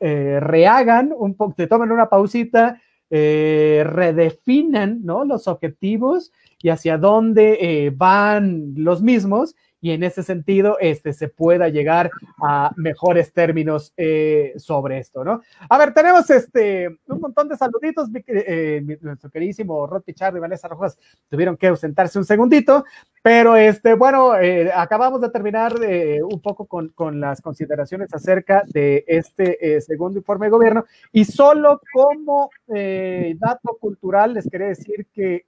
rehagan 0.00 1.12
un 1.16 1.34
poco, 1.34 1.54
se 1.56 1.68
tomen 1.68 1.92
una 1.92 2.08
pausita, 2.08 2.80
redefinan 3.08 5.04
¿no? 5.04 5.24
los 5.24 5.46
objetivos 5.46 6.32
y 6.60 6.70
hacia 6.70 6.98
dónde 6.98 7.92
van 7.96 8.72
los 8.76 9.02
mismos 9.02 9.54
y 9.82 9.90
en 9.90 10.04
ese 10.04 10.22
sentido 10.22 10.78
este, 10.80 11.12
se 11.12 11.28
pueda 11.28 11.68
llegar 11.68 12.12
a 12.40 12.72
mejores 12.76 13.32
términos 13.32 13.92
eh, 13.96 14.54
sobre 14.56 14.98
esto, 14.98 15.24
¿no? 15.24 15.42
A 15.68 15.76
ver, 15.76 15.92
tenemos 15.92 16.30
este, 16.30 16.88
un 17.08 17.20
montón 17.20 17.48
de 17.48 17.56
saluditos, 17.56 18.08
eh, 18.28 18.80
nuestro 19.00 19.28
queridísimo 19.28 19.88
Rod 19.88 20.02
Pichardo 20.02 20.38
y 20.38 20.40
Vanessa 20.40 20.68
Rojas 20.68 20.96
tuvieron 21.28 21.56
que 21.56 21.66
ausentarse 21.66 22.16
un 22.16 22.24
segundito, 22.24 22.84
pero 23.22 23.56
este, 23.56 23.94
bueno, 23.94 24.36
eh, 24.38 24.70
acabamos 24.72 25.20
de 25.20 25.30
terminar 25.30 25.74
un 25.74 26.40
poco 26.40 26.66
con, 26.66 26.90
con, 26.90 27.20
las 27.20 27.40
consideraciones 27.42 28.14
acerca 28.14 28.62
de 28.68 29.04
este 29.08 29.80
segundo 29.80 30.18
informe 30.20 30.46
de 30.46 30.50
gobierno 30.50 30.84
y 31.10 31.24
solo 31.24 31.80
como 31.92 32.50
dato 32.68 33.76
cultural 33.80 34.34
les 34.34 34.48
quería 34.48 34.68
decir 34.68 35.08
que 35.12 35.44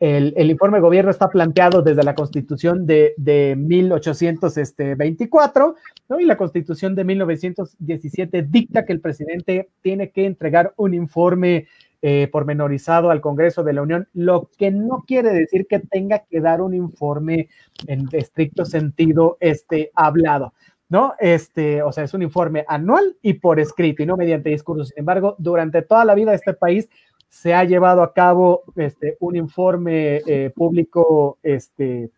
el, 0.00 0.50
informe 0.50 0.78
de 0.78 0.82
gobierno 0.82 1.10
está 1.10 1.28
planteado 1.28 1.82
desde 1.82 2.02
la 2.02 2.14
constitución 2.14 2.86
de, 2.86 3.12
de 3.18 3.54
1824, 3.56 5.74
¿no? 6.08 6.20
y 6.20 6.24
la 6.24 6.38
constitución 6.38 6.94
de 6.94 7.04
1917 7.04 8.44
dicta 8.44 8.86
que 8.86 8.94
el 8.94 9.00
presidente 9.00 9.68
tiene 9.82 10.10
que 10.10 10.24
entregar 10.24 10.72
un 10.76 10.94
informe 10.94 11.66
eh, 12.02 12.28
pormenorizado 12.32 13.10
al 13.10 13.20
Congreso 13.20 13.62
de 13.62 13.74
la 13.74 13.82
Unión, 13.82 14.08
lo 14.14 14.48
que 14.56 14.70
no 14.70 15.04
quiere 15.06 15.34
decir 15.34 15.66
que 15.66 15.80
tenga 15.80 16.20
que 16.20 16.40
dar 16.40 16.62
un 16.62 16.72
informe 16.72 17.50
en 17.86 18.08
estricto 18.12 18.64
sentido 18.64 19.36
este, 19.38 19.90
hablado. 19.94 20.54
¿no? 20.88 21.12
Este, 21.20 21.82
o 21.82 21.92
sea, 21.92 22.04
es 22.04 22.14
un 22.14 22.22
informe 22.22 22.64
anual 22.68 23.18
y 23.20 23.34
por 23.34 23.60
escrito 23.60 24.02
y 24.02 24.06
no 24.06 24.16
mediante 24.16 24.48
discurso. 24.48 24.84
Sin 24.84 25.00
embargo, 25.00 25.36
durante 25.38 25.82
toda 25.82 26.06
la 26.06 26.14
vida 26.14 26.30
de 26.30 26.38
este 26.38 26.54
país 26.54 26.88
se 27.30 27.54
ha 27.54 27.64
llevado 27.64 28.02
a 28.02 28.12
cabo 28.12 28.64
este, 28.76 29.16
un 29.20 29.36
informe 29.36 30.20
eh, 30.26 30.52
público 30.54 31.38
este, 31.42 32.10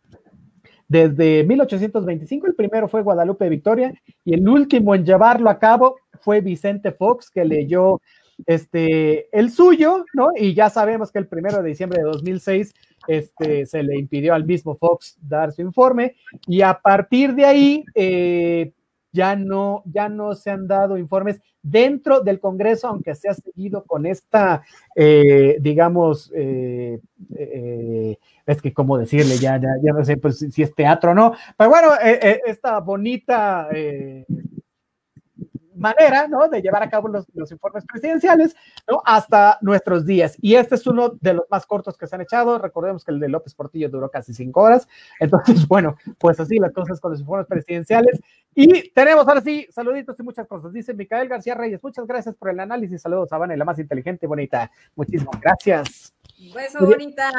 desde 0.89 1.45
1825. 1.45 2.47
El 2.47 2.55
primero 2.55 2.89
fue 2.89 3.03
Guadalupe 3.03 3.49
Victoria 3.49 3.93
y 4.25 4.35
el 4.35 4.49
último 4.49 4.95
en 4.95 5.05
llevarlo 5.05 5.51
a 5.51 5.59
cabo 5.59 5.97
fue 6.23 6.41
Vicente 6.41 6.93
Fox, 6.93 7.31
que 7.31 7.45
leyó 7.45 8.01
este, 8.47 9.29
el 9.39 9.51
suyo, 9.51 10.07
¿no? 10.15 10.31
Y 10.35 10.55
ya 10.55 10.71
sabemos 10.71 11.13
que 11.13 11.19
el 11.19 11.29
primero 11.29 11.63
de 11.63 11.69
diciembre 11.69 11.99
de 11.99 12.07
2006 12.07 12.73
este, 13.07 13.67
se 13.67 13.83
le 13.83 13.99
impidió 13.99 14.33
al 14.33 14.47
mismo 14.47 14.77
Fox 14.77 15.19
dar 15.21 15.53
su 15.53 15.61
informe 15.61 16.17
y 16.47 16.63
a 16.63 16.81
partir 16.81 17.35
de 17.35 17.45
ahí... 17.45 17.85
Eh, 17.95 18.73
ya 19.13 19.37
no, 19.37 19.83
ya 19.87 20.09
no 20.09 20.35
se 20.35 20.51
han 20.51 20.67
dado 20.67 20.97
informes 20.97 21.41
dentro 21.63 22.21
del 22.21 22.41
Congreso, 22.41 22.89
aunque 22.89 23.15
se 23.15 23.29
ha 23.29 23.35
seguido 23.35 23.85
con 23.85 24.07
esta, 24.07 24.63
eh, 24.97 25.59
digamos, 25.61 26.33
eh, 26.35 26.99
eh, 27.37 28.19
es 28.47 28.63
que 28.63 28.73
cómo 28.73 28.99
decirle, 28.99 29.37
ya, 29.39 29.61
ya, 29.61 29.69
ya 29.83 29.93
no 29.93 30.05
sé 30.05 30.17
pues, 30.17 30.39
si 30.39 30.63
es 30.63 30.75
teatro 30.75 31.13
o 31.13 31.15
no, 31.15 31.33
pero 31.57 31.71
bueno, 31.71 31.91
esta 32.01 32.81
bonita 32.81 33.69
manera, 35.83 36.27
¿no? 36.29 36.49
De 36.49 36.63
llevar 36.63 36.83
a 36.83 36.89
cabo 36.89 37.09
los, 37.09 37.27
informes 37.51 37.85
presidenciales, 37.85 38.57
¿no? 38.89 39.03
Hasta 39.05 39.59
nuestros 39.61 40.07
días. 40.07 40.37
Y 40.41 40.55
este 40.55 40.77
es 40.77 40.87
uno 40.87 41.11
de 41.21 41.35
los 41.35 41.45
más 41.51 41.67
cortos 41.67 41.99
que 41.99 42.07
se 42.07 42.15
han 42.15 42.23
echado. 42.23 42.59
Recordemos 42.59 43.05
que 43.05 43.13
el 43.13 43.21
de 43.21 43.29
López 43.29 43.55
Portillo 43.55 43.91
duró 43.91 44.11
casi 44.11 44.33
cinco 44.33 44.63
horas. 44.63 44.89
Entonces, 45.21 45.67
bueno, 45.69 45.97
pues 46.19 46.41
así 46.41 46.59
las 46.59 46.73
cosas 46.73 47.01
con 47.01 47.11
los 47.11 47.21
informes 47.21 47.47
presidenciales. 47.47 48.21
Y 48.55 48.91
tenemos 48.91 49.27
ahora 49.27 49.41
sí, 49.41 49.67
saluditos 49.71 50.19
y 50.19 50.23
muchas 50.23 50.47
cosas. 50.47 50.73
Dice 50.73 50.95
Micael 50.95 51.29
García 51.29 51.55
Reyes, 51.55 51.83
muchas 51.83 52.07
gracias 52.07 52.35
por 52.35 52.51
el 52.51 52.61
análisis. 52.61 53.03
Saludos 53.03 53.33
a 53.33 53.39
Vane, 53.39 53.57
la 53.57 53.65
más 53.65 53.79
inteligente 53.79 54.27
y 54.27 54.29
bonita. 54.29 54.71
Muchísimas 54.95 55.41
gracias. 55.41 56.15
Beso, 56.55 56.85
bonita. 56.85 57.31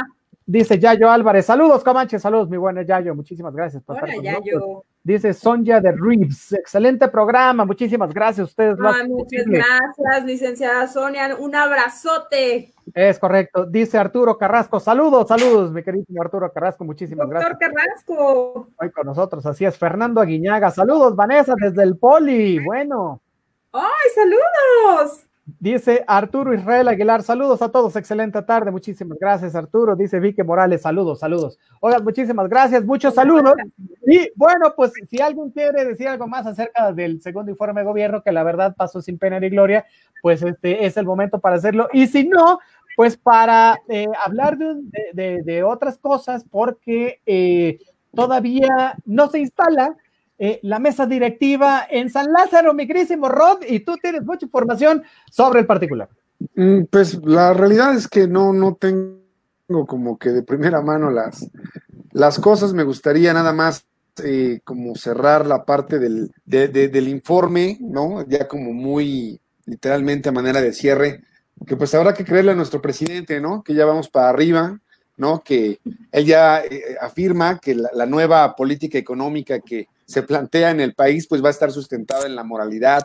Dice 0.45 0.77
Yayo 0.77 1.09
Álvarez, 1.09 1.45
saludos 1.45 1.83
Comanche, 1.83 2.19
saludos 2.19 2.49
mi 2.49 2.57
buena 2.57 2.81
Yayo, 2.81 3.15
muchísimas 3.15 3.55
gracias 3.55 3.81
por 3.81 3.95
estar 3.95 4.13
con 4.13 4.23
Yayo. 4.23 4.83
Dice 5.01 5.33
Sonja 5.33 5.79
de 5.79 5.91
Reeves, 5.93 6.51
excelente 6.53 7.07
programa, 7.07 7.63
muchísimas 7.63 8.13
gracias 8.13 8.49
ustedes. 8.49 8.77
muchas 8.77 9.45
gracias, 9.45 10.25
licenciada 10.25 10.87
Sonia, 10.87 11.35
un 11.39 11.55
abrazote. 11.55 12.73
Es 12.93 13.19
correcto, 13.19 13.65
dice 13.65 13.97
Arturo 13.97 14.37
Carrasco, 14.37 14.81
saludos, 14.81 15.29
saludos, 15.29 15.71
mi 15.71 15.81
querido 15.81 16.05
Arturo 16.21 16.51
Carrasco, 16.51 16.83
muchísimas 16.83 17.29
gracias. 17.29 17.49
Doctor 17.49 17.69
Carrasco. 17.69 18.67
Hoy 18.81 18.91
con 18.91 19.05
nosotros, 19.05 19.45
así 19.45 19.63
es, 19.63 19.77
Fernando 19.77 20.19
Aguiñaga, 20.19 20.71
saludos 20.71 21.15
Vanessa 21.15 21.53
desde 21.57 21.83
el 21.83 21.95
Poli, 21.97 22.59
bueno. 22.59 23.21
¡Ay, 23.71 24.09
saludos! 24.13 25.25
Dice 25.45 26.05
Arturo 26.07 26.53
Israel 26.53 26.87
Aguilar, 26.87 27.21
saludos 27.21 27.61
a 27.61 27.69
todos, 27.69 27.97
excelente 27.97 28.41
tarde, 28.43 28.71
muchísimas 28.71 29.17
gracias 29.19 29.55
Arturo. 29.55 29.93
Dice 29.93 30.21
Vique 30.21 30.41
Morales, 30.41 30.83
saludos, 30.83 31.19
saludos. 31.19 31.59
Oigan, 31.81 32.01
muchísimas 32.01 32.47
gracias, 32.47 32.85
muchos 32.85 33.13
saludos. 33.13 33.53
Y 34.07 34.31
bueno, 34.35 34.73
pues 34.73 34.93
si 35.09 35.21
alguien 35.21 35.49
quiere 35.51 35.83
decir 35.83 36.07
algo 36.07 36.29
más 36.29 36.45
acerca 36.45 36.93
del 36.93 37.21
segundo 37.21 37.51
informe 37.51 37.81
de 37.81 37.87
gobierno, 37.87 38.23
que 38.23 38.31
la 38.31 38.43
verdad 38.43 38.73
pasó 38.73 39.01
sin 39.01 39.17
pena 39.17 39.37
ni 39.37 39.49
gloria, 39.49 39.85
pues 40.21 40.41
este 40.41 40.85
es 40.85 40.95
el 40.95 41.05
momento 41.05 41.39
para 41.39 41.57
hacerlo. 41.57 41.89
Y 41.91 42.07
si 42.07 42.25
no, 42.25 42.59
pues 42.95 43.17
para 43.17 43.81
eh, 43.89 44.07
hablar 44.23 44.57
de, 44.57 45.63
otras 45.63 45.97
cosas, 45.97 46.45
porque 46.49 47.19
eh, 47.25 47.79
todavía 48.15 48.97
no 49.05 49.27
se 49.27 49.39
instala 49.39 49.97
eh, 50.37 50.59
la 50.63 50.79
mesa 50.79 51.05
directiva 51.05 51.85
en 51.89 52.09
San 52.09 52.31
Lázaro, 52.31 52.73
mi 52.73 52.87
querísimo 52.87 53.29
Rod, 53.29 53.63
y 53.67 53.81
tú 53.81 53.97
tienes 53.97 54.23
mucha 54.23 54.45
información 54.45 55.03
sobre 55.31 55.61
el 55.61 55.65
particular. 55.65 56.09
Mm, 56.55 56.83
pues 56.89 57.15
la 57.23 57.53
realidad 57.53 57.95
es 57.95 58.07
que 58.07 58.27
no, 58.27 58.53
no 58.53 58.75
tengo 58.75 59.23
como 59.87 60.17
que 60.17 60.29
de 60.29 60.43
primera 60.43 60.81
mano 60.81 61.09
las, 61.09 61.49
las 62.11 62.39
cosas. 62.39 62.73
Me 62.73 62.83
gustaría 62.83 63.33
nada 63.33 63.53
más 63.53 63.85
eh, 64.23 64.59
como 64.63 64.95
cerrar 64.95 65.45
la 65.45 65.65
parte 65.65 65.97
del, 65.97 66.31
del 66.45 67.07
informe, 67.07 67.77
¿no? 67.79 68.27
Ya 68.27 68.47
como 68.47 68.73
muy 68.73 69.39
literalmente 69.65 70.29
a 70.29 70.33
manera 70.33 70.61
de 70.61 70.73
cierre, 70.73 71.23
que 71.65 71.75
pues 71.75 71.93
habrá 71.95 72.13
que 72.13 72.25
creerle 72.25 72.51
a 72.51 72.55
nuestro 72.55 72.81
presidente, 72.81 73.39
¿no? 73.39 73.63
Que 73.63 73.73
ya 73.73 73.85
vamos 73.85 74.09
para 74.09 74.29
arriba, 74.29 74.79
¿no? 75.17 75.43
Que 75.43 75.79
él 76.11 76.25
ya 76.25 76.61
eh, 76.63 76.95
afirma 76.99 77.59
que 77.59 77.75
la, 77.75 78.05
nueva 78.05 78.55
política 78.55 78.97
económica 78.97 79.59
que 79.59 79.87
se 80.05 80.23
plantea 80.23 80.71
en 80.71 80.79
el 80.79 80.93
país, 80.93 81.27
pues 81.27 81.43
va 81.43 81.47
a 81.47 81.51
estar 81.51 81.71
sustentada 81.71 82.25
en 82.25 82.35
la 82.35 82.43
moralidad, 82.43 83.03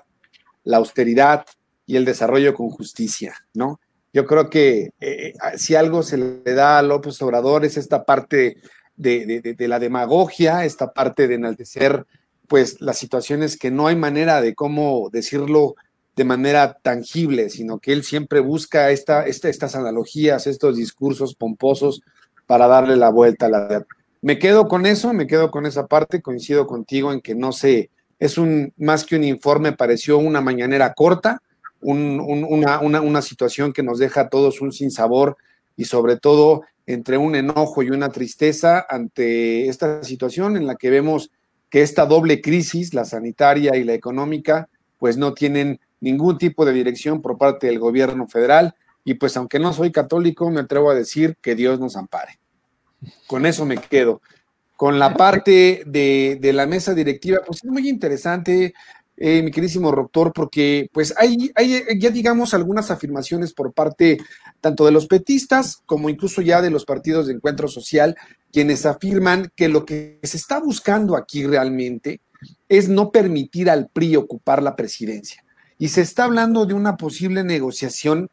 la 0.64 0.78
austeridad 0.78 1.46
y 1.86 1.96
el 1.96 2.04
desarrollo 2.04 2.54
con 2.54 2.70
justicia, 2.70 3.34
¿no? 3.54 3.80
Yo 4.12 4.26
creo 4.26 4.50
que 4.50 4.90
eh, 5.00 5.34
si 5.56 5.74
algo 5.74 6.02
se 6.02 6.18
le 6.18 6.54
da 6.54 6.78
a 6.78 6.82
López 6.82 7.20
Obrador 7.22 7.64
es 7.64 7.76
esta 7.76 8.04
parte 8.04 8.56
de, 8.96 9.56
la 9.58 9.78
demagogia, 9.78 10.64
esta 10.64 10.92
parte 10.92 11.28
de 11.28 11.34
enaltecer, 11.34 12.06
pues, 12.48 12.80
las 12.80 12.98
situaciones 12.98 13.56
que 13.56 13.70
no 13.70 13.86
hay 13.86 13.96
manera 13.96 14.40
de 14.40 14.54
cómo 14.54 15.08
decirlo 15.12 15.76
de 16.16 16.24
manera 16.24 16.78
tangible, 16.82 17.48
sino 17.48 17.78
que 17.78 17.92
él 17.92 18.02
siempre 18.02 18.40
busca 18.40 18.90
esta, 18.90 19.24
estas 19.26 19.74
analogías, 19.76 20.46
estos 20.46 20.76
discursos 20.76 21.34
pomposos 21.34 22.02
para 22.46 22.66
darle 22.66 22.96
la 22.96 23.10
vuelta 23.10 23.46
a 23.46 23.50
la 23.50 23.86
me 24.20 24.38
quedo 24.38 24.68
con 24.68 24.86
eso, 24.86 25.12
me 25.12 25.26
quedo 25.26 25.50
con 25.50 25.66
esa 25.66 25.86
parte, 25.86 26.22
coincido 26.22 26.66
contigo 26.66 27.12
en 27.12 27.20
que 27.20 27.34
no 27.34 27.52
sé, 27.52 27.90
es 28.18 28.38
un 28.38 28.72
más 28.76 29.04
que 29.04 29.16
un 29.16 29.24
informe, 29.24 29.72
pareció 29.72 30.18
una 30.18 30.40
mañanera 30.40 30.94
corta, 30.94 31.42
una, 31.80 33.22
situación 33.22 33.72
que 33.72 33.82
nos 33.82 33.98
deja 33.98 34.22
a 34.22 34.28
todos 34.28 34.60
un 34.60 34.72
sinsabor 34.72 35.36
y 35.76 35.84
sobre 35.84 36.16
todo 36.16 36.62
entre 36.86 37.18
un 37.18 37.36
enojo 37.36 37.82
y 37.82 37.90
una 37.90 38.08
tristeza 38.08 38.84
ante 38.88 39.68
esta 39.68 40.02
situación 40.02 40.56
en 40.56 40.66
la 40.66 40.74
que 40.74 40.90
vemos 40.90 41.30
que 41.70 41.82
esta 41.82 42.06
doble 42.06 42.40
crisis, 42.40 42.94
la 42.94 43.04
sanitaria 43.04 43.76
y 43.76 43.84
la 43.84 43.94
económica, 43.94 44.68
pues 44.98 45.16
no 45.16 45.34
tienen 45.34 45.80
ningún 46.00 46.38
tipo 46.38 46.64
de 46.64 46.72
dirección 46.72 47.20
por 47.20 47.38
parte 47.38 47.66
del 47.66 47.78
gobierno 47.78 48.26
federal 48.26 48.74
y 49.04 49.14
pues 49.14 49.36
aunque 49.36 49.58
no 49.58 49.72
soy 49.72 49.92
católico, 49.92 50.50
me 50.50 50.60
atrevo 50.60 50.90
a 50.90 50.94
decir 50.94 51.36
que 51.40 51.54
Dios 51.54 51.78
nos 51.78 51.96
ampare. 51.96 52.38
Con 53.26 53.46
eso 53.46 53.64
me 53.64 53.78
quedo. 53.78 54.20
Con 54.76 54.98
la 54.98 55.14
parte 55.14 55.82
de, 55.86 56.38
la 56.54 56.66
mesa 56.66 56.94
directiva, 56.94 57.38
pues 57.44 57.64
es 57.64 57.70
muy 57.70 57.88
interesante, 57.88 58.74
eh, 59.16 59.42
mi 59.42 59.50
queridísimo 59.50 59.90
doctor, 59.90 60.32
porque 60.32 60.88
pues 60.92 61.12
hay, 61.16 61.50
hay 61.56 61.82
ya 61.98 62.10
digamos 62.10 62.54
algunas 62.54 62.90
afirmaciones 62.92 63.52
por 63.52 63.72
parte 63.72 64.18
tanto 64.60 64.84
de 64.84 64.92
los 64.92 65.08
petistas 65.08 65.82
como 65.84 66.08
incluso 66.08 66.42
ya 66.42 66.62
de 66.62 66.70
los 66.70 66.84
partidos 66.84 67.26
de 67.26 67.34
encuentro 67.34 67.66
social, 67.66 68.16
quienes 68.52 68.86
afirman 68.86 69.50
que 69.56 69.68
lo 69.68 69.84
que 69.84 70.20
se 70.22 70.36
está 70.36 70.60
buscando 70.60 71.16
aquí 71.16 71.44
realmente 71.44 72.20
es 72.68 72.88
no 72.88 73.10
permitir 73.10 73.70
al 73.70 73.88
PRI 73.88 74.16
ocupar 74.16 74.62
la 74.62 74.76
presidencia. 74.76 75.44
Y 75.78 75.88
se 75.88 76.02
está 76.02 76.24
hablando 76.24 76.66
de 76.66 76.74
una 76.74 76.96
posible 76.96 77.44
negociación 77.44 78.30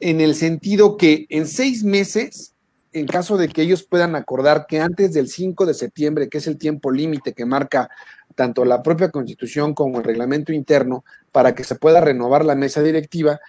en 0.00 0.20
el 0.20 0.34
sentido 0.34 0.96
que 0.96 1.26
en 1.28 1.46
seis 1.46 1.84
meses 1.84 2.54
en 2.92 3.06
caso 3.06 3.36
de 3.36 3.48
que 3.48 3.62
ellos 3.62 3.82
puedan 3.82 4.14
acordar 4.14 4.66
que 4.66 4.80
antes 4.80 5.12
del 5.12 5.28
5 5.28 5.66
de 5.66 5.74
septiembre, 5.74 6.28
que 6.28 6.38
es 6.38 6.46
el 6.46 6.58
tiempo 6.58 6.90
límite 6.90 7.32
que 7.32 7.44
marca 7.44 7.90
tanto 8.34 8.64
la 8.64 8.82
propia 8.82 9.10
constitución 9.10 9.74
como 9.74 9.98
el 9.98 10.04
reglamento 10.04 10.52
interno, 10.52 11.04
para 11.32 11.54
que 11.54 11.64
se 11.64 11.74
pueda 11.74 12.00
renovar 12.00 12.44
la 12.44 12.54
mesa 12.54 12.82
directiva, 12.82 13.40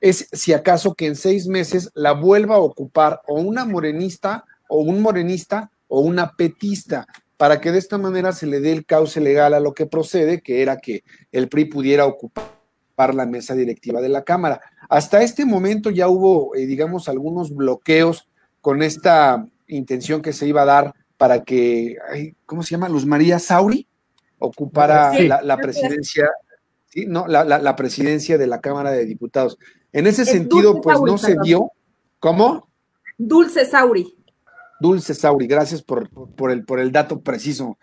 es 0.00 0.28
si 0.32 0.52
acaso 0.52 0.94
que 0.94 1.06
en 1.06 1.16
seis 1.16 1.46
meses 1.46 1.90
la 1.94 2.12
vuelva 2.12 2.56
a 2.56 2.60
ocupar 2.60 3.20
o 3.28 3.40
una 3.40 3.64
morenista 3.64 4.44
o 4.68 4.80
un 4.80 5.00
morenista 5.00 5.70
o 5.86 6.00
una 6.00 6.32
petista, 6.32 7.06
para 7.36 7.60
que 7.60 7.70
de 7.70 7.78
esta 7.78 7.98
manera 7.98 8.32
se 8.32 8.46
le 8.46 8.60
dé 8.60 8.72
el 8.72 8.84
cauce 8.84 9.20
legal 9.20 9.54
a 9.54 9.60
lo 9.60 9.74
que 9.74 9.86
procede, 9.86 10.42
que 10.42 10.62
era 10.62 10.78
que 10.78 11.04
el 11.30 11.48
PRI 11.48 11.66
pudiera 11.66 12.06
ocupar 12.06 12.62
la 13.14 13.26
mesa 13.26 13.54
directiva 13.54 14.00
de 14.00 14.08
la 14.08 14.22
Cámara. 14.22 14.60
Hasta 14.88 15.22
este 15.22 15.44
momento 15.44 15.90
ya 15.90 16.08
hubo, 16.08 16.54
eh, 16.54 16.66
digamos, 16.66 17.08
algunos 17.08 17.54
bloqueos 17.54 18.28
con 18.62 18.82
esta 18.82 19.46
intención 19.66 20.22
que 20.22 20.32
se 20.32 20.46
iba 20.46 20.62
a 20.62 20.66
dar 20.66 20.94
para 21.18 21.44
que, 21.44 21.96
¿cómo 22.46 22.62
se 22.62 22.70
llama? 22.70 22.88
Luz 22.88 23.04
María 23.04 23.38
Sauri 23.38 23.86
ocupara 24.38 25.12
la, 25.20 25.56
presidencia, 25.58 26.28
¿sí? 26.88 27.06
No, 27.06 27.26
la, 27.26 27.76
presidencia 27.76 28.38
de 28.38 28.46
la 28.46 28.60
Cámara 28.60 28.90
de 28.90 29.04
Diputados. 29.04 29.58
En 29.92 30.06
ese 30.06 30.24
sentido, 30.24 30.80
pues 30.80 31.00
no 31.00 31.18
se 31.18 31.36
dio. 31.42 31.70
¿Cómo? 32.18 32.68
Dulce 33.18 33.66
Sauri. 33.66 34.16
Dulce 34.80 35.14
Sauri, 35.14 35.46
gracias 35.46 35.82
por, 35.82 36.08
por, 36.34 36.50
el, 36.50 36.64
por 36.64 36.80
el 36.80 36.92
dato 36.92 37.20
preciso. 37.20 37.78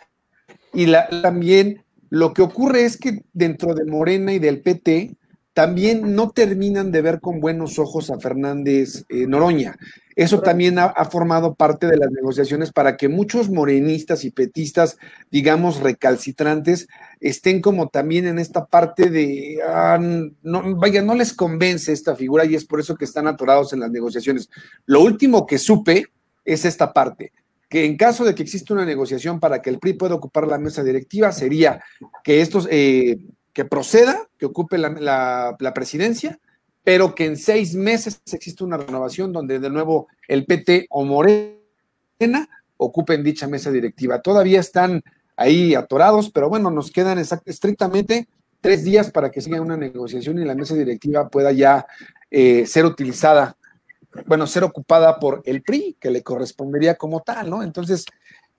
Y 0.73 0.85
la, 0.85 1.07
también 1.21 1.83
lo 2.09 2.33
que 2.33 2.41
ocurre 2.41 2.83
es 2.83 2.97
que 2.97 3.23
dentro 3.33 3.73
de 3.73 3.85
Morena 3.85 4.33
y 4.33 4.39
del 4.39 4.61
PT 4.61 5.17
también 5.59 6.15
no 6.15 6.29
terminan 6.29 6.89
de 6.89 7.01
ver 7.01 7.19
con 7.19 7.41
buenos 7.41 7.79
ojos 7.79 8.09
a 8.09 8.17
Fernández 8.17 9.03
eh, 9.09 9.27
Noroña. 9.27 9.77
Eso 10.15 10.39
también 10.39 10.79
ha, 10.79 10.93
formado 11.11 11.53
parte 11.53 11.85
de 11.87 11.97
las 11.97 12.09
negociaciones 12.11 12.71
para 12.71 12.95
que 12.95 13.09
muchos 13.09 13.49
morenistas 13.49 14.23
y 14.23 14.31
petistas, 14.31 14.97
digamos, 15.29 15.81
recalcitrantes, 15.81 16.87
estén 17.19 17.59
como 17.59 17.89
también 17.89 18.25
en 18.25 18.39
esta 18.39 18.67
parte 18.67 19.09
de, 19.09 19.59
ah, 19.67 19.99
no, 19.99 20.75
vaya, 20.77 21.01
no 21.01 21.13
les 21.13 21.33
convence 21.33 21.91
esta 21.91 22.15
figura 22.15 22.45
y 22.45 22.55
es 22.55 22.63
por 22.63 22.79
eso 22.79 22.95
que 22.95 23.03
están 23.03 23.27
atorados 23.27 23.73
en 23.73 23.81
las 23.81 23.91
negociaciones. 23.91 24.49
Lo 24.85 25.01
último 25.01 25.45
que 25.45 25.57
supe 25.57 26.05
es 26.45 26.63
esta 26.63 26.93
parte, 26.93 27.33
que 27.67 27.83
en 27.83 27.97
caso 27.97 28.23
de 28.23 28.33
que 28.33 28.43
exista 28.43 28.73
una 28.73 28.85
negociación 28.85 29.41
para 29.41 29.61
que 29.61 29.71
el 29.71 29.79
PRI 29.79 29.91
pueda 29.91 30.15
ocupar 30.15 30.47
la 30.47 30.57
mesa 30.57 30.85
directiva, 30.85 31.33
sería 31.33 31.83
que 32.23 32.39
estos, 32.39 32.65
eh, 32.71 33.17
que 33.59 33.65
proceda, 33.65 34.29
que 34.37 34.45
ocupe 34.45 34.77
la 34.77 35.71
presidencia, 35.75 36.39
pero 36.81 37.13
que 37.13 37.25
en 37.25 37.35
seis 37.35 37.75
meses 37.75 38.21
existe 38.31 38.63
una 38.63 38.77
renovación 38.77 39.33
donde 39.33 39.59
de 39.59 39.69
nuevo 39.69 40.07
el 40.29 40.45
PT 40.45 40.87
o 40.89 41.03
Morena 41.03 42.47
ocupen 42.77 43.21
dicha 43.21 43.47
mesa 43.47 43.69
directiva. 43.69 44.21
Todavía 44.21 44.61
están 44.61 45.03
ahí 45.35 45.75
atorados, 45.75 46.31
pero 46.31 46.47
bueno, 46.47 46.71
nos 46.71 46.89
quedan 46.89 47.19
estrictamente 47.19 48.29
tres 48.61 48.85
días 48.85 49.11
para 49.11 49.29
que 49.29 49.41
siga 49.41 49.59
una 49.59 49.75
negociación 49.75 50.39
y 50.39 50.45
la 50.45 50.55
mesa 50.55 50.75
directiva 50.75 51.27
pueda 51.27 51.51
ya 51.51 51.85
eh, 52.31 52.65
ser 52.65 52.85
utilizada, 52.85 53.57
bueno, 54.25 54.47
ser 54.47 54.63
ocupada 54.63 55.19
por 55.19 55.41
el 55.43 55.63
PRI, 55.63 55.97
que 55.99 56.11
le 56.11 56.23
correspondería 56.23 56.95
como 56.95 57.23
tal, 57.23 57.49
¿no? 57.49 57.61
Entonces, 57.61 58.05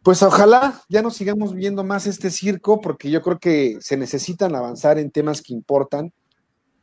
pues 0.02 0.22
ojalá 0.22 0.80
ya 0.88 1.02
no 1.02 1.10
sigamos 1.10 1.54
viendo 1.54 1.84
más 1.84 2.06
este 2.06 2.30
circo, 2.30 2.80
porque 2.80 3.10
yo 3.10 3.22
creo 3.22 3.38
que 3.38 3.76
se 3.80 3.96
necesitan 3.96 4.54
avanzar 4.54 4.98
en 4.98 5.10
temas 5.10 5.42
que 5.42 5.52
importan. 5.52 6.12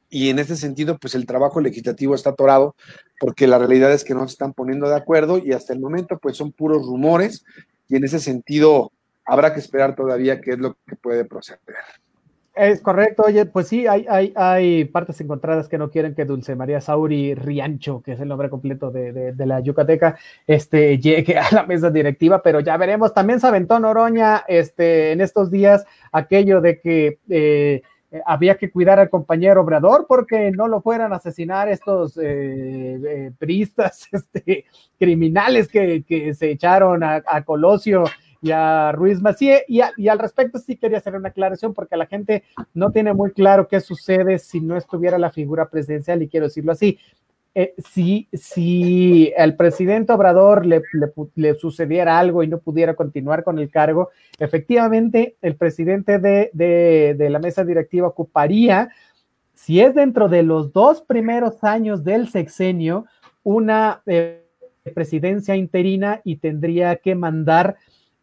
Y 0.10 0.30
en 0.30 0.40
ese 0.40 0.56
sentido, 0.56 0.98
pues 0.98 1.16
el 1.16 1.26
trabajo 1.26 1.60
legislativo 1.60 2.16
está 2.16 2.30
atorado, 2.30 2.76
porque 3.20 3.48
la 3.48 3.58
realidad 3.58 3.92
es 3.92 4.04
que 4.04 4.14
no 4.14 4.26
se 4.28 4.34
están 4.34 4.54
poniendo 4.54 4.88
de 4.88 4.96
acuerdo 4.96 5.38
y 5.38 5.52
hasta 5.52 5.74
el 5.74 5.80
momento, 5.80 6.18
pues 6.20 6.38
son 6.38 6.52
puros 6.52 6.86
rumores. 6.86 7.44
Y 7.90 7.96
en 7.96 8.06
ese 8.06 8.20
sentido, 8.20 8.92
habrá 9.26 9.54
que 9.54 9.60
esperar 9.60 9.96
todavía 9.96 10.40
qué 10.40 10.52
es 10.52 10.60
lo 10.60 10.78
que 10.88 10.96
puede 10.96 11.26
proceder. 11.26 11.60
Es 12.58 12.82
correcto, 12.82 13.24
oye, 13.24 13.46
pues 13.46 13.68
sí, 13.68 13.86
hay, 13.86 14.06
hay, 14.10 14.34
hay 14.36 14.86
partes 14.86 15.22
encontradas 15.22 15.68
que 15.68 15.78
no 15.78 15.92
quieren 15.92 16.16
que 16.16 16.26
Dulce 16.26 16.56
María 16.56 16.82
Sauri 16.82 17.36
Riancho, 17.36 18.02
que 18.02 18.14
es 18.14 18.20
el 18.20 18.30
nombre 18.30 18.50
completo 18.50 18.90
de, 18.90 19.34
la 19.38 19.60
Yucateca, 19.60 20.18
este, 20.48 20.98
llegue 20.98 21.38
a 21.38 21.48
la 21.52 21.64
mesa 21.68 21.92
directiva, 21.92 22.42
pero 22.42 22.60
ya 22.60 22.76
veremos. 22.78 23.14
También 23.14 23.40
se 23.40 23.48
aventó 23.48 23.80
Noroña 23.80 24.44
este, 24.48 25.12
en 25.12 25.22
estos 25.22 25.52
días 25.52 25.86
aquello 26.12 26.60
de 26.60 26.80
que 26.80 27.20
eh, 27.30 27.84
había 28.26 28.58
que 28.58 28.72
cuidar 28.72 29.00
al 29.00 29.12
compañero 29.12 29.62
Obrador 29.62 30.06
porque 30.08 30.50
no 30.50 30.68
lo 30.68 30.82
fueran 30.82 31.14
a 31.14 31.18
asesinar 31.18 31.70
estos 31.70 32.18
eh, 32.18 33.00
eh 33.04 33.32
priistas 33.38 34.08
este, 34.12 34.66
criminales 34.98 35.68
que, 35.68 36.04
que, 36.08 36.34
se 36.34 36.50
echaron 36.50 37.04
a 37.04 37.22
Colosio 37.46 38.06
y 38.42 38.52
a 38.52 38.92
Ruiz 38.92 39.22
Macié. 39.22 39.66
Y, 39.68 39.82
al 39.82 40.20
respecto 40.20 40.60
sí 40.60 40.76
quería 40.76 40.98
hacer 40.98 41.16
una 41.16 41.30
aclaración 41.30 41.74
porque 41.74 41.98
la 41.98 42.06
gente 42.06 42.44
no 42.74 42.92
tiene 42.92 43.14
muy 43.14 43.32
claro 43.32 43.68
qué 43.68 43.80
sucede 43.80 44.40
si 44.40 44.62
no 44.62 44.78
estuviera 44.78 45.18
la 45.18 45.32
figura 45.32 45.70
presidencial 45.70 46.22
y 46.22 46.30
quiero 46.30 46.48
decirlo 46.48 46.72
así. 46.72 46.98
Eh, 47.60 47.74
si, 47.80 48.28
si 48.34 49.34
el 49.36 49.56
presidente 49.56 50.14
Obrador 50.14 50.64
le, 50.64 50.84
le, 51.34 51.56
sucediera 51.56 52.20
algo 52.20 52.44
y 52.44 52.48
no 52.48 52.60
pudiera 52.60 52.94
continuar 52.94 53.44
con 53.44 53.58
el 53.58 53.72
cargo, 53.72 54.12
efectivamente 54.38 55.38
el 55.42 55.56
presidente 55.56 56.20
de, 56.20 56.52
de, 56.54 57.30
la 57.32 57.40
mesa 57.40 57.64
directiva 57.64 58.10
ocuparía, 58.10 58.90
si 59.56 59.82
es 59.82 59.96
dentro 59.96 60.30
de 60.30 60.44
los 60.44 60.72
dos 60.72 61.02
primeros 61.02 61.64
años 61.64 62.04
del 62.04 62.30
sexenio, 62.30 63.06
una 63.42 64.04
eh, 64.06 64.44
presidencia 64.94 65.56
interina 65.56 66.22
y 66.24 66.36
tendría 66.38 66.98
que 66.98 67.16
mandar 67.16 67.78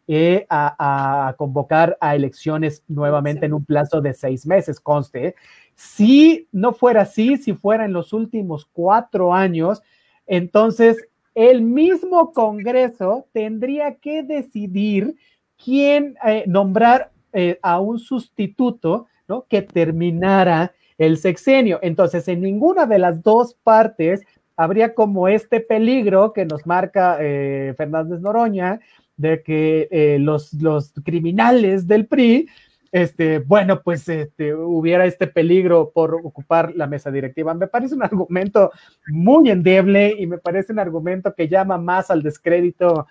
eh, 0.07 0.45
a, 0.51 1.33
convocar 1.35 1.97
a 1.99 2.15
elecciones 2.15 2.83
nuevamente 2.87 3.47
en 3.47 3.53
un 3.53 3.65
plazo 3.65 4.01
de 4.01 4.13
seis 4.13 4.45
meses, 4.45 4.79
conste. 4.79 5.33
Si 5.73 6.47
no 6.51 6.73
fuera 6.73 7.01
así, 7.01 7.37
si 7.37 7.53
fuera 7.53 7.85
en 7.85 7.93
los 7.93 8.13
últimos 8.13 8.69
cuatro 8.71 9.33
años, 9.33 9.81
entonces 10.27 11.07
el 11.33 11.63
mismo 11.63 12.33
Congreso 12.33 13.25
tendría 13.33 13.95
que 13.95 14.21
decidir 14.21 15.15
quién 15.57 16.15
eh, 16.23 16.43
nombrar 16.45 17.09
eh, 17.33 17.57
a 17.63 17.79
un 17.79 17.97
sustituto 17.97 19.07
¿no? 19.27 19.47
que 19.49 19.63
terminara 19.63 20.71
el 20.99 21.17
sexenio. 21.17 21.79
Entonces, 21.81 22.27
en 22.27 22.41
ninguna 22.41 22.85
de 22.85 22.99
las 22.99 23.23
dos 23.23 23.55
partes 23.63 24.21
habría 24.55 24.93
como 24.93 25.27
este 25.27 25.61
peligro 25.61 26.31
que 26.31 26.45
nos 26.45 26.67
marca 26.67 27.17
Fernández 27.17 28.21
Noroña, 28.21 28.79
de 29.17 29.43
que 29.43 29.87
eh, 29.91 30.17
los, 30.19 30.53
los 30.53 30.93
criminales 31.03 31.87
del 31.87 32.07
PRI, 32.07 32.47
este, 32.91 33.39
bueno, 33.39 33.81
pues 33.83 34.07
este, 34.07 34.53
hubiera 34.55 35.05
este 35.05 35.27
peligro 35.27 35.91
por 35.93 36.15
ocupar 36.15 36.73
la 36.75 36.87
mesa 36.87 37.11
directiva. 37.11 37.53
Me 37.53 37.67
parece 37.67 37.95
un 37.95 38.03
argumento 38.03 38.71
muy 39.07 39.49
endeble 39.49 40.15
y 40.17 40.27
me 40.27 40.37
parece 40.37 40.71
un 40.71 40.79
argumento 40.79 41.33
que 41.35 41.49
llama 41.49 41.77
más 41.77 42.09
al 42.09 42.23
descrédito 42.23 43.07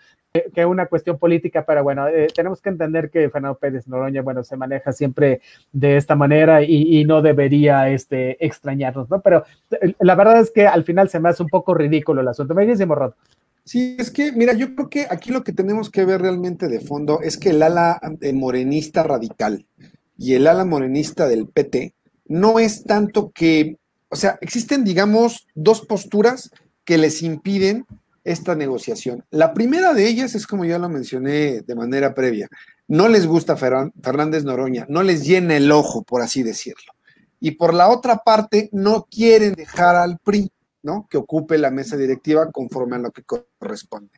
que 0.53 0.67
una 0.67 0.87
cuestión 0.87 1.17
política, 1.17 1.65
pero 1.65 1.85
bueno, 1.85 2.09
eh, 2.09 2.27
tenemos 2.35 2.61
que 2.61 2.69
entender 2.69 3.09
que 3.09 3.31
Fernando 3.31 3.57
Pérez 3.57 3.87
Noroña, 3.87 4.21
bueno, 4.21 4.43
se 4.43 4.57
maneja 4.57 4.91
siempre 4.91 5.41
de 5.71 5.97
esta 5.97 6.17
manera 6.17 6.63
y, 6.63 7.05
no 7.05 7.23
debería 7.23 7.89
este, 7.89 8.45
extrañarnos, 8.45 9.09
¿no? 9.09 9.21
Pero 9.21 9.45
eh, 9.81 9.95
la 10.01 10.17
verdad 10.17 10.41
es 10.41 10.51
que 10.51 10.67
al 10.67 10.83
final 10.83 11.09
se 11.09 11.21
me 11.21 11.29
hace 11.29 11.45
un 11.45 11.49
poco 11.49 11.73
ridículo 11.73 12.21
el 12.21 12.29
asunto. 12.29 12.53
Dice 12.55 12.85
Rod. 12.85 13.13
Sí, 13.65 13.97
es 13.99 14.11
que, 14.11 14.33
mira, 14.33 14.53
yo 14.53 14.75
creo 14.75 14.91
que 14.91 15.07
aquí 15.09 15.31
lo 15.31 15.43
que 15.43 15.53
tenemos 15.53 15.91
que 15.91 16.05
ver 16.05 16.21
realmente 16.21 16.69
de 16.69 16.81
fondo 16.81 17.21
es 17.23 17.39
que 17.39 17.51
el 17.51 17.63
ala 17.63 17.99
eh, 18.21 18.33
morenista 18.35 19.03
radical 19.03 19.67
y 20.19 20.35
el 20.35 20.47
ala 20.47 20.65
morenista 20.65 21.27
del 21.27 21.49
PT 21.49 21.95
no 22.27 22.59
es 22.59 22.85
tanto 22.85 23.33
que, 23.33 23.79
o 24.11 24.17
sea, 24.17 24.39
existen, 24.43 24.85
digamos, 24.85 25.47
dos 25.55 25.81
posturas 25.81 26.51
que 26.85 26.99
les 26.99 27.23
impiden 27.23 27.87
esta 28.23 28.55
negociación. 28.55 29.25
La 29.31 29.55
primera 29.55 29.95
de 29.95 30.09
ellas 30.09 30.35
es, 30.35 30.47
como 30.47 30.65
ya 30.65 30.79
lo 30.79 30.89
mencioné 30.89 31.63
de 31.63 31.75
manera 31.75 32.15
previa, 32.15 32.49
no 32.89 33.09
les 33.09 33.27
gusta 33.27 33.57
Fernández 33.57 34.45
Noroña, 34.45 34.87
no 34.89 35.03
les 35.03 35.25
llena 35.25 35.57
el 35.57 35.71
ojo, 35.73 36.03
por 36.03 36.23
así 36.23 36.43
decirlo. 36.43 36.93
Y 37.41 37.53
por 37.53 37.75
la 37.75 37.89
otra 37.89 38.19
parte, 38.19 38.69
no 38.73 39.07
quieren 39.11 39.55
dejar 39.55 39.97
al 39.97 40.19
PRI. 40.19 40.51
¿No? 40.85 41.09
Que 41.11 41.17
ocupe 41.17 41.59
la 41.59 41.71
mesa 41.71 41.97
directiva 41.97 42.53
conforme 42.53 42.97
a 42.97 43.01
lo 43.01 43.11
que 43.11 43.25
corresponde. 43.25 44.13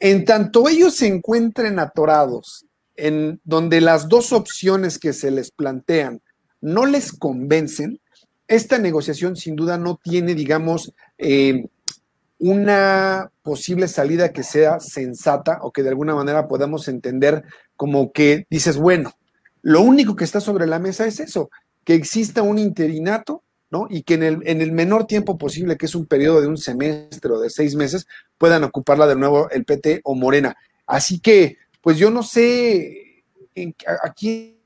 En 0.00 0.24
tanto 0.24 0.68
ellos 0.68 0.96
se 0.96 1.06
encuentren 1.06 1.78
atorados 1.78 2.66
en 2.96 3.40
donde 3.44 3.80
las 3.80 4.08
dos 4.08 4.32
opciones 4.32 4.98
que 4.98 5.12
se 5.12 5.30
les 5.30 5.52
plantean 5.52 6.20
no 6.60 6.86
les 6.86 7.12
convencen, 7.12 8.00
esta 8.48 8.78
negociación 8.78 9.36
sin 9.36 9.56
duda 9.56 9.78
no 9.78 10.00
tiene, 10.02 10.34
digamos, 10.34 10.92
eh, 11.18 11.66
una 12.38 13.30
posible 13.42 13.86
salida 13.86 14.32
que 14.32 14.42
sea 14.42 14.80
sensata 14.80 15.58
o 15.62 15.70
que 15.70 15.82
de 15.82 15.90
alguna 15.90 16.14
manera 16.14 16.48
podamos 16.48 16.88
entender 16.88 17.44
como 17.76 18.12
que 18.12 18.46
dices, 18.50 18.78
bueno, 18.78 19.12
lo 19.62 19.82
único 19.82 20.16
que 20.16 20.24
está 20.24 20.40
sobre 20.40 20.66
la 20.66 20.78
mesa 20.78 21.06
es 21.06 21.20
eso, 21.20 21.50
que 21.84 21.94
exista 21.94 22.42
un 22.42 22.58
interinato 22.58 23.44
¿no? 23.70 23.86
Y 23.88 24.02
que 24.02 24.14
en 24.14 24.22
el, 24.22 24.38
en 24.44 24.60
el 24.60 24.72
menor 24.72 25.06
tiempo 25.06 25.38
posible, 25.38 25.76
que 25.76 25.86
es 25.86 25.94
un 25.94 26.06
periodo 26.06 26.40
de 26.40 26.48
un 26.48 26.58
semestre 26.58 27.32
o 27.32 27.40
de 27.40 27.50
seis 27.50 27.74
meses, 27.74 28.06
puedan 28.36 28.64
ocuparla 28.64 29.06
de 29.06 29.16
nuevo 29.16 29.48
el 29.50 29.64
PT 29.64 30.00
o 30.04 30.14
Morena. 30.14 30.56
Así 30.86 31.20
que, 31.20 31.56
pues 31.80 31.96
yo 31.96 32.10
no 32.10 32.22
sé 32.22 33.24
a, 33.86 34.12
quién 34.12 34.56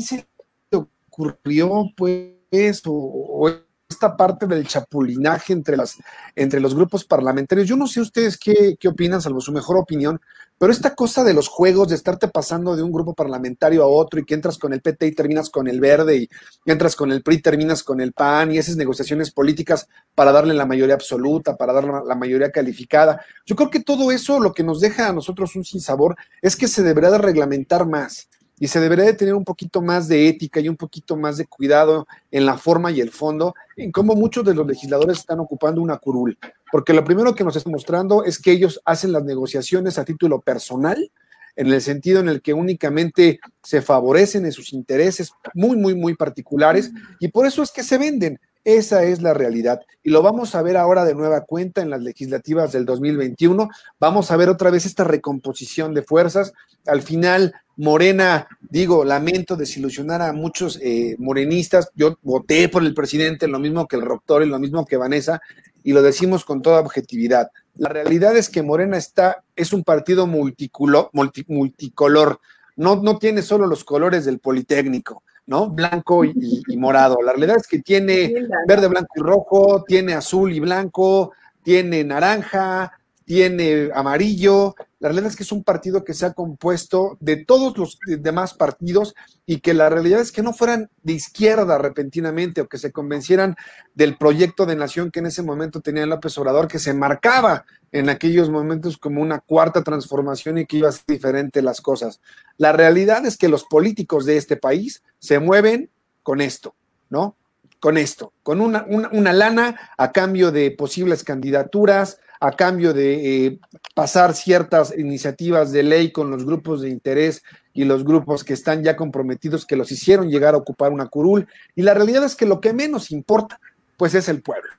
se 0.00 0.26
le 0.70 0.78
ocurrió, 0.78 1.86
pues, 1.96 2.82
o, 2.86 3.50
esta 3.90 4.16
parte 4.16 4.46
del 4.46 4.66
chapulinaje 4.66 5.52
entre, 5.52 5.76
las, 5.76 5.96
entre 6.36 6.60
los 6.60 6.74
grupos 6.74 7.04
parlamentarios. 7.04 7.68
Yo 7.68 7.76
no 7.76 7.86
sé 7.86 8.00
ustedes 8.00 8.38
qué, 8.38 8.76
qué 8.78 8.88
opinan, 8.88 9.20
salvo 9.20 9.40
su 9.40 9.52
mejor 9.52 9.76
opinión, 9.76 10.20
pero 10.58 10.72
esta 10.72 10.94
cosa 10.94 11.24
de 11.24 11.34
los 11.34 11.48
juegos, 11.48 11.88
de 11.88 11.96
estarte 11.96 12.28
pasando 12.28 12.76
de 12.76 12.82
un 12.82 12.92
grupo 12.92 13.14
parlamentario 13.14 13.82
a 13.82 13.88
otro 13.88 14.20
y 14.20 14.24
que 14.24 14.34
entras 14.34 14.58
con 14.58 14.72
el 14.72 14.80
PT 14.80 15.08
y 15.08 15.14
terminas 15.14 15.50
con 15.50 15.66
el 15.66 15.80
verde 15.80 16.16
y 16.18 16.28
entras 16.66 16.94
con 16.94 17.10
el 17.10 17.22
PRI 17.22 17.36
y 17.36 17.42
terminas 17.42 17.82
con 17.82 18.00
el 18.00 18.12
PAN 18.12 18.52
y 18.52 18.58
esas 18.58 18.76
negociaciones 18.76 19.32
políticas 19.32 19.88
para 20.14 20.32
darle 20.32 20.54
la 20.54 20.66
mayoría 20.66 20.94
absoluta, 20.94 21.56
para 21.56 21.72
darle 21.72 21.92
la 22.06 22.14
mayoría 22.14 22.50
calificada. 22.50 23.24
Yo 23.44 23.56
creo 23.56 23.70
que 23.70 23.80
todo 23.80 24.12
eso 24.12 24.38
lo 24.38 24.52
que 24.52 24.62
nos 24.62 24.80
deja 24.80 25.08
a 25.08 25.12
nosotros 25.12 25.56
un 25.56 25.64
sinsabor 25.64 26.14
es 26.40 26.56
que 26.56 26.68
se 26.68 26.82
debería 26.82 27.10
de 27.10 27.18
reglamentar 27.18 27.86
más 27.86 28.28
y 28.60 28.68
se 28.68 28.78
debería 28.78 29.06
de 29.06 29.14
tener 29.14 29.34
un 29.34 29.44
poquito 29.44 29.80
más 29.80 30.06
de 30.06 30.28
ética 30.28 30.60
y 30.60 30.68
un 30.68 30.76
poquito 30.76 31.16
más 31.16 31.38
de 31.38 31.46
cuidado 31.46 32.06
en 32.30 32.44
la 32.44 32.58
forma 32.58 32.92
y 32.92 33.00
el 33.00 33.10
fondo, 33.10 33.54
en 33.74 33.90
cómo 33.90 34.14
muchos 34.14 34.44
de 34.44 34.54
los 34.54 34.66
legisladores 34.66 35.18
están 35.18 35.40
ocupando 35.40 35.80
una 35.80 35.96
curul. 35.96 36.38
Porque 36.70 36.92
lo 36.92 37.02
primero 37.02 37.34
que 37.34 37.42
nos 37.42 37.56
está 37.56 37.70
mostrando 37.70 38.22
es 38.22 38.38
que 38.38 38.52
ellos 38.52 38.80
hacen 38.84 39.12
las 39.12 39.24
negociaciones 39.24 39.98
a 39.98 40.04
título 40.04 40.42
personal, 40.42 41.10
en 41.56 41.68
el 41.72 41.80
sentido 41.80 42.20
en 42.20 42.28
el 42.28 42.42
que 42.42 42.54
únicamente 42.54 43.40
se 43.62 43.82
favorecen 43.82 44.44
en 44.44 44.52
sus 44.52 44.72
intereses 44.72 45.32
muy, 45.54 45.76
muy, 45.76 45.94
muy 45.94 46.14
particulares, 46.14 46.90
y 47.18 47.28
por 47.28 47.46
eso 47.46 47.62
es 47.62 47.70
que 47.70 47.82
se 47.82 47.98
venden. 47.98 48.38
Esa 48.64 49.04
es 49.04 49.22
la 49.22 49.32
realidad. 49.32 49.80
Y 50.02 50.10
lo 50.10 50.20
vamos 50.20 50.54
a 50.54 50.60
ver 50.60 50.76
ahora 50.76 51.06
de 51.06 51.14
nueva 51.14 51.44
cuenta 51.44 51.80
en 51.80 51.88
las 51.88 52.02
legislativas 52.02 52.72
del 52.72 52.84
2021. 52.84 53.70
Vamos 53.98 54.30
a 54.30 54.36
ver 54.36 54.50
otra 54.50 54.70
vez 54.70 54.84
esta 54.84 55.02
recomposición 55.02 55.94
de 55.94 56.02
fuerzas. 56.02 56.52
Al 56.86 57.00
final, 57.00 57.54
Morena, 57.76 58.48
digo, 58.60 59.02
lamento 59.04 59.56
desilusionar 59.56 60.20
a 60.20 60.34
muchos 60.34 60.78
eh, 60.82 61.16
morenistas. 61.18 61.90
Yo 61.94 62.18
voté 62.22 62.68
por 62.68 62.82
el 62.82 62.92
presidente, 62.92 63.48
lo 63.48 63.58
mismo 63.58 63.88
que 63.88 63.96
el 63.96 64.04
Doctor 64.04 64.42
y 64.42 64.46
lo 64.46 64.58
mismo 64.58 64.84
que 64.84 64.98
Vanessa, 64.98 65.40
y 65.82 65.94
lo 65.94 66.02
decimos 66.02 66.44
con 66.44 66.60
toda 66.60 66.80
objetividad. 66.80 67.50
La 67.76 67.88
realidad 67.88 68.36
es 68.36 68.48
que 68.48 68.62
Morena 68.62 68.96
está, 68.96 69.42
es 69.56 69.72
un 69.72 69.84
partido 69.84 70.26
multicolor, 70.26 71.10
multicolor. 71.12 72.40
No, 72.76 72.96
no 72.96 73.18
tiene 73.18 73.42
solo 73.42 73.66
los 73.66 73.84
colores 73.84 74.24
del 74.24 74.38
Politécnico 74.38 75.22
¿no? 75.50 75.68
Blanco 75.68 76.24
y, 76.24 76.32
morado. 76.76 77.18
La 77.22 77.32
realidad 77.32 77.56
es 77.56 77.66
que 77.66 77.80
tiene 77.80 78.32
verde, 78.68 78.86
blanco 78.86 79.12
y 79.16 79.20
rojo, 79.20 79.84
tiene 79.84 80.14
azul 80.14 80.52
y 80.52 80.60
blanco, 80.60 81.32
tiene 81.64 82.04
naranja, 82.04 82.92
tiene 83.24 83.90
amarillo. 83.92 84.76
La 85.00 85.08
realidad 85.08 85.30
es 85.30 85.36
que 85.36 85.44
es 85.44 85.52
un 85.52 85.64
partido 85.64 86.04
que 86.04 86.12
se 86.12 86.26
ha 86.26 86.34
compuesto 86.34 87.16
de 87.20 87.36
todos 87.36 87.76
los 87.78 87.98
demás 88.06 88.52
partidos 88.52 89.14
y 89.46 89.60
que 89.60 89.72
la 89.72 89.88
realidad 89.88 90.20
es 90.20 90.30
que 90.30 90.42
no 90.42 90.52
fueran 90.52 90.90
de 91.02 91.14
izquierda 91.14 91.78
repentinamente 91.78 92.60
o 92.60 92.68
que 92.68 92.76
se 92.76 92.92
convencieran 92.92 93.56
del 93.94 94.18
proyecto 94.18 94.66
de 94.66 94.76
nación 94.76 95.10
que 95.10 95.20
en 95.20 95.26
ese 95.26 95.42
momento 95.42 95.80
tenía 95.80 96.04
López 96.04 96.36
Obrador, 96.36 96.68
que 96.68 96.78
se 96.78 96.92
marcaba 96.92 97.64
en 97.92 98.10
aquellos 98.10 98.50
momentos 98.50 98.98
como 98.98 99.22
una 99.22 99.40
cuarta 99.40 99.82
transformación 99.82 100.58
y 100.58 100.66
que 100.66 100.76
iba 100.76 100.90
a 100.90 100.92
ser 100.92 101.06
diferente 101.08 101.62
las 101.62 101.80
cosas. 101.80 102.20
La 102.58 102.72
realidad 102.72 103.24
es 103.24 103.38
que 103.38 103.48
los 103.48 103.64
políticos 103.64 104.26
de 104.26 104.36
este 104.36 104.56
país 104.56 105.02
se 105.18 105.38
mueven 105.38 105.88
con 106.22 106.42
esto, 106.42 106.74
¿no? 107.08 107.36
Con 107.80 107.96
esto, 107.96 108.34
con 108.42 108.60
una, 108.60 108.84
una, 108.86 109.32
lana 109.32 109.92
a 109.96 110.12
cambio 110.12 110.52
de 110.52 110.70
posibles 110.70 111.24
candidaturas, 111.24 112.18
a 112.40 112.52
cambio 112.52 112.94
de 112.94 113.46
eh, 113.46 113.60
pasar 113.94 114.34
ciertas 114.34 114.96
iniciativas 114.96 115.72
de 115.72 115.82
ley 115.82 116.10
con 116.10 116.30
los 116.30 116.44
grupos 116.44 116.80
de 116.80 116.88
interés 116.88 117.42
y 117.74 117.84
los 117.84 118.02
grupos 118.02 118.44
que 118.44 118.54
están 118.54 118.82
ya 118.82 118.96
comprometidos, 118.96 119.66
que 119.66 119.76
los 119.76 119.92
hicieron 119.92 120.30
llegar 120.30 120.54
a 120.54 120.58
ocupar 120.58 120.90
una 120.92 121.06
curul. 121.08 121.46
Y 121.76 121.82
la 121.82 121.92
realidad 121.92 122.24
es 122.24 122.34
que 122.34 122.46
lo 122.46 122.60
que 122.60 122.72
menos 122.72 123.10
importa, 123.10 123.60
pues 123.98 124.14
es 124.14 124.28
el 124.28 124.42
pueblo. 124.42 124.70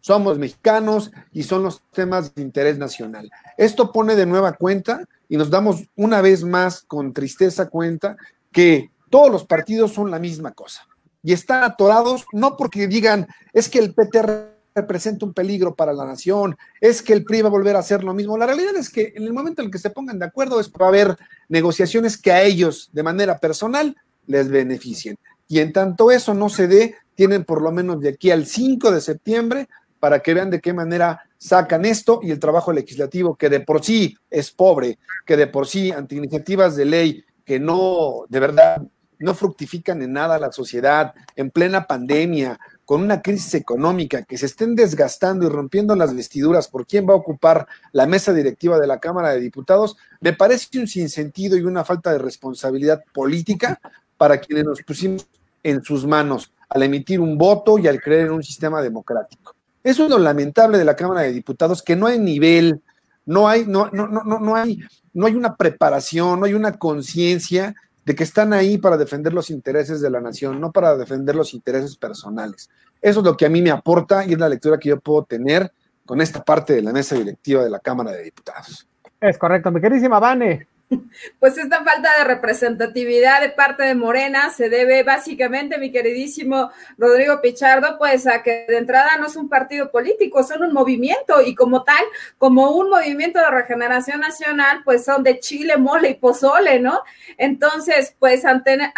Somos 0.00 0.38
mexicanos 0.38 1.10
y 1.32 1.42
son 1.42 1.64
los 1.64 1.82
temas 1.90 2.34
de 2.34 2.42
interés 2.42 2.78
nacional. 2.78 3.28
Esto 3.58 3.92
pone 3.92 4.14
de 4.14 4.24
nueva 4.24 4.52
cuenta 4.52 5.04
y 5.28 5.36
nos 5.36 5.50
damos 5.50 5.82
una 5.96 6.22
vez 6.22 6.44
más 6.44 6.82
con 6.82 7.12
tristeza 7.12 7.68
cuenta 7.68 8.16
que 8.52 8.92
todos 9.10 9.30
los 9.30 9.44
partidos 9.44 9.92
son 9.92 10.10
la 10.10 10.18
misma 10.18 10.52
cosa 10.52 10.86
y 11.22 11.32
están 11.32 11.62
atorados 11.64 12.24
no 12.32 12.56
porque 12.56 12.86
digan 12.86 13.26
es 13.52 13.68
que 13.68 13.78
el 13.78 13.94
PTR 13.94 14.59
representa 14.74 15.26
un 15.26 15.34
peligro 15.34 15.74
para 15.74 15.92
la 15.92 16.04
nación, 16.04 16.56
es 16.80 17.02
que 17.02 17.12
el 17.12 17.24
PRI 17.24 17.42
va 17.42 17.48
a 17.48 17.52
volver 17.52 17.76
a 17.76 17.80
hacer 17.80 18.04
lo 18.04 18.14
mismo. 18.14 18.38
La 18.38 18.46
realidad 18.46 18.76
es 18.76 18.90
que 18.90 19.12
en 19.16 19.24
el 19.24 19.32
momento 19.32 19.62
en 19.62 19.66
el 19.66 19.72
que 19.72 19.78
se 19.78 19.90
pongan 19.90 20.18
de 20.18 20.26
acuerdo 20.26 20.60
es 20.60 20.68
para 20.68 20.88
haber 20.88 21.16
negociaciones 21.48 22.16
que 22.16 22.32
a 22.32 22.42
ellos 22.42 22.90
de 22.92 23.02
manera 23.02 23.38
personal 23.38 23.96
les 24.26 24.48
beneficien. 24.48 25.18
Y 25.48 25.58
en 25.58 25.72
tanto 25.72 26.10
eso 26.10 26.34
no 26.34 26.48
se 26.48 26.68
dé, 26.68 26.94
tienen 27.14 27.44
por 27.44 27.62
lo 27.62 27.72
menos 27.72 28.00
de 28.00 28.10
aquí 28.10 28.30
al 28.30 28.46
5 28.46 28.92
de 28.92 29.00
septiembre 29.00 29.68
para 29.98 30.20
que 30.20 30.32
vean 30.32 30.50
de 30.50 30.60
qué 30.60 30.72
manera 30.72 31.22
sacan 31.36 31.84
esto 31.84 32.20
y 32.22 32.30
el 32.30 32.38
trabajo 32.38 32.72
legislativo, 32.72 33.36
que 33.36 33.48
de 33.48 33.60
por 33.60 33.84
sí 33.84 34.16
es 34.30 34.50
pobre, 34.50 34.98
que 35.26 35.36
de 35.36 35.46
por 35.46 35.66
sí 35.66 35.90
ante 35.90 36.14
iniciativas 36.14 36.76
de 36.76 36.84
ley 36.84 37.24
que 37.44 37.58
no, 37.58 38.26
de 38.28 38.40
verdad, 38.40 38.82
no 39.18 39.34
fructifican 39.34 40.00
en 40.02 40.12
nada 40.12 40.38
la 40.38 40.52
sociedad, 40.52 41.14
en 41.36 41.50
plena 41.50 41.86
pandemia, 41.86 42.58
con 42.90 43.02
una 43.02 43.22
crisis 43.22 43.54
económica, 43.54 44.24
que 44.24 44.36
se 44.36 44.46
estén 44.46 44.74
desgastando 44.74 45.46
y 45.46 45.48
rompiendo 45.48 45.94
las 45.94 46.12
vestiduras 46.12 46.66
por 46.66 46.88
quién 46.88 47.08
va 47.08 47.12
a 47.12 47.18
ocupar 47.18 47.68
la 47.92 48.04
mesa 48.04 48.32
directiva 48.32 48.80
de 48.80 48.88
la 48.88 48.98
Cámara 48.98 49.28
de 49.28 49.38
Diputados, 49.38 49.96
me 50.20 50.32
parece 50.32 50.76
un 50.76 50.88
sinsentido 50.88 51.56
y 51.56 51.60
una 51.60 51.84
falta 51.84 52.10
de 52.10 52.18
responsabilidad 52.18 53.04
política 53.12 53.80
para 54.16 54.40
quienes 54.40 54.64
nos 54.64 54.82
pusimos 54.82 55.24
en 55.62 55.84
sus 55.84 56.04
manos 56.04 56.52
al 56.68 56.82
emitir 56.82 57.20
un 57.20 57.38
voto 57.38 57.78
y 57.78 57.86
al 57.86 58.00
creer 58.00 58.26
en 58.26 58.32
un 58.32 58.42
sistema 58.42 58.82
democrático. 58.82 59.54
Eso 59.84 60.02
es 60.02 60.10
lo 60.10 60.18
lamentable 60.18 60.76
de 60.76 60.84
la 60.84 60.96
Cámara 60.96 61.20
de 61.20 61.32
Diputados, 61.32 61.84
que 61.84 61.94
no 61.94 62.08
hay 62.08 62.18
nivel, 62.18 62.80
no 63.24 63.46
hay, 63.46 63.66
no, 63.66 63.88
no, 63.92 64.08
no, 64.08 64.24
no, 64.24 64.56
hay, 64.56 64.80
no 65.14 65.26
hay 65.26 65.36
una 65.36 65.54
preparación, 65.54 66.40
no 66.40 66.46
hay 66.46 66.54
una 66.54 66.76
conciencia 66.76 67.72
de 68.04 68.14
que 68.14 68.24
están 68.24 68.52
ahí 68.52 68.78
para 68.78 68.96
defender 68.96 69.32
los 69.32 69.50
intereses 69.50 70.00
de 70.00 70.10
la 70.10 70.20
nación, 70.20 70.60
no 70.60 70.72
para 70.72 70.96
defender 70.96 71.36
los 71.36 71.54
intereses 71.54 71.96
personales. 71.96 72.70
Eso 73.00 73.20
es 73.20 73.26
lo 73.26 73.36
que 73.36 73.46
a 73.46 73.50
mí 73.50 73.62
me 73.62 73.70
aporta 73.70 74.24
y 74.24 74.32
es 74.32 74.38
la 74.38 74.48
lectura 74.48 74.78
que 74.78 74.88
yo 74.88 75.00
puedo 75.00 75.24
tener 75.24 75.72
con 76.04 76.20
esta 76.20 76.42
parte 76.42 76.74
de 76.74 76.82
la 76.82 76.92
mesa 76.92 77.14
directiva 77.14 77.62
de 77.62 77.70
la 77.70 77.78
Cámara 77.78 78.12
de 78.12 78.24
Diputados. 78.24 78.88
Es 79.20 79.38
correcto, 79.38 79.70
mi 79.70 79.80
queridísima 79.80 80.18
Vane. 80.18 80.66
Pues 81.38 81.58
esta 81.58 81.84
falta 81.84 82.18
de 82.18 82.24
representatividad 82.24 83.40
de 83.40 83.50
parte 83.50 83.84
de 83.84 83.94
Morena 83.94 84.50
se 84.50 84.68
debe 84.68 85.02
básicamente, 85.02 85.78
mi 85.78 85.90
queridísimo 85.90 86.70
Rodrigo 86.98 87.40
Pichardo, 87.40 87.98
pues 87.98 88.26
a 88.26 88.42
que 88.42 88.66
de 88.68 88.78
entrada 88.78 89.16
no 89.18 89.26
es 89.26 89.36
un 89.36 89.48
partido 89.48 89.90
político, 89.90 90.42
son 90.42 90.62
un 90.62 90.72
movimiento 90.72 91.40
y 91.42 91.54
como 91.54 91.84
tal, 91.84 92.04
como 92.38 92.70
un 92.72 92.90
movimiento 92.90 93.38
de 93.38 93.50
regeneración 93.50 94.20
nacional, 94.20 94.82
pues 94.84 95.04
son 95.04 95.22
de 95.22 95.38
chile, 95.40 95.76
mole 95.76 96.10
y 96.10 96.14
pozole, 96.14 96.80
¿no? 96.80 97.02
Entonces, 97.38 98.14
pues 98.18 98.44
al 98.44 98.62
tener, 98.62 98.90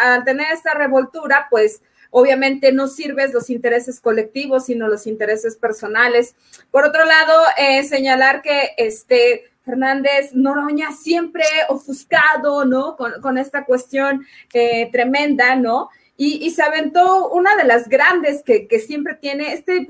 esta 0.51 0.73
revoltura, 0.73 1.47
pues 1.49 1.81
obviamente 2.09 2.71
no 2.71 2.87
sirves 2.87 3.33
los 3.33 3.49
intereses 3.49 3.99
colectivos, 3.99 4.65
sino 4.65 4.87
los 4.87 5.07
intereses 5.07 5.55
personales. 5.55 6.35
Por 6.69 6.85
otro 6.85 7.05
lado, 7.05 7.41
eh, 7.57 7.83
señalar 7.83 8.41
que 8.41 8.73
este 8.77 9.52
Fernández 9.63 10.33
Noroña 10.33 10.91
siempre 10.91 11.45
ofuscado, 11.69 12.65
¿no? 12.65 12.95
Con, 12.95 13.37
esta 13.37 13.65
cuestión 13.65 14.25
eh, 14.53 14.89
tremenda, 14.91 15.55
¿no? 15.55 15.89
Y, 16.15 16.51
se 16.51 16.61
aventó 16.61 17.29
una 17.29 17.55
de 17.55 17.63
las 17.63 17.89
grandes 17.89 18.43
que, 18.43 18.67
siempre 18.79 19.15
tiene, 19.15 19.53
este, 19.53 19.87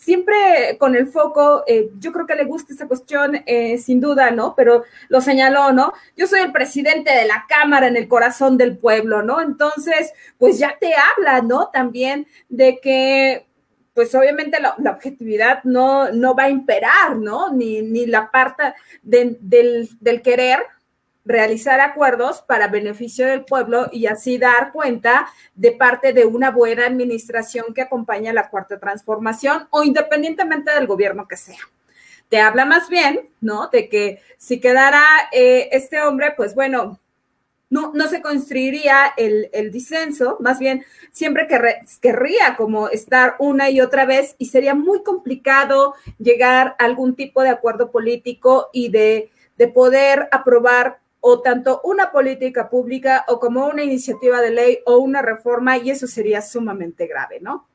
siempre 0.00 0.76
con 0.78 0.96
el 0.96 1.06
foco, 1.06 1.62
eh, 1.66 1.90
yo 2.00 2.10
creo 2.10 2.26
que 2.26 2.34
le 2.34 2.44
gusta 2.44 2.72
esta 2.72 2.88
cuestión, 2.88 3.42
eh, 3.46 3.78
sin 3.78 4.00
duda, 4.00 4.32
¿no? 4.32 4.54
Pero 4.56 4.82
lo 5.08 5.20
señaló, 5.20 5.72
¿no? 5.72 5.92
Yo 6.16 6.26
soy 6.26 6.40
el 6.40 6.50
presidente 6.50 7.14
de 7.14 7.24
la 7.24 7.46
Cámara 7.48 7.86
en 7.86 7.96
el 7.96 8.08
corazón 8.08 8.58
del 8.58 8.78
pueblo, 8.78 9.22
¿no? 9.22 9.40
Entonces, 9.40 10.12
pues 10.38 10.58
ya 10.58 10.76
te 10.80 10.92
habla, 10.94 11.40
¿no? 11.40 11.70
También 11.72 12.26
de 12.48 12.80
que 12.80 13.46
pues 14.00 14.14
obviamente 14.14 14.58
la, 14.60 14.76
objetividad 14.92 15.62
no, 15.64 16.10
no, 16.10 16.34
va 16.34 16.44
a 16.44 16.48
imperar, 16.48 17.18
¿no? 17.18 17.52
Ni, 17.52 17.82
ni 17.82 18.06
la 18.06 18.30
parte 18.30 18.72
del, 19.02 19.36
del, 19.42 20.22
querer 20.22 20.60
realizar 21.26 21.80
acuerdos 21.80 22.40
para 22.40 22.68
beneficio 22.68 23.26
del 23.26 23.44
pueblo 23.44 23.90
y 23.92 24.06
así 24.06 24.38
dar 24.38 24.72
cuenta 24.72 25.28
de 25.54 25.72
parte 25.72 26.14
de 26.14 26.24
una 26.24 26.50
buena 26.50 26.86
administración 26.86 27.74
que 27.74 27.82
acompaña 27.82 28.32
la 28.32 28.48
cuarta 28.48 28.78
transformación 28.78 29.68
o 29.68 29.84
independientemente 29.84 30.72
del 30.72 30.86
gobierno 30.86 31.28
que 31.28 31.36
sea. 31.36 31.60
Te 32.30 32.40
habla 32.40 32.64
más 32.64 32.88
bien, 32.88 33.28
¿no? 33.42 33.68
De 33.68 33.90
que 33.90 34.22
si 34.38 34.62
quedara 34.62 35.04
eh, 35.30 35.68
este 35.72 36.00
hombre, 36.00 36.32
pues 36.34 36.54
bueno, 36.54 36.98
no, 37.70 37.92
no 37.94 38.08
se 38.08 38.20
construiría 38.20 39.14
el, 39.16 39.48
el 39.52 39.70
disenso, 39.70 40.36
más 40.40 40.58
bien 40.58 40.84
siempre 41.12 41.46
querría 41.46 42.56
como 42.56 42.88
estar 42.88 43.36
una 43.38 43.70
y 43.70 43.80
otra 43.80 44.04
vez 44.04 44.34
y 44.38 44.46
sería 44.46 44.74
muy 44.74 45.02
complicado 45.04 45.94
llegar 46.18 46.74
a 46.78 46.84
algún 46.84 47.14
tipo 47.14 47.42
de 47.42 47.48
acuerdo 47.48 47.92
político 47.92 48.68
y 48.72 48.90
de, 48.90 49.30
de 49.56 49.68
poder 49.68 50.28
aprobar 50.32 50.98
o 51.20 51.42
tanto 51.42 51.80
una 51.84 52.10
política 52.10 52.68
pública 52.68 53.24
o 53.28 53.38
como 53.38 53.66
una 53.66 53.84
iniciativa 53.84 54.40
de 54.40 54.50
ley 54.50 54.78
o 54.86 54.98
una 54.98 55.22
reforma 55.22 55.78
y 55.78 55.90
eso 55.90 56.06
sería 56.06 56.42
sumamente 56.42 57.06
grave, 57.06 57.38
¿no? 57.40 57.68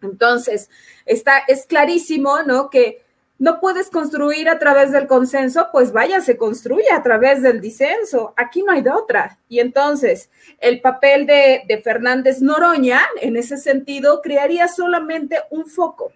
Entonces, 0.00 0.70
está, 1.04 1.38
es 1.46 1.66
clarísimo, 1.66 2.42
¿no? 2.42 2.70
Que 2.70 3.01
no 3.42 3.58
puedes 3.58 3.90
construir 3.90 4.48
a 4.48 4.60
través 4.60 4.92
del 4.92 5.08
consenso, 5.08 5.66
pues 5.72 5.90
vaya, 5.90 6.20
se 6.20 6.36
construye 6.36 6.92
a 6.92 7.02
través 7.02 7.42
del 7.42 7.60
disenso. 7.60 8.34
Aquí 8.36 8.62
no 8.62 8.70
hay 8.70 8.82
de 8.82 8.90
otra. 8.90 9.40
Y 9.48 9.58
entonces, 9.58 10.30
el 10.60 10.80
papel 10.80 11.26
de, 11.26 11.80
Fernández 11.82 12.40
Noroña, 12.40 13.00
en 13.20 13.36
ese 13.36 13.56
sentido, 13.56 14.20
crearía 14.22 14.68
solamente 14.68 15.40
un 15.50 15.66
foco. 15.66 16.12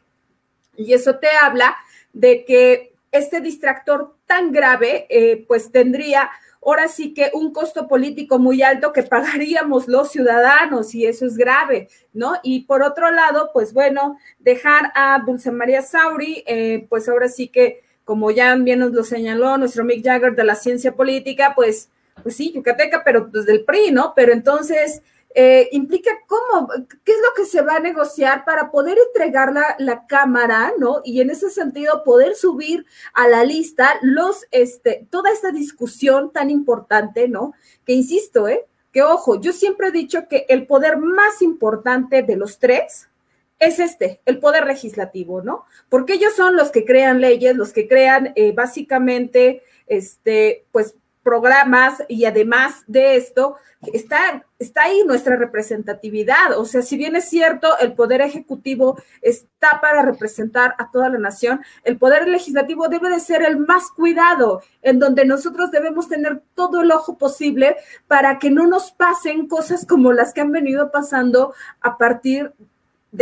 Y 0.76 0.92
eso 0.92 1.16
te 1.16 1.26
habla 1.42 1.76
de 2.12 2.44
que 2.44 2.92
este 3.10 3.40
distractor 3.40 4.14
tan 4.26 4.52
grave, 4.52 5.08
eh, 5.10 5.44
pues 5.48 5.72
tendría 5.72 6.30
ahora 6.66 6.88
sí 6.88 7.14
que 7.14 7.30
un 7.32 7.52
costo 7.52 7.86
político 7.86 8.38
muy 8.38 8.62
alto 8.62 8.92
que 8.92 9.02
pagaríamos 9.04 9.88
los 9.88 10.10
ciudadanos 10.10 10.94
y 10.94 11.06
eso 11.06 11.24
es 11.24 11.36
grave, 11.36 11.88
¿no? 12.12 12.34
Y 12.42 12.64
por 12.64 12.82
otro 12.82 13.10
lado, 13.10 13.50
pues 13.52 13.72
bueno, 13.72 14.18
dejar 14.38 14.92
a 14.94 15.22
Dulce 15.24 15.52
María 15.52 15.82
Sauri, 15.82 16.42
eh, 16.46 16.86
pues 16.88 17.08
ahora 17.08 17.28
sí 17.28 17.48
que, 17.48 17.82
como 18.04 18.30
ya 18.30 18.54
bien 18.56 18.80
nos 18.80 18.92
lo 18.92 19.04
señaló 19.04 19.56
nuestro 19.56 19.84
Mick 19.84 20.04
Jagger 20.04 20.34
de 20.34 20.44
la 20.44 20.54
ciencia 20.54 20.92
política, 20.92 21.52
pues, 21.54 21.90
pues 22.22 22.36
sí, 22.36 22.52
yucateca, 22.52 23.02
pero 23.04 23.28
desde 23.32 23.52
el 23.52 23.64
PRI, 23.64 23.90
¿no? 23.92 24.12
Pero 24.14 24.32
entonces 24.32 25.02
eh, 25.38 25.68
implica 25.72 26.10
cómo, 26.26 26.66
qué 27.04 27.12
es 27.12 27.18
lo 27.18 27.34
que 27.36 27.44
se 27.44 27.60
va 27.60 27.76
a 27.76 27.80
negociar 27.80 28.46
para 28.46 28.70
poder 28.70 28.96
entregar 28.96 29.52
la, 29.52 29.76
la, 29.78 30.06
cámara, 30.06 30.72
¿no? 30.78 31.02
Y 31.04 31.20
en 31.20 31.28
ese 31.28 31.50
sentido 31.50 32.04
poder 32.04 32.34
subir 32.34 32.86
a 33.12 33.28
la 33.28 33.44
lista 33.44 33.98
los, 34.00 34.46
este, 34.50 35.06
toda 35.10 35.30
esta 35.30 35.50
discusión 35.50 36.32
tan 36.32 36.48
importante, 36.48 37.28
¿no? 37.28 37.52
Que 37.84 37.92
insisto, 37.92 38.48
¿eh? 38.48 38.64
Que 38.94 39.02
ojo, 39.02 39.38
yo 39.38 39.52
siempre 39.52 39.88
he 39.88 39.92
dicho 39.92 40.26
que 40.26 40.46
el 40.48 40.66
poder 40.66 40.96
más 40.96 41.42
importante 41.42 42.22
de 42.22 42.36
los 42.36 42.58
tres 42.58 43.10
es 43.58 43.78
este, 43.78 44.22
el 44.24 44.38
poder 44.38 44.64
legislativo, 44.64 45.42
¿no? 45.42 45.66
Porque 45.90 46.14
ellos 46.14 46.34
son 46.34 46.56
los 46.56 46.70
que 46.70 46.86
crean 46.86 47.20
leyes, 47.20 47.54
los 47.54 47.74
que 47.74 47.86
crean 47.86 48.32
eh, 48.36 48.52
básicamente, 48.52 49.62
este, 49.86 50.64
pues 50.72 50.94
programas 51.26 52.04
y 52.06 52.24
además 52.24 52.84
de 52.86 53.16
esto, 53.16 53.56
está, 53.92 54.46
está 54.60 54.84
ahí 54.84 55.02
nuestra 55.04 55.34
representatividad. 55.34 56.56
O 56.56 56.64
sea, 56.64 56.82
si 56.82 56.96
bien 56.96 57.16
es 57.16 57.28
cierto, 57.28 57.76
el 57.80 57.94
poder 57.94 58.20
ejecutivo 58.20 58.96
está 59.22 59.80
para 59.80 60.02
representar 60.02 60.76
a 60.78 60.88
toda 60.92 61.08
la 61.08 61.18
nación, 61.18 61.62
el 61.82 61.98
poder 61.98 62.28
legislativo 62.28 62.88
debe 62.88 63.10
de 63.10 63.18
ser 63.18 63.42
el 63.42 63.56
más 63.58 63.90
cuidado, 63.90 64.62
en 64.82 65.00
donde 65.00 65.24
nosotros 65.24 65.72
debemos 65.72 66.08
tener 66.08 66.42
todo 66.54 66.82
el 66.82 66.92
ojo 66.92 67.18
posible 67.18 67.76
para 68.06 68.38
que 68.38 68.50
no 68.50 68.68
nos 68.68 68.92
pasen 68.92 69.48
cosas 69.48 69.84
como 69.84 70.12
las 70.12 70.32
que 70.32 70.42
han 70.42 70.52
venido 70.52 70.92
pasando 70.92 71.54
a 71.80 71.98
partir 71.98 72.52
de 72.52 72.75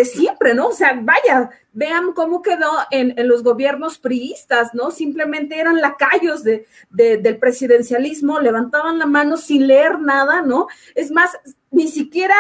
siempre, 0.05 0.55
¿no? 0.55 0.68
O 0.68 0.72
sea, 0.72 0.99
vaya, 1.01 1.51
vean 1.72 2.12
cómo 2.12 2.42
quedó 2.42 2.70
en, 2.90 3.14
los 3.28 3.42
gobiernos 3.42 3.99
priistas, 3.99 4.74
¿no? 4.74 4.90
Simplemente 4.90 5.59
eran 5.59 5.80
lacayos 5.80 6.42
de, 6.42 6.66
del 6.90 7.38
presidencialismo, 7.38 8.40
levantaban 8.40 8.99
la 8.99 9.07
mano 9.07 9.36
sin 9.36 9.66
leer 9.66 9.99
nada, 10.01 10.42
¿no? 10.42 10.68
Es 10.95 11.11
más, 11.11 11.38
ni 11.70 11.88
siquiera 11.88 12.34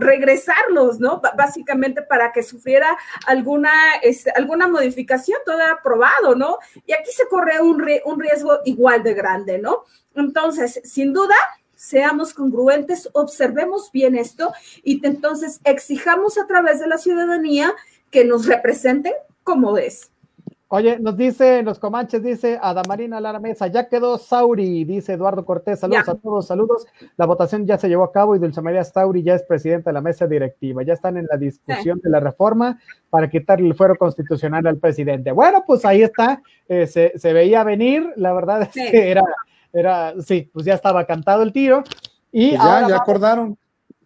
regresarlos, 0.00 0.98
¿no? 0.98 1.20
básicamente 1.36 2.00
para 2.00 2.32
que 2.32 2.42
sufriera 2.42 2.96
alguna, 3.26 3.70
este, 4.02 4.30
alguna 4.30 4.66
modificación, 4.66 5.38
todo 5.44 5.56
era 5.56 5.72
aprobado, 5.72 6.34
¿no? 6.34 6.58
Y 6.86 6.92
aquí 6.92 7.10
se 7.12 7.28
corre 7.28 7.60
un, 7.60 7.84
un 8.06 8.20
riesgo 8.20 8.60
igual 8.64 9.02
de 9.02 9.12
grande, 9.12 9.58
¿no? 9.58 9.84
Entonces, 10.14 10.80
sin 10.84 11.12
duda, 11.12 11.36
seamos 11.78 12.34
congruentes, 12.34 13.08
observemos 13.12 13.92
bien 13.92 14.16
esto 14.16 14.52
y 14.82 15.04
entonces 15.06 15.60
exijamos 15.62 16.36
a 16.36 16.46
través 16.48 16.80
de 16.80 16.88
la 16.88 16.98
ciudadanía 16.98 17.72
que 18.10 18.24
nos 18.24 18.46
representen 18.46 19.12
como 19.44 19.78
es. 19.78 20.10
Oye, 20.70 20.98
nos 20.98 21.16
dice, 21.16 21.62
los 21.62 21.78
comanches, 21.78 22.22
dice 22.22 22.58
Adamarina 22.60 23.20
Lara 23.20 23.38
Mesa, 23.38 23.68
ya 23.68 23.88
quedó 23.88 24.18
Sauri, 24.18 24.84
dice 24.84 25.14
Eduardo 25.14 25.44
Cortés, 25.46 25.78
saludos 25.78 26.08
a 26.08 26.14
todos, 26.16 26.46
saludos. 26.46 26.86
La 27.16 27.24
votación 27.24 27.64
ya 27.64 27.78
se 27.78 27.88
llevó 27.88 28.04
a 28.04 28.12
cabo 28.12 28.34
y 28.34 28.38
Dulce 28.38 28.60
María 28.60 28.84
Sauri 28.84 29.22
ya 29.22 29.34
es 29.34 29.44
presidenta 29.44 29.90
de 29.90 29.94
la 29.94 30.02
mesa 30.02 30.26
directiva. 30.26 30.82
Ya 30.82 30.92
están 30.92 31.16
en 31.16 31.26
la 31.30 31.38
discusión 31.38 32.00
de 32.02 32.10
la 32.10 32.20
reforma 32.20 32.78
para 33.08 33.30
quitarle 33.30 33.68
el 33.68 33.76
fuero 33.76 33.96
constitucional 33.96 34.66
al 34.66 34.76
presidente. 34.76 35.32
Bueno, 35.32 35.64
pues 35.66 35.86
ahí 35.86 36.02
está, 36.02 36.42
eh, 36.68 36.86
se, 36.86 37.16
se, 37.16 37.32
veía 37.32 37.64
venir, 37.64 38.12
la 38.16 38.34
verdad 38.34 38.62
es 38.62 38.68
que 38.90 39.10
era 39.10 39.22
era, 39.72 40.14
sí, 40.20 40.50
pues 40.52 40.66
ya 40.66 40.74
estaba 40.74 41.04
cantado 41.06 41.42
el 41.42 41.52
tiro. 41.52 41.82
Y 42.32 42.50
pues 42.50 42.62
ya, 42.62 42.88
ya 42.88 42.96
acordaron. 42.96 43.56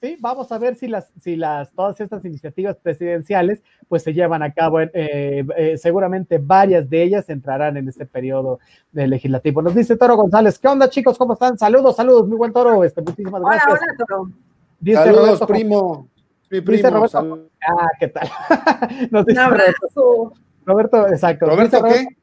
Sí, 0.03 0.17
vamos 0.19 0.51
a 0.51 0.59
ver 0.59 0.75
si 0.75 0.89
las, 0.89 1.13
si 1.21 1.37
las, 1.37 1.71
todas 1.75 2.01
estas 2.01 2.25
iniciativas 2.25 2.77
presidenciales, 2.77 3.63
pues 3.87 4.03
se 4.03 4.13
llevan 4.13 4.43
a 4.43 4.53
cabo. 4.53 4.81
Eh, 4.81 4.91
eh, 4.95 5.79
seguramente 5.79 6.39
varias 6.39 6.91
de 6.91 7.05
ellas 7.05 7.29
entrarán 7.29 7.77
en 7.77 7.89
este 7.89 8.05
periodo 8.05 8.59
legislativo. 8.93 9.63
Nos 9.63 9.77
dice 9.77 9.97
Toro 9.97 10.17
González, 10.17 10.59
¿qué 10.59 10.67
onda 10.67 10.91
chicos? 10.91 11.17
¿Cómo 11.17 11.35
están? 11.35 11.57
Saludos, 11.57 11.95
saludos, 11.95 12.27
muy 12.27 12.37
buen 12.37 12.53
Toro. 12.53 12.83
Este, 12.83 13.01
muchísimas 13.01 13.41
gracias. 13.41 13.65
Hola, 13.69 13.81
Toro. 13.97 15.05
saludos, 15.05 15.41
primo. 15.47 16.09
Mi 16.51 16.61
primo. 16.61 16.91
Roberto, 16.91 17.49
ah, 17.69 17.87
¿qué 18.01 18.09
tal? 18.09 18.29
Nos 19.13 19.25
dice 19.25 19.47
Roberto, 19.47 20.33
Roberto, 20.67 21.09
exacto. 21.11 21.47
¿Roberto 21.47 21.81
qué? 21.85 21.89
Roberto 21.89 22.22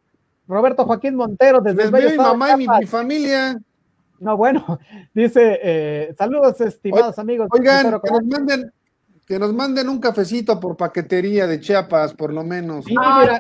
Joaquín 0.50 1.16
Montero, 1.16 1.62
desde 1.62 1.84
el 1.84 1.92
mi 1.92 2.18
mamá 2.18 2.52
y 2.54 2.68
mi, 2.68 2.86
familia. 2.88 3.60
No, 4.20 4.36
bueno, 4.36 4.80
dice, 5.14 5.60
eh, 5.62 6.16
saludos 6.18 6.60
estimados 6.62 7.20
amigos. 7.20 7.48
Oigan, 7.52 8.00
que 8.02 8.12
nos 8.12 8.26
manden, 8.26 8.74
que 9.28 9.38
nos 9.38 9.54
manden 9.54 9.88
un 9.90 10.00
cafecito 10.00 10.60
por 10.60 10.76
paquetería 10.76 11.46
de 11.46 11.60
Chiapas, 11.60 12.16
por 12.16 12.34
lo 12.34 12.44
menos. 12.44 12.86
Sí, 12.86 12.96
mira, 12.98 13.38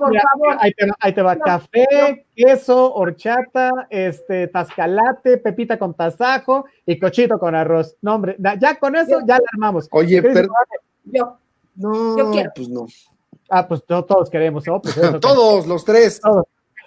ahí, 0.99 1.13
te, 1.13 1.21
va 1.23 1.35
café, 1.35 2.27
queso, 2.35 2.93
horchata, 2.93 3.87
este, 3.89 4.47
tascalate, 4.47 5.39
pepita 5.39 5.79
con 5.79 5.95
tasajo 5.95 6.65
y 6.85 6.99
cochito 6.99 7.39
con 7.39 7.55
arroz. 7.55 7.97
No, 8.01 8.15
hombre, 8.15 8.37
ya 8.59 8.77
con 8.77 8.95
eso 8.95 9.19
ya 9.25 9.37
la 9.39 9.45
armamos. 9.53 9.87
Oye, 9.91 10.21
pero... 10.21 10.49
Yo. 11.05 11.37
No, 11.75 12.17
yo 12.17 12.29
quiero. 12.29 12.51
pues 12.53 12.69
no. 12.69 12.85
Ah, 13.49 13.67
pues 13.67 13.83
todos 13.85 14.29
queremos, 14.29 14.67
¿no? 14.67 14.79
Pues 14.81 14.95
todos, 15.21 15.65
los 15.65 15.83
tres. 15.83 16.19
Todos. 16.21 16.45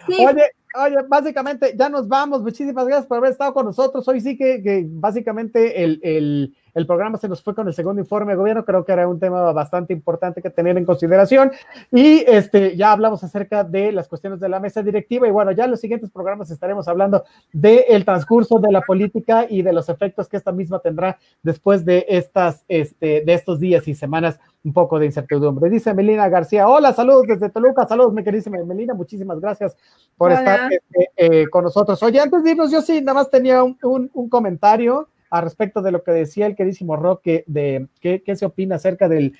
Oye, 0.08 0.52
oye, 0.74 0.96
básicamente 1.08 1.74
ya 1.76 1.88
nos 1.88 2.08
vamos. 2.08 2.42
Muchísimas 2.42 2.86
gracias 2.86 3.06
por 3.06 3.18
haber 3.18 3.32
estado 3.32 3.52
con 3.52 3.66
nosotros. 3.66 4.06
Hoy 4.08 4.20
sí 4.20 4.36
que, 4.36 4.62
que 4.62 4.86
básicamente 4.88 5.82
el, 5.82 6.00
el, 6.02 6.56
el 6.74 6.86
programa 6.86 7.18
se 7.18 7.28
nos 7.28 7.42
fue 7.42 7.54
con 7.54 7.68
el 7.68 7.74
segundo 7.74 8.00
informe 8.00 8.32
de 8.32 8.38
gobierno, 8.38 8.64
creo 8.64 8.84
que 8.84 8.92
era 8.92 9.06
un 9.06 9.20
tema 9.20 9.52
bastante 9.52 9.92
importante 9.92 10.40
que 10.40 10.50
tener 10.50 10.78
en 10.78 10.84
consideración. 10.84 11.52
Y 11.90 12.24
este, 12.26 12.76
ya 12.76 12.92
hablamos 12.92 13.22
acerca 13.24 13.64
de 13.64 13.92
las 13.92 14.08
cuestiones 14.08 14.40
de 14.40 14.48
la 14.48 14.60
mesa 14.60 14.82
directiva 14.82 15.28
y 15.28 15.30
bueno, 15.30 15.52
ya 15.52 15.64
en 15.64 15.70
los 15.70 15.80
siguientes 15.80 16.10
programas 16.10 16.50
estaremos 16.50 16.88
hablando 16.88 17.24
del 17.52 18.04
transcurso 18.04 18.58
de 18.58 18.72
la 18.72 18.80
política 18.80 19.46
y 19.48 19.62
de 19.62 19.72
los 19.72 19.88
efectos 19.88 20.28
que 20.28 20.36
esta 20.36 20.52
misma 20.52 20.78
tendrá 20.78 21.18
después 21.42 21.84
de, 21.84 22.06
estas, 22.08 22.64
este, 22.68 23.22
de 23.22 23.34
estos 23.34 23.60
días 23.60 23.86
y 23.88 23.94
semanas 23.94 24.40
un 24.64 24.72
poco 24.72 24.98
de 24.98 25.06
incertidumbre. 25.06 25.68
Dice 25.68 25.92
Melina 25.92 26.28
García, 26.28 26.68
hola, 26.68 26.92
saludos 26.92 27.26
desde 27.26 27.50
Toluca, 27.50 27.86
saludos 27.86 28.12
mi 28.12 28.22
queridísima 28.22 28.62
Melina, 28.64 28.94
muchísimas 28.94 29.40
gracias 29.40 29.76
por 30.16 30.30
estar 30.32 30.70
este, 30.72 31.10
eh, 31.16 31.48
con 31.48 31.64
nosotros. 31.64 32.02
Oye, 32.02 32.20
antes 32.20 32.42
de 32.44 32.52
irnos, 32.52 32.70
yo 32.70 32.80
sí, 32.80 33.00
nada 33.00 33.14
más 33.14 33.30
tenía 33.30 33.62
un, 33.62 33.76
un, 33.82 34.10
un 34.14 34.28
comentario 34.28 35.08
a 35.32 35.40
respecto 35.40 35.80
de 35.80 35.92
lo 35.92 36.04
que 36.04 36.12
decía 36.12 36.46
el 36.46 36.54
queridísimo 36.54 36.94
Roque, 36.94 37.42
de 37.46 37.88
qué, 38.00 38.22
se 38.36 38.44
opina 38.44 38.76
acerca 38.76 39.08
del, 39.08 39.34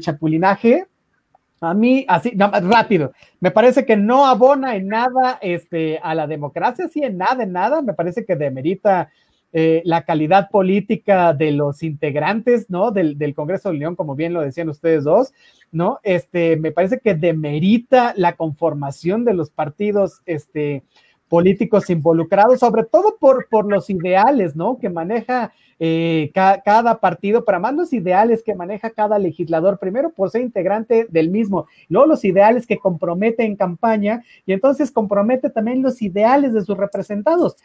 chapulinaje. 0.00 0.86
A 1.60 1.72
mí, 1.72 2.04
así, 2.08 2.32
no, 2.34 2.50
rápido, 2.50 3.12
me 3.38 3.52
parece 3.52 3.86
que 3.86 3.96
no 3.96 4.26
abona 4.26 4.74
en 4.74 4.88
nada 4.88 5.38
este, 5.40 6.00
a 6.02 6.16
la 6.16 6.26
democracia, 6.26 6.88
sí, 6.88 7.00
en 7.02 7.16
nada, 7.16 7.44
en 7.44 7.52
nada, 7.52 7.80
me 7.80 7.94
parece 7.94 8.24
que 8.24 8.34
demerita 8.34 9.08
eh, 9.52 9.82
la 9.84 10.02
calidad 10.04 10.50
política 10.50 11.32
de 11.32 11.52
los 11.52 11.84
integrantes, 11.84 12.68
¿no? 12.68 12.90
Del, 12.90 13.16
del, 13.16 13.34
Congreso 13.34 13.70
de 13.70 13.78
León, 13.78 13.94
como 13.94 14.16
bien 14.16 14.34
lo 14.34 14.40
decían 14.40 14.68
ustedes 14.68 15.04
dos, 15.04 15.32
¿no? 15.70 16.00
Este, 16.02 16.56
me 16.56 16.72
parece 16.72 16.98
que 16.98 17.14
demerita 17.14 18.14
la 18.16 18.34
conformación 18.34 19.24
de 19.24 19.34
los 19.34 19.50
partidos, 19.50 20.22
este, 20.26 20.82
políticos 21.28 21.90
involucrados, 21.90 22.60
sobre 22.60 22.84
todo 22.84 23.16
por, 23.18 23.48
por 23.48 23.70
los 23.70 23.90
ideales, 23.90 24.54
¿no? 24.54 24.78
Que 24.78 24.88
maneja 24.88 25.52
eh, 25.78 26.30
cada 26.32 27.00
partido, 27.00 27.44
para 27.44 27.58
más 27.58 27.74
los 27.74 27.92
ideales 27.92 28.42
que 28.42 28.54
maneja 28.54 28.90
cada 28.90 29.18
legislador, 29.18 29.78
primero 29.78 30.10
por 30.10 30.30
ser 30.30 30.42
integrante 30.42 31.06
del 31.10 31.30
mismo, 31.30 31.66
luego 31.88 32.06
los 32.06 32.24
ideales 32.24 32.66
que 32.66 32.78
compromete 32.78 33.44
en 33.44 33.56
campaña 33.56 34.24
y 34.46 34.52
entonces 34.52 34.90
compromete 34.90 35.50
también 35.50 35.82
los 35.82 36.00
ideales 36.00 36.54
de 36.54 36.62
sus 36.62 36.76
representados. 36.78 37.56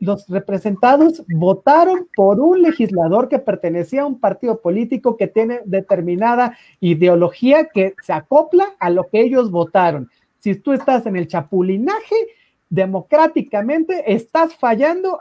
Los 0.00 0.26
representados 0.28 1.22
votaron 1.28 2.08
por 2.16 2.40
un 2.40 2.62
legislador 2.62 3.28
que 3.28 3.38
pertenecía 3.38 4.02
a 4.02 4.06
un 4.06 4.18
partido 4.18 4.60
político 4.60 5.16
que 5.18 5.28
tiene 5.28 5.60
determinada 5.66 6.56
ideología 6.80 7.66
que 7.66 7.94
se 8.02 8.14
acopla 8.14 8.64
a 8.80 8.88
lo 8.88 9.08
que 9.08 9.20
ellos 9.20 9.50
votaron. 9.50 10.08
Si 10.38 10.54
tú 10.56 10.72
estás 10.72 11.04
en 11.06 11.16
el 11.16 11.28
chapulinaje, 11.28 12.16
democráticamente 12.72 14.14
estás 14.14 14.54
fallando, 14.54 15.20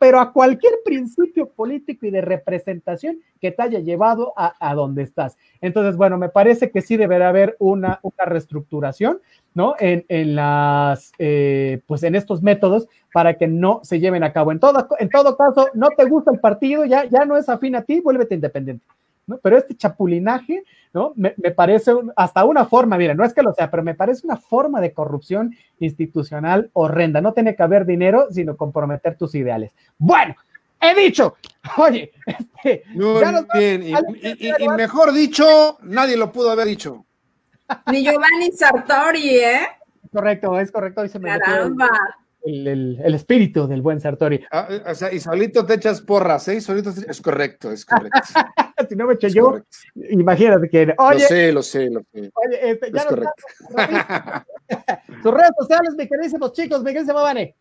pero 0.00 0.18
a 0.18 0.32
cualquier 0.32 0.72
principio 0.82 1.50
político 1.50 2.06
y 2.06 2.10
de 2.10 2.22
representación 2.22 3.18
que 3.38 3.50
te 3.52 3.62
haya 3.62 3.80
llevado 3.80 4.32
a, 4.34 4.74
donde 4.74 5.02
estás. 5.02 5.36
Entonces, 5.60 5.98
bueno, 5.98 6.16
me 6.16 6.30
parece 6.30 6.70
que 6.70 6.80
sí 6.80 6.96
deberá 6.96 7.28
haber 7.28 7.54
una, 7.58 8.00
una 8.00 8.24
reestructuración, 8.24 9.20
¿no? 9.52 9.74
En, 9.78 10.06
en 10.08 10.36
las, 10.36 11.12
eh, 11.18 11.82
pues 11.86 12.02
en 12.02 12.14
estos 12.14 12.42
métodos 12.42 12.88
para 13.12 13.34
que 13.34 13.46
no 13.46 13.80
se 13.82 14.00
lleven 14.00 14.24
a 14.24 14.32
cabo. 14.32 14.50
En 14.50 14.58
todo, 14.58 14.88
en 14.98 15.10
todo 15.10 15.36
caso, 15.36 15.68
no 15.74 15.90
te 15.90 16.06
gusta 16.06 16.30
el 16.32 16.40
partido, 16.40 16.86
ya, 16.86 17.04
ya 17.04 17.26
no 17.26 17.36
es 17.36 17.50
afín 17.50 17.76
a 17.76 17.82
ti, 17.82 18.00
vuélvete 18.00 18.36
independiente. 18.36 18.86
Pero 19.42 19.58
este 19.58 19.76
chapulinaje, 19.76 20.64
¿no? 20.92 21.12
Me, 21.16 21.30
parece 21.54 21.92
hasta 22.16 22.44
una 22.44 22.64
forma, 22.64 22.96
mira, 22.96 23.14
no 23.14 23.24
es 23.24 23.34
que 23.34 23.42
lo 23.42 23.52
sea, 23.52 23.70
pero 23.70 23.82
me 23.82 23.94
parece 23.94 24.26
una 24.26 24.36
forma 24.36 24.80
de 24.80 24.92
corrupción 24.92 25.54
institucional 25.78 26.70
horrenda. 26.72 27.20
No 27.20 27.32
tiene 27.32 27.54
que 27.54 27.62
haber 27.62 27.84
dinero, 27.84 28.26
sino 28.30 28.56
comprometer 28.56 29.16
tus 29.16 29.34
ideales. 29.34 29.72
Bueno, 29.98 30.34
he 30.80 30.94
dicho, 30.94 31.36
oye, 31.76 32.12
este, 32.26 32.84
bien, 33.54 33.82
y, 33.82 34.68
mejor 34.76 35.12
dicho, 35.12 35.78
nadie 35.82 36.16
lo 36.16 36.32
pudo 36.32 36.50
haber 36.50 36.66
dicho. 36.66 37.04
Ni 37.92 38.02
Giovanni 38.02 38.50
Sartori, 38.52 39.36
¿eh? 39.36 39.68
Correcto, 40.12 40.58
es 40.58 40.72
correcto. 40.72 41.04
Y 41.04 41.08
se 41.08 41.18
me 41.18 41.38
Caramba 41.38 41.86
el, 41.86 42.27
espíritu 43.14 43.66
del 43.66 43.82
buen 43.82 44.00
Sartori. 44.00 44.42
Ah, 44.50 44.68
o 44.86 44.94
sea, 44.94 45.12
y 45.12 45.20
solito 45.20 45.66
te 45.66 45.74
echas 45.74 46.00
porras, 46.00 46.48
¿eh? 46.48 46.58
Solito 46.60 46.90
Es 46.90 47.20
correcto, 47.20 47.70
es 47.70 47.84
correcto. 47.84 48.20
si 48.88 48.96
no 48.96 49.06
me 49.06 49.14
echo 49.14 49.28
yo, 49.28 49.60
imagínate 49.94 50.68
que. 50.68 50.92
Oye, 50.98 51.20
lo 51.20 51.22
sé, 51.28 51.52
lo 51.52 51.62
sé, 51.62 51.88
lo 51.90 52.00
sé. 52.12 52.32
Oye, 52.34 52.70
este, 52.70 52.90
ya 52.92 53.00
es 53.00 53.06
correcto. 53.06 53.44
Sus 55.22 55.32
redes 55.32 55.52
sociales, 55.58 55.94
mi 55.96 56.08
queridísimos 56.08 56.52
chicos, 56.52 56.82
mi 56.82 56.92
queridísima 56.92 57.22
Vane. 57.22 57.54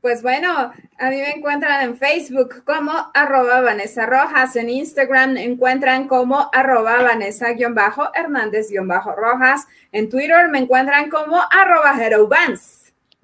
Pues 0.00 0.22
bueno, 0.22 0.72
a 0.98 1.10
mí 1.10 1.16
me 1.16 1.30
encuentran 1.30 1.82
en 1.82 1.96
Facebook 1.96 2.62
como 2.64 2.92
arroba 3.12 3.60
Vanessa 3.60 4.06
Rojas, 4.06 4.54
en 4.54 4.70
Instagram 4.70 5.32
me 5.32 5.42
encuentran 5.42 6.06
como 6.06 6.48
arroba 6.52 7.02
Vanessa-Hernández-Rojas, 7.02 9.66
en 9.90 10.08
Twitter 10.08 10.48
me 10.48 10.60
encuentran 10.60 11.10
como 11.10 11.42
arroba 11.50 12.00
Hero 12.00 12.28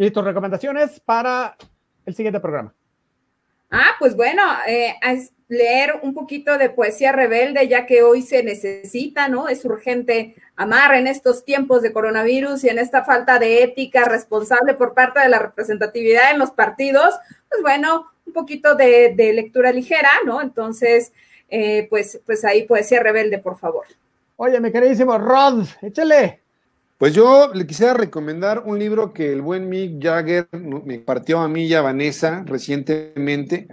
¿Y 0.03 0.11
tus 0.11 0.24
recomendaciones 0.24 0.98
para 0.98 1.57
el 2.05 2.14
siguiente 2.14 2.40
programa. 2.40 2.74
Ah, 3.70 3.92
pues 4.00 4.16
bueno, 4.16 4.42
eh, 4.66 4.94
leer 5.46 6.00
un 6.03 6.12
poquito 6.12 6.59
de 6.59 6.70
poesía 6.70 7.12
rebelde, 7.12 7.68
ya 7.68 7.86
que 7.86 8.03
hoy 8.03 8.22
se 8.22 8.42
necesita, 8.42 9.28
¿no? 9.28 9.48
Es 9.48 9.64
urgente 9.64 10.34
amar 10.57 10.94
en 10.94 11.07
estos 11.07 11.44
tiempos 11.44 11.82
de 11.82 11.92
coronavirus 11.92 12.64
y 12.64 12.68
en 12.68 12.80
esta 12.80 13.05
falta 13.05 13.38
de 13.38 13.62
ética 13.62 14.05
responsable 14.05 14.74
por 14.74 14.92
parte 14.92 15.20
de 15.20 15.28
la 15.28 15.38
representatividad 15.38 16.32
en 16.32 16.40
los 16.40 16.50
partidos, 16.50 17.14
pues 17.48 17.62
bueno, 17.62 18.11
un 18.26 18.32
poquito 18.32 18.74
de, 18.74 19.14
lectura 19.16 19.70
ligera, 19.70 20.11
¿no? 20.26 20.42
Entonces, 20.42 21.12
eh, 21.48 21.86
pues, 21.88 22.20
pues 22.26 22.44
ahí 22.44 22.64
poesía 22.64 23.00
rebelde, 23.00 23.38
por 23.38 23.57
favor. 23.57 23.86
Oye, 24.34 24.59
mi 24.59 24.72
queridísimo 24.72 25.16
Rod, 25.16 25.64
échale. 25.80 26.41
Pues 27.03 27.14
yo 27.14 27.50
le 27.53 27.66
quisiera 27.66 27.94
recomendar 27.94 28.62
un 28.64 28.78
libro 28.78 29.12
que 29.12 29.32
el 29.32 29.42
buen 29.42 29.68
Mick 29.68 30.00
Jagger 30.00 30.46
me 30.53 31.00
partió 31.00 31.40
a 31.40 31.48
mí 31.48 31.64
y 31.64 31.74
a 31.74 31.80
Vanessa 31.80 32.44
recientemente, 32.46 33.66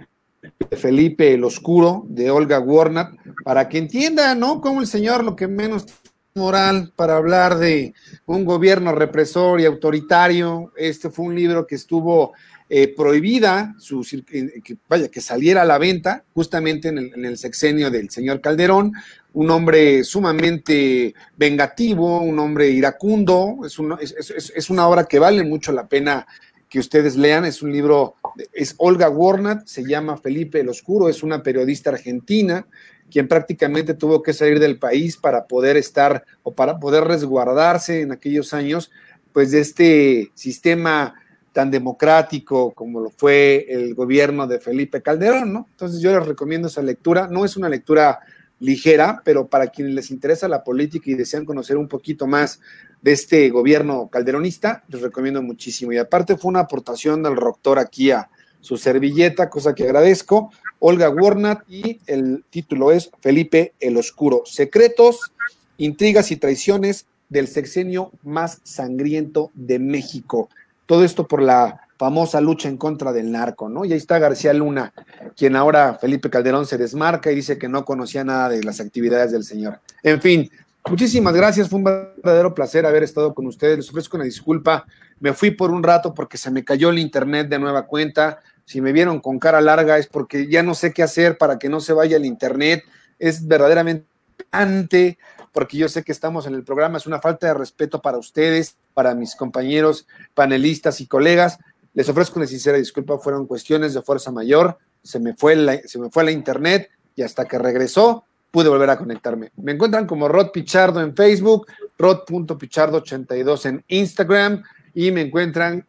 de 0.68 0.76
Felipe 0.76 1.34
el 1.34 1.44
Oscuro, 1.44 2.04
de 2.08 2.28
Olga 2.32 2.58
Warnat, 2.58 3.14
para 3.44 3.68
que 3.68 3.78
entiendan, 3.78 4.40
¿no? 4.40 4.60
Cómo 4.60 4.80
el 4.80 4.88
señor 4.88 5.22
lo 5.22 5.36
que 5.36 5.46
menos 5.46 5.86
moral 6.34 6.92
para 6.96 7.16
hablar 7.18 7.56
de 7.58 7.94
un 8.26 8.44
gobierno 8.44 8.90
represor 8.96 9.60
y 9.60 9.64
autoritario. 9.64 10.72
Este 10.76 11.08
fue 11.08 11.26
un 11.26 11.36
libro 11.36 11.68
que 11.68 11.76
estuvo 11.76 12.32
eh, 12.68 12.94
prohibida, 12.96 13.74
su, 13.78 14.06
que, 14.26 14.76
vaya, 14.88 15.08
que 15.08 15.20
saliera 15.20 15.62
a 15.62 15.64
la 15.64 15.78
venta 15.78 16.24
justamente 16.34 16.88
en 16.88 17.24
el, 17.24 17.36
sexenio 17.36 17.90
del 17.90 18.10
señor 18.10 18.40
Calderón, 18.40 18.92
un 19.32 19.50
hombre 19.50 20.04
sumamente 20.04 21.14
vengativo, 21.36 22.20
un 22.20 22.38
hombre 22.38 22.68
iracundo, 22.68 23.58
es, 23.64 24.52
es, 24.54 24.70
una 24.70 24.88
obra 24.88 25.04
que 25.04 25.18
vale 25.18 25.44
mucho 25.44 25.72
la 25.72 25.86
pena 25.86 26.26
que 26.68 26.78
ustedes 26.78 27.16
lean, 27.16 27.44
es 27.44 27.62
un 27.62 27.72
libro, 27.72 28.14
es 28.52 28.74
Olga 28.78 29.08
Warnat, 29.08 29.66
se 29.66 29.84
llama 29.84 30.16
Felipe 30.16 30.60
el 30.60 30.68
Oscuro, 30.68 31.08
es 31.08 31.22
una 31.22 31.42
periodista 31.42 31.90
argentina, 31.90 32.66
quien 33.10 33.26
prácticamente 33.26 33.94
tuvo 33.94 34.22
que 34.22 34.32
salir 34.32 34.60
del 34.60 34.78
país 34.78 35.16
para 35.16 35.46
poder 35.46 35.76
estar 35.76 36.24
o 36.42 36.54
para 36.54 36.78
poder 36.78 37.04
resguardarse 37.04 38.02
en 38.02 38.12
aquellos 38.12 38.54
años, 38.54 38.90
pues 39.32 39.50
de 39.50 39.60
este 39.60 40.30
sistema 40.34 41.14
tan 41.52 41.70
democrático 41.70 42.72
como 42.72 43.00
lo 43.00 43.10
fue 43.10 43.66
el 43.68 43.94
gobierno 43.94 44.46
de 44.46 44.60
Felipe 44.60 45.02
Calderón, 45.02 45.52
¿no? 45.52 45.66
Entonces 45.72 46.00
yo 46.00 46.16
les 46.16 46.26
recomiendo 46.26 46.68
esa 46.68 46.82
lectura, 46.82 47.26
no 47.28 47.44
es 47.44 47.56
una 47.56 47.68
lectura 47.68 48.20
ligera, 48.60 49.22
pero 49.24 49.48
para 49.48 49.68
quienes 49.68 49.94
les 49.94 50.10
interesa 50.10 50.46
la 50.46 50.62
política 50.62 51.10
y 51.10 51.14
desean 51.14 51.44
conocer 51.44 51.76
un 51.76 51.88
poquito 51.88 52.26
más 52.26 52.60
de 53.02 53.12
este 53.12 53.48
gobierno 53.48 54.08
calderonista, 54.08 54.84
les 54.88 55.00
recomiendo 55.00 55.42
muchísimo. 55.42 55.92
Y 55.92 55.98
aparte 55.98 56.36
fue 56.36 56.50
una 56.50 56.60
aportación 56.60 57.22
del 57.22 57.36
rector 57.36 57.78
aquí 57.78 58.10
a 58.10 58.28
su 58.60 58.76
servilleta, 58.76 59.48
cosa 59.48 59.74
que 59.74 59.84
agradezco. 59.84 60.52
Olga 60.78 61.10
Warnat 61.10 61.62
y 61.68 62.00
el 62.06 62.44
título 62.50 62.92
es 62.92 63.10
Felipe 63.20 63.74
el 63.80 63.96
Oscuro, 63.96 64.42
secretos, 64.44 65.32
intrigas 65.78 66.30
y 66.30 66.36
traiciones 66.36 67.06
del 67.30 67.48
sexenio 67.48 68.12
más 68.22 68.60
sangriento 68.64 69.50
de 69.54 69.78
México. 69.78 70.50
Todo 70.86 71.04
esto 71.04 71.26
por 71.26 71.40
la 71.40 71.88
famosa 72.00 72.40
lucha 72.40 72.66
en 72.66 72.78
contra 72.78 73.12
del 73.12 73.30
narco, 73.30 73.68
¿no? 73.68 73.84
Y 73.84 73.92
ahí 73.92 73.98
está 73.98 74.18
García 74.18 74.54
Luna, 74.54 74.94
quien 75.36 75.54
ahora 75.54 75.98
Felipe 76.00 76.30
Calderón 76.30 76.64
se 76.64 76.78
desmarca 76.78 77.30
y 77.30 77.34
dice 77.34 77.58
que 77.58 77.68
no 77.68 77.84
conocía 77.84 78.24
nada 78.24 78.48
de 78.48 78.62
las 78.62 78.80
actividades 78.80 79.32
del 79.32 79.44
señor. 79.44 79.80
En 80.02 80.18
fin, 80.22 80.50
muchísimas 80.88 81.34
gracias, 81.34 81.68
fue 81.68 81.76
un 81.76 81.84
verdadero 81.84 82.54
placer 82.54 82.86
haber 82.86 83.02
estado 83.02 83.34
con 83.34 83.46
ustedes. 83.46 83.76
Les 83.76 83.90
ofrezco 83.90 84.16
una 84.16 84.24
disculpa, 84.24 84.86
me 85.18 85.34
fui 85.34 85.50
por 85.50 85.70
un 85.70 85.82
rato 85.82 86.14
porque 86.14 86.38
se 86.38 86.50
me 86.50 86.64
cayó 86.64 86.88
el 86.88 86.98
internet 86.98 87.50
de 87.50 87.58
nueva 87.58 87.86
cuenta. 87.86 88.40
Si 88.64 88.80
me 88.80 88.92
vieron 88.92 89.20
con 89.20 89.38
cara 89.38 89.60
larga 89.60 89.98
es 89.98 90.06
porque 90.06 90.48
ya 90.48 90.62
no 90.62 90.74
sé 90.74 90.94
qué 90.94 91.02
hacer 91.02 91.36
para 91.36 91.58
que 91.58 91.68
no 91.68 91.80
se 91.80 91.92
vaya 91.92 92.16
el 92.16 92.24
internet. 92.24 92.82
Es 93.18 93.46
verdaderamente 93.46 94.06
ante 94.50 95.18
porque 95.52 95.76
yo 95.76 95.88
sé 95.88 96.02
que 96.02 96.12
estamos 96.12 96.46
en 96.46 96.54
el 96.54 96.62
programa, 96.62 96.98
es 96.98 97.06
una 97.06 97.20
falta 97.20 97.48
de 97.48 97.54
respeto 97.54 98.00
para 98.00 98.18
ustedes, 98.18 98.76
para 98.94 99.14
mis 99.14 99.34
compañeros 99.34 100.06
panelistas 100.34 101.00
y 101.00 101.06
colegas, 101.06 101.58
les 101.94 102.08
ofrezco 102.08 102.38
una 102.38 102.46
sincera 102.46 102.78
disculpa, 102.78 103.18
fueron 103.18 103.46
cuestiones 103.46 103.94
de 103.94 104.02
fuerza 104.02 104.30
mayor, 104.30 104.78
se 105.02 105.18
me 105.18 105.34
fue 105.34 105.56
la, 105.56 105.78
se 105.84 105.98
me 105.98 106.10
fue 106.10 106.24
la 106.24 106.30
internet 106.30 106.90
y 107.16 107.22
hasta 107.22 107.46
que 107.46 107.58
regresó 107.58 108.24
pude 108.50 108.68
volver 108.68 108.90
a 108.90 108.98
conectarme. 108.98 109.52
Me 109.56 109.72
encuentran 109.72 110.06
como 110.06 110.28
Rod 110.28 110.50
Pichardo 110.50 111.00
en 111.00 111.14
Facebook, 111.14 111.66
rod.pichardo82 111.98 113.66
en 113.66 113.84
Instagram 113.88 114.62
y 114.94 115.10
me 115.12 115.22
encuentran 115.22 115.86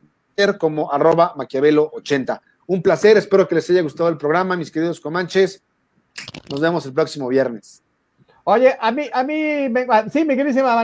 como 0.58 0.92
arroba 0.92 1.36
maquiavelo80. 1.36 2.42
Un 2.68 2.82
placer, 2.82 3.18
espero 3.18 3.48
que 3.48 3.56
les 3.56 3.70
haya 3.70 3.82
gustado 3.82 4.10
el 4.10 4.18
programa, 4.18 4.56
mis 4.56 4.72
queridos 4.72 5.00
comanches. 5.00 5.62
Nos 6.50 6.60
vemos 6.60 6.86
el 6.86 6.94
próximo 6.94 7.28
viernes. 7.28 7.82
Oye, 8.44 8.76
a 8.80 8.92
mí, 8.92 9.10
a 9.12 9.24
mí, 9.24 9.72
sí, 10.12 10.26
mi 10.26 10.36
queridísima. 10.36 10.84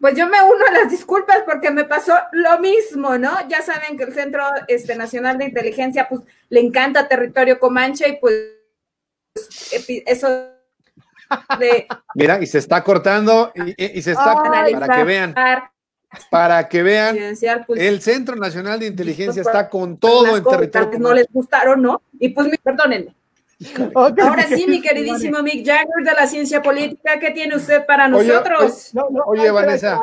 Pues 0.00 0.16
yo 0.16 0.26
me 0.26 0.42
uno 0.42 0.66
a 0.66 0.72
las 0.72 0.90
disculpas 0.90 1.42
porque 1.44 1.70
me 1.70 1.84
pasó 1.84 2.14
lo 2.32 2.58
mismo, 2.58 3.18
¿no? 3.18 3.32
Ya 3.48 3.60
saben 3.60 3.98
que 3.98 4.04
el 4.04 4.14
Centro 4.14 4.42
este, 4.66 4.96
Nacional 4.96 5.36
de 5.36 5.44
Inteligencia, 5.44 6.08
pues, 6.08 6.22
le 6.48 6.60
encanta 6.60 7.06
territorio 7.06 7.60
Comanche 7.60 8.08
y 8.08 8.16
pues 8.16 8.34
eso 10.06 10.28
de... 11.58 11.86
Mira, 12.14 12.42
y 12.42 12.46
se 12.46 12.58
está 12.58 12.82
cortando 12.82 13.52
y, 13.54 14.00
se 14.00 14.12
está... 14.12 14.42
para 14.42 14.88
que 14.88 15.04
vean. 15.04 15.34
Para 16.30 16.68
que 16.68 16.82
vean, 16.82 17.16
pues, 17.66 17.80
el 17.80 18.00
Centro 18.00 18.34
Nacional 18.36 18.80
de 18.80 18.86
Inteligencia 18.86 19.42
está 19.42 19.68
con 19.68 19.98
todo 19.98 20.36
en 20.36 20.42
territorio. 20.42 20.98
No 20.98 21.12
les 21.12 21.28
gustaron, 21.30 21.82
¿no? 21.82 22.02
Y 22.18 22.30
pues, 22.30 22.48
perdónenme. 22.62 23.14
Ahora 23.94 24.44
sí, 24.44 24.66
mi 24.66 24.80
queridísimo 24.80 25.42
Mick 25.42 25.66
Jagger 25.66 26.04
de 26.04 26.12
la 26.12 26.26
ciencia 26.26 26.62
política, 26.62 27.18
¿qué 27.18 27.30
tiene 27.30 27.56
usted 27.56 27.84
para 27.84 28.08
nosotros? 28.08 28.92
Oye, 29.26 29.50
Vanessa. 29.50 30.00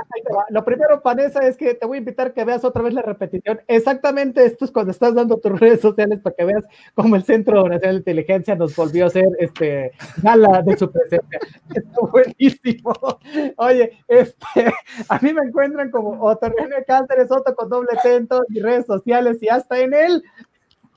Lo 0.49 0.63
primero, 0.63 1.01
Vanessa, 1.03 1.39
es 1.39 1.57
que 1.57 1.73
te 1.73 1.85
voy 1.85 1.97
a 1.97 1.99
invitar 1.99 2.33
que 2.33 2.43
veas 2.43 2.63
otra 2.63 2.83
vez 2.83 2.93
la 2.93 3.01
repetición. 3.01 3.59
Exactamente 3.67 4.45
esto 4.45 4.65
es 4.65 4.71
cuando 4.71 4.91
estás 4.91 5.15
dando 5.15 5.37
tus 5.37 5.51
redes 5.59 5.81
sociales 5.81 6.19
para 6.19 6.35
que 6.35 6.45
veas 6.45 6.65
cómo 6.93 7.15
el 7.15 7.23
Centro 7.23 7.67
Nacional 7.67 7.95
de 7.95 7.99
Inteligencia 7.99 8.55
nos 8.55 8.75
volvió 8.75 9.05
a 9.05 9.07
hacer 9.07 9.27
este 9.39 9.91
gala 10.21 10.61
de 10.61 10.77
su 10.77 10.91
presencia. 10.91 11.39
Esto 11.73 12.07
buenísimo. 12.11 12.93
Oye, 13.57 13.97
este, 14.07 14.73
a 15.09 15.19
mí 15.19 15.33
me 15.33 15.41
encuentran 15.41 15.91
como 15.91 16.21
Otorrene 16.23 16.83
Cáceres, 16.85 17.27
Soto 17.27 17.55
con 17.55 17.69
doble 17.69 17.89
centro 18.01 18.43
y 18.49 18.59
redes 18.59 18.85
sociales 18.85 19.37
y 19.41 19.49
hasta 19.49 19.79
en 19.79 19.93
él 19.93 20.23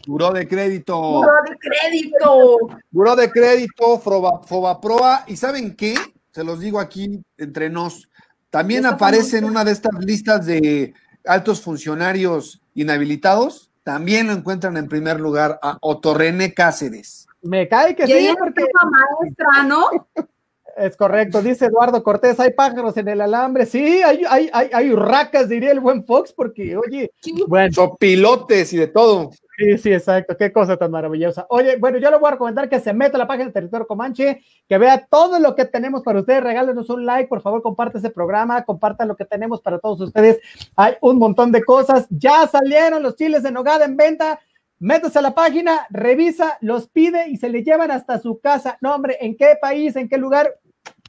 Buró 0.06 0.32
de 0.32 0.48
crédito. 0.48 0.98
Buró 0.98 1.32
de 1.48 1.56
crédito. 1.58 2.58
Buró 2.90 3.16
de 3.16 3.30
crédito, 3.30 3.98
Fobaproa. 3.98 5.24
¿Y 5.26 5.36
saben 5.36 5.76
qué? 5.76 5.94
Se 6.32 6.44
los 6.44 6.60
digo 6.60 6.80
aquí 6.80 7.22
entre 7.36 7.70
nos. 7.70 8.08
También 8.50 8.86
aparece 8.86 9.38
en 9.38 9.44
una 9.44 9.64
de 9.64 9.72
estas 9.72 9.92
listas 10.00 10.46
de 10.46 10.94
altos 11.24 11.60
funcionarios 11.60 12.60
inhabilitados. 12.74 13.70
También 13.82 14.26
lo 14.26 14.32
encuentran 14.32 14.76
en 14.76 14.88
primer 14.88 15.20
lugar 15.20 15.58
a 15.62 15.78
Otorrene 15.80 16.52
Cáceres. 16.54 17.26
Me 17.42 17.68
cae 17.68 17.94
que 17.94 18.06
sí, 18.06 18.28
porque. 18.38 18.64
maestra, 18.90 19.62
¿no? 19.64 19.86
Es 20.76 20.96
correcto, 20.96 21.42
dice 21.42 21.66
Eduardo 21.66 22.02
Cortés, 22.02 22.40
hay 22.40 22.52
pájaros 22.52 22.96
en 22.96 23.08
el 23.08 23.20
alambre. 23.20 23.66
Sí, 23.66 24.02
hay, 24.02 24.22
hay, 24.26 24.48
hay, 24.50 24.70
hay 24.72 24.90
urracas, 24.90 25.48
diría 25.48 25.72
el 25.72 25.80
buen 25.80 26.06
Fox, 26.06 26.32
porque, 26.32 26.74
oye, 26.74 27.10
bueno. 27.46 27.72
Son 27.74 27.96
pilotes 27.98 28.72
y 28.72 28.78
de 28.78 28.86
todo. 28.86 29.30
Sí, 29.60 29.76
sí, 29.76 29.92
exacto. 29.92 30.38
Qué 30.38 30.50
cosa 30.52 30.78
tan 30.78 30.90
maravillosa. 30.90 31.44
Oye, 31.50 31.76
bueno, 31.76 31.98
yo 31.98 32.10
le 32.10 32.16
voy 32.16 32.28
a 32.28 32.30
recomendar 32.30 32.70
que 32.70 32.80
se 32.80 32.94
meta 32.94 33.18
a 33.18 33.18
la 33.18 33.26
página 33.26 33.46
de 33.46 33.52
Territorio 33.52 33.86
Comanche, 33.86 34.40
que 34.66 34.78
vea 34.78 35.06
todo 35.10 35.38
lo 35.38 35.54
que 35.54 35.66
tenemos 35.66 36.02
para 36.02 36.20
ustedes. 36.20 36.42
Regálenos 36.42 36.88
un 36.88 37.04
like, 37.04 37.28
por 37.28 37.42
favor, 37.42 37.60
comparte 37.60 37.98
ese 37.98 38.08
programa, 38.08 38.64
compartan 38.64 39.08
lo 39.08 39.16
que 39.16 39.26
tenemos 39.26 39.60
para 39.60 39.78
todos 39.78 40.00
ustedes. 40.00 40.38
Hay 40.76 40.94
un 41.02 41.18
montón 41.18 41.52
de 41.52 41.62
cosas. 41.62 42.06
Ya 42.08 42.46
salieron 42.46 43.02
los 43.02 43.16
chiles 43.16 43.42
de 43.42 43.52
nogada 43.52 43.84
en 43.84 43.98
venta. 43.98 44.40
Métase 44.78 45.18
a 45.18 45.22
la 45.22 45.34
página, 45.34 45.86
revisa, 45.90 46.56
los 46.62 46.88
pide 46.88 47.28
y 47.28 47.36
se 47.36 47.50
le 47.50 47.62
llevan 47.62 47.90
hasta 47.90 48.18
su 48.18 48.40
casa. 48.40 48.78
No, 48.80 48.94
hombre, 48.94 49.18
¿en 49.20 49.36
qué 49.36 49.58
país, 49.60 49.94
en 49.94 50.08
qué 50.08 50.16
lugar? 50.16 50.54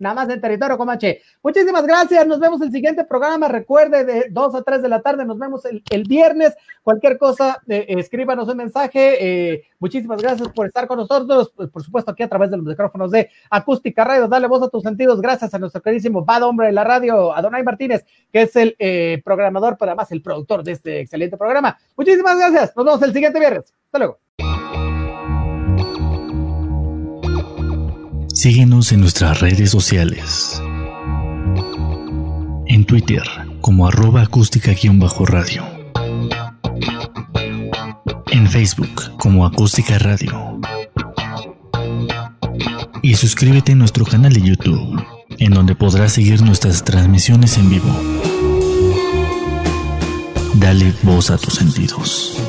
Nada 0.01 0.15
más 0.15 0.29
en 0.29 0.41
territorio 0.41 0.77
Comanche. 0.77 1.21
Muchísimas 1.41 1.85
gracias, 1.85 2.27
nos 2.27 2.39
vemos 2.39 2.61
el 2.61 2.71
siguiente 2.71 3.05
programa. 3.05 3.47
Recuerde, 3.47 4.03
de 4.03 4.25
2 4.29 4.55
a 4.55 4.63
3 4.63 4.81
de 4.81 4.89
la 4.89 5.01
tarde, 5.01 5.25
nos 5.25 5.37
vemos 5.37 5.63
el, 5.65 6.03
viernes. 6.03 6.55
Cualquier 6.83 7.17
cosa, 7.17 7.61
eh, 7.67 7.85
escríbanos 7.89 8.49
un 8.49 8.57
mensaje. 8.57 9.51
Eh, 9.51 9.63
muchísimas 9.79 10.21
gracias 10.21 10.49
por 10.49 10.65
estar 10.65 10.87
con 10.87 10.97
nosotros, 10.97 11.53
pues, 11.55 11.69
por 11.69 11.83
supuesto, 11.83 12.11
aquí 12.11 12.23
a 12.23 12.29
través 12.29 12.49
de 12.51 12.57
los 12.57 12.65
micrófonos 12.65 13.11
de 13.11 13.29
Acústica 13.49 14.03
Radio. 14.03 14.27
Dale 14.27 14.47
voz 14.47 14.63
a 14.63 14.69
tus 14.69 14.83
sentidos. 14.83 15.21
Gracias 15.21 15.53
a 15.53 15.59
nuestro 15.59 15.81
queridísimo 15.81 16.25
Bad 16.25 16.43
Hombre 16.43 16.67
de 16.67 16.73
la 16.73 16.83
radio, 16.83 17.33
Adonai 17.33 17.63
Martínez, 17.63 18.05
que 18.31 18.41
es 18.41 18.55
el 18.55 18.75
eh, 18.79 19.21
programador, 19.23 19.77
pero 19.77 19.91
además 19.91 20.11
el 20.11 20.21
productor 20.21 20.63
de 20.63 20.73
este 20.73 20.99
excelente 21.01 21.37
programa. 21.37 21.77
Muchísimas 21.95 22.37
gracias. 22.37 22.75
Nos 22.75 22.85
vemos 22.85 23.01
el 23.03 23.13
siguiente 23.13 23.39
viernes. 23.39 23.73
Hasta 23.85 23.99
luego. 23.99 24.30
Síguenos 28.41 28.91
en 28.91 29.01
nuestras 29.01 29.39
redes 29.39 29.69
sociales. 29.69 30.59
En 32.65 32.85
Twitter 32.85 33.21
como 33.61 33.87
arroba 33.87 34.23
acústica-radio. 34.23 35.63
en 38.31 38.49
Facebook 38.49 39.15
como 39.19 39.45
Acústica 39.45 39.99
Radio. 39.99 40.59
Y 43.03 43.13
suscríbete 43.13 43.73
a 43.73 43.75
nuestro 43.75 44.05
canal 44.05 44.33
de 44.33 44.41
YouTube, 44.41 44.99
en 45.37 45.53
donde 45.53 45.75
podrás 45.75 46.13
seguir 46.13 46.41
nuestras 46.41 46.83
transmisiones 46.83 47.59
en 47.59 47.69
vivo. 47.69 47.95
Dale 50.55 50.91
voz 51.03 51.29
a 51.29 51.37
tus 51.37 51.53
sentidos. 51.53 52.41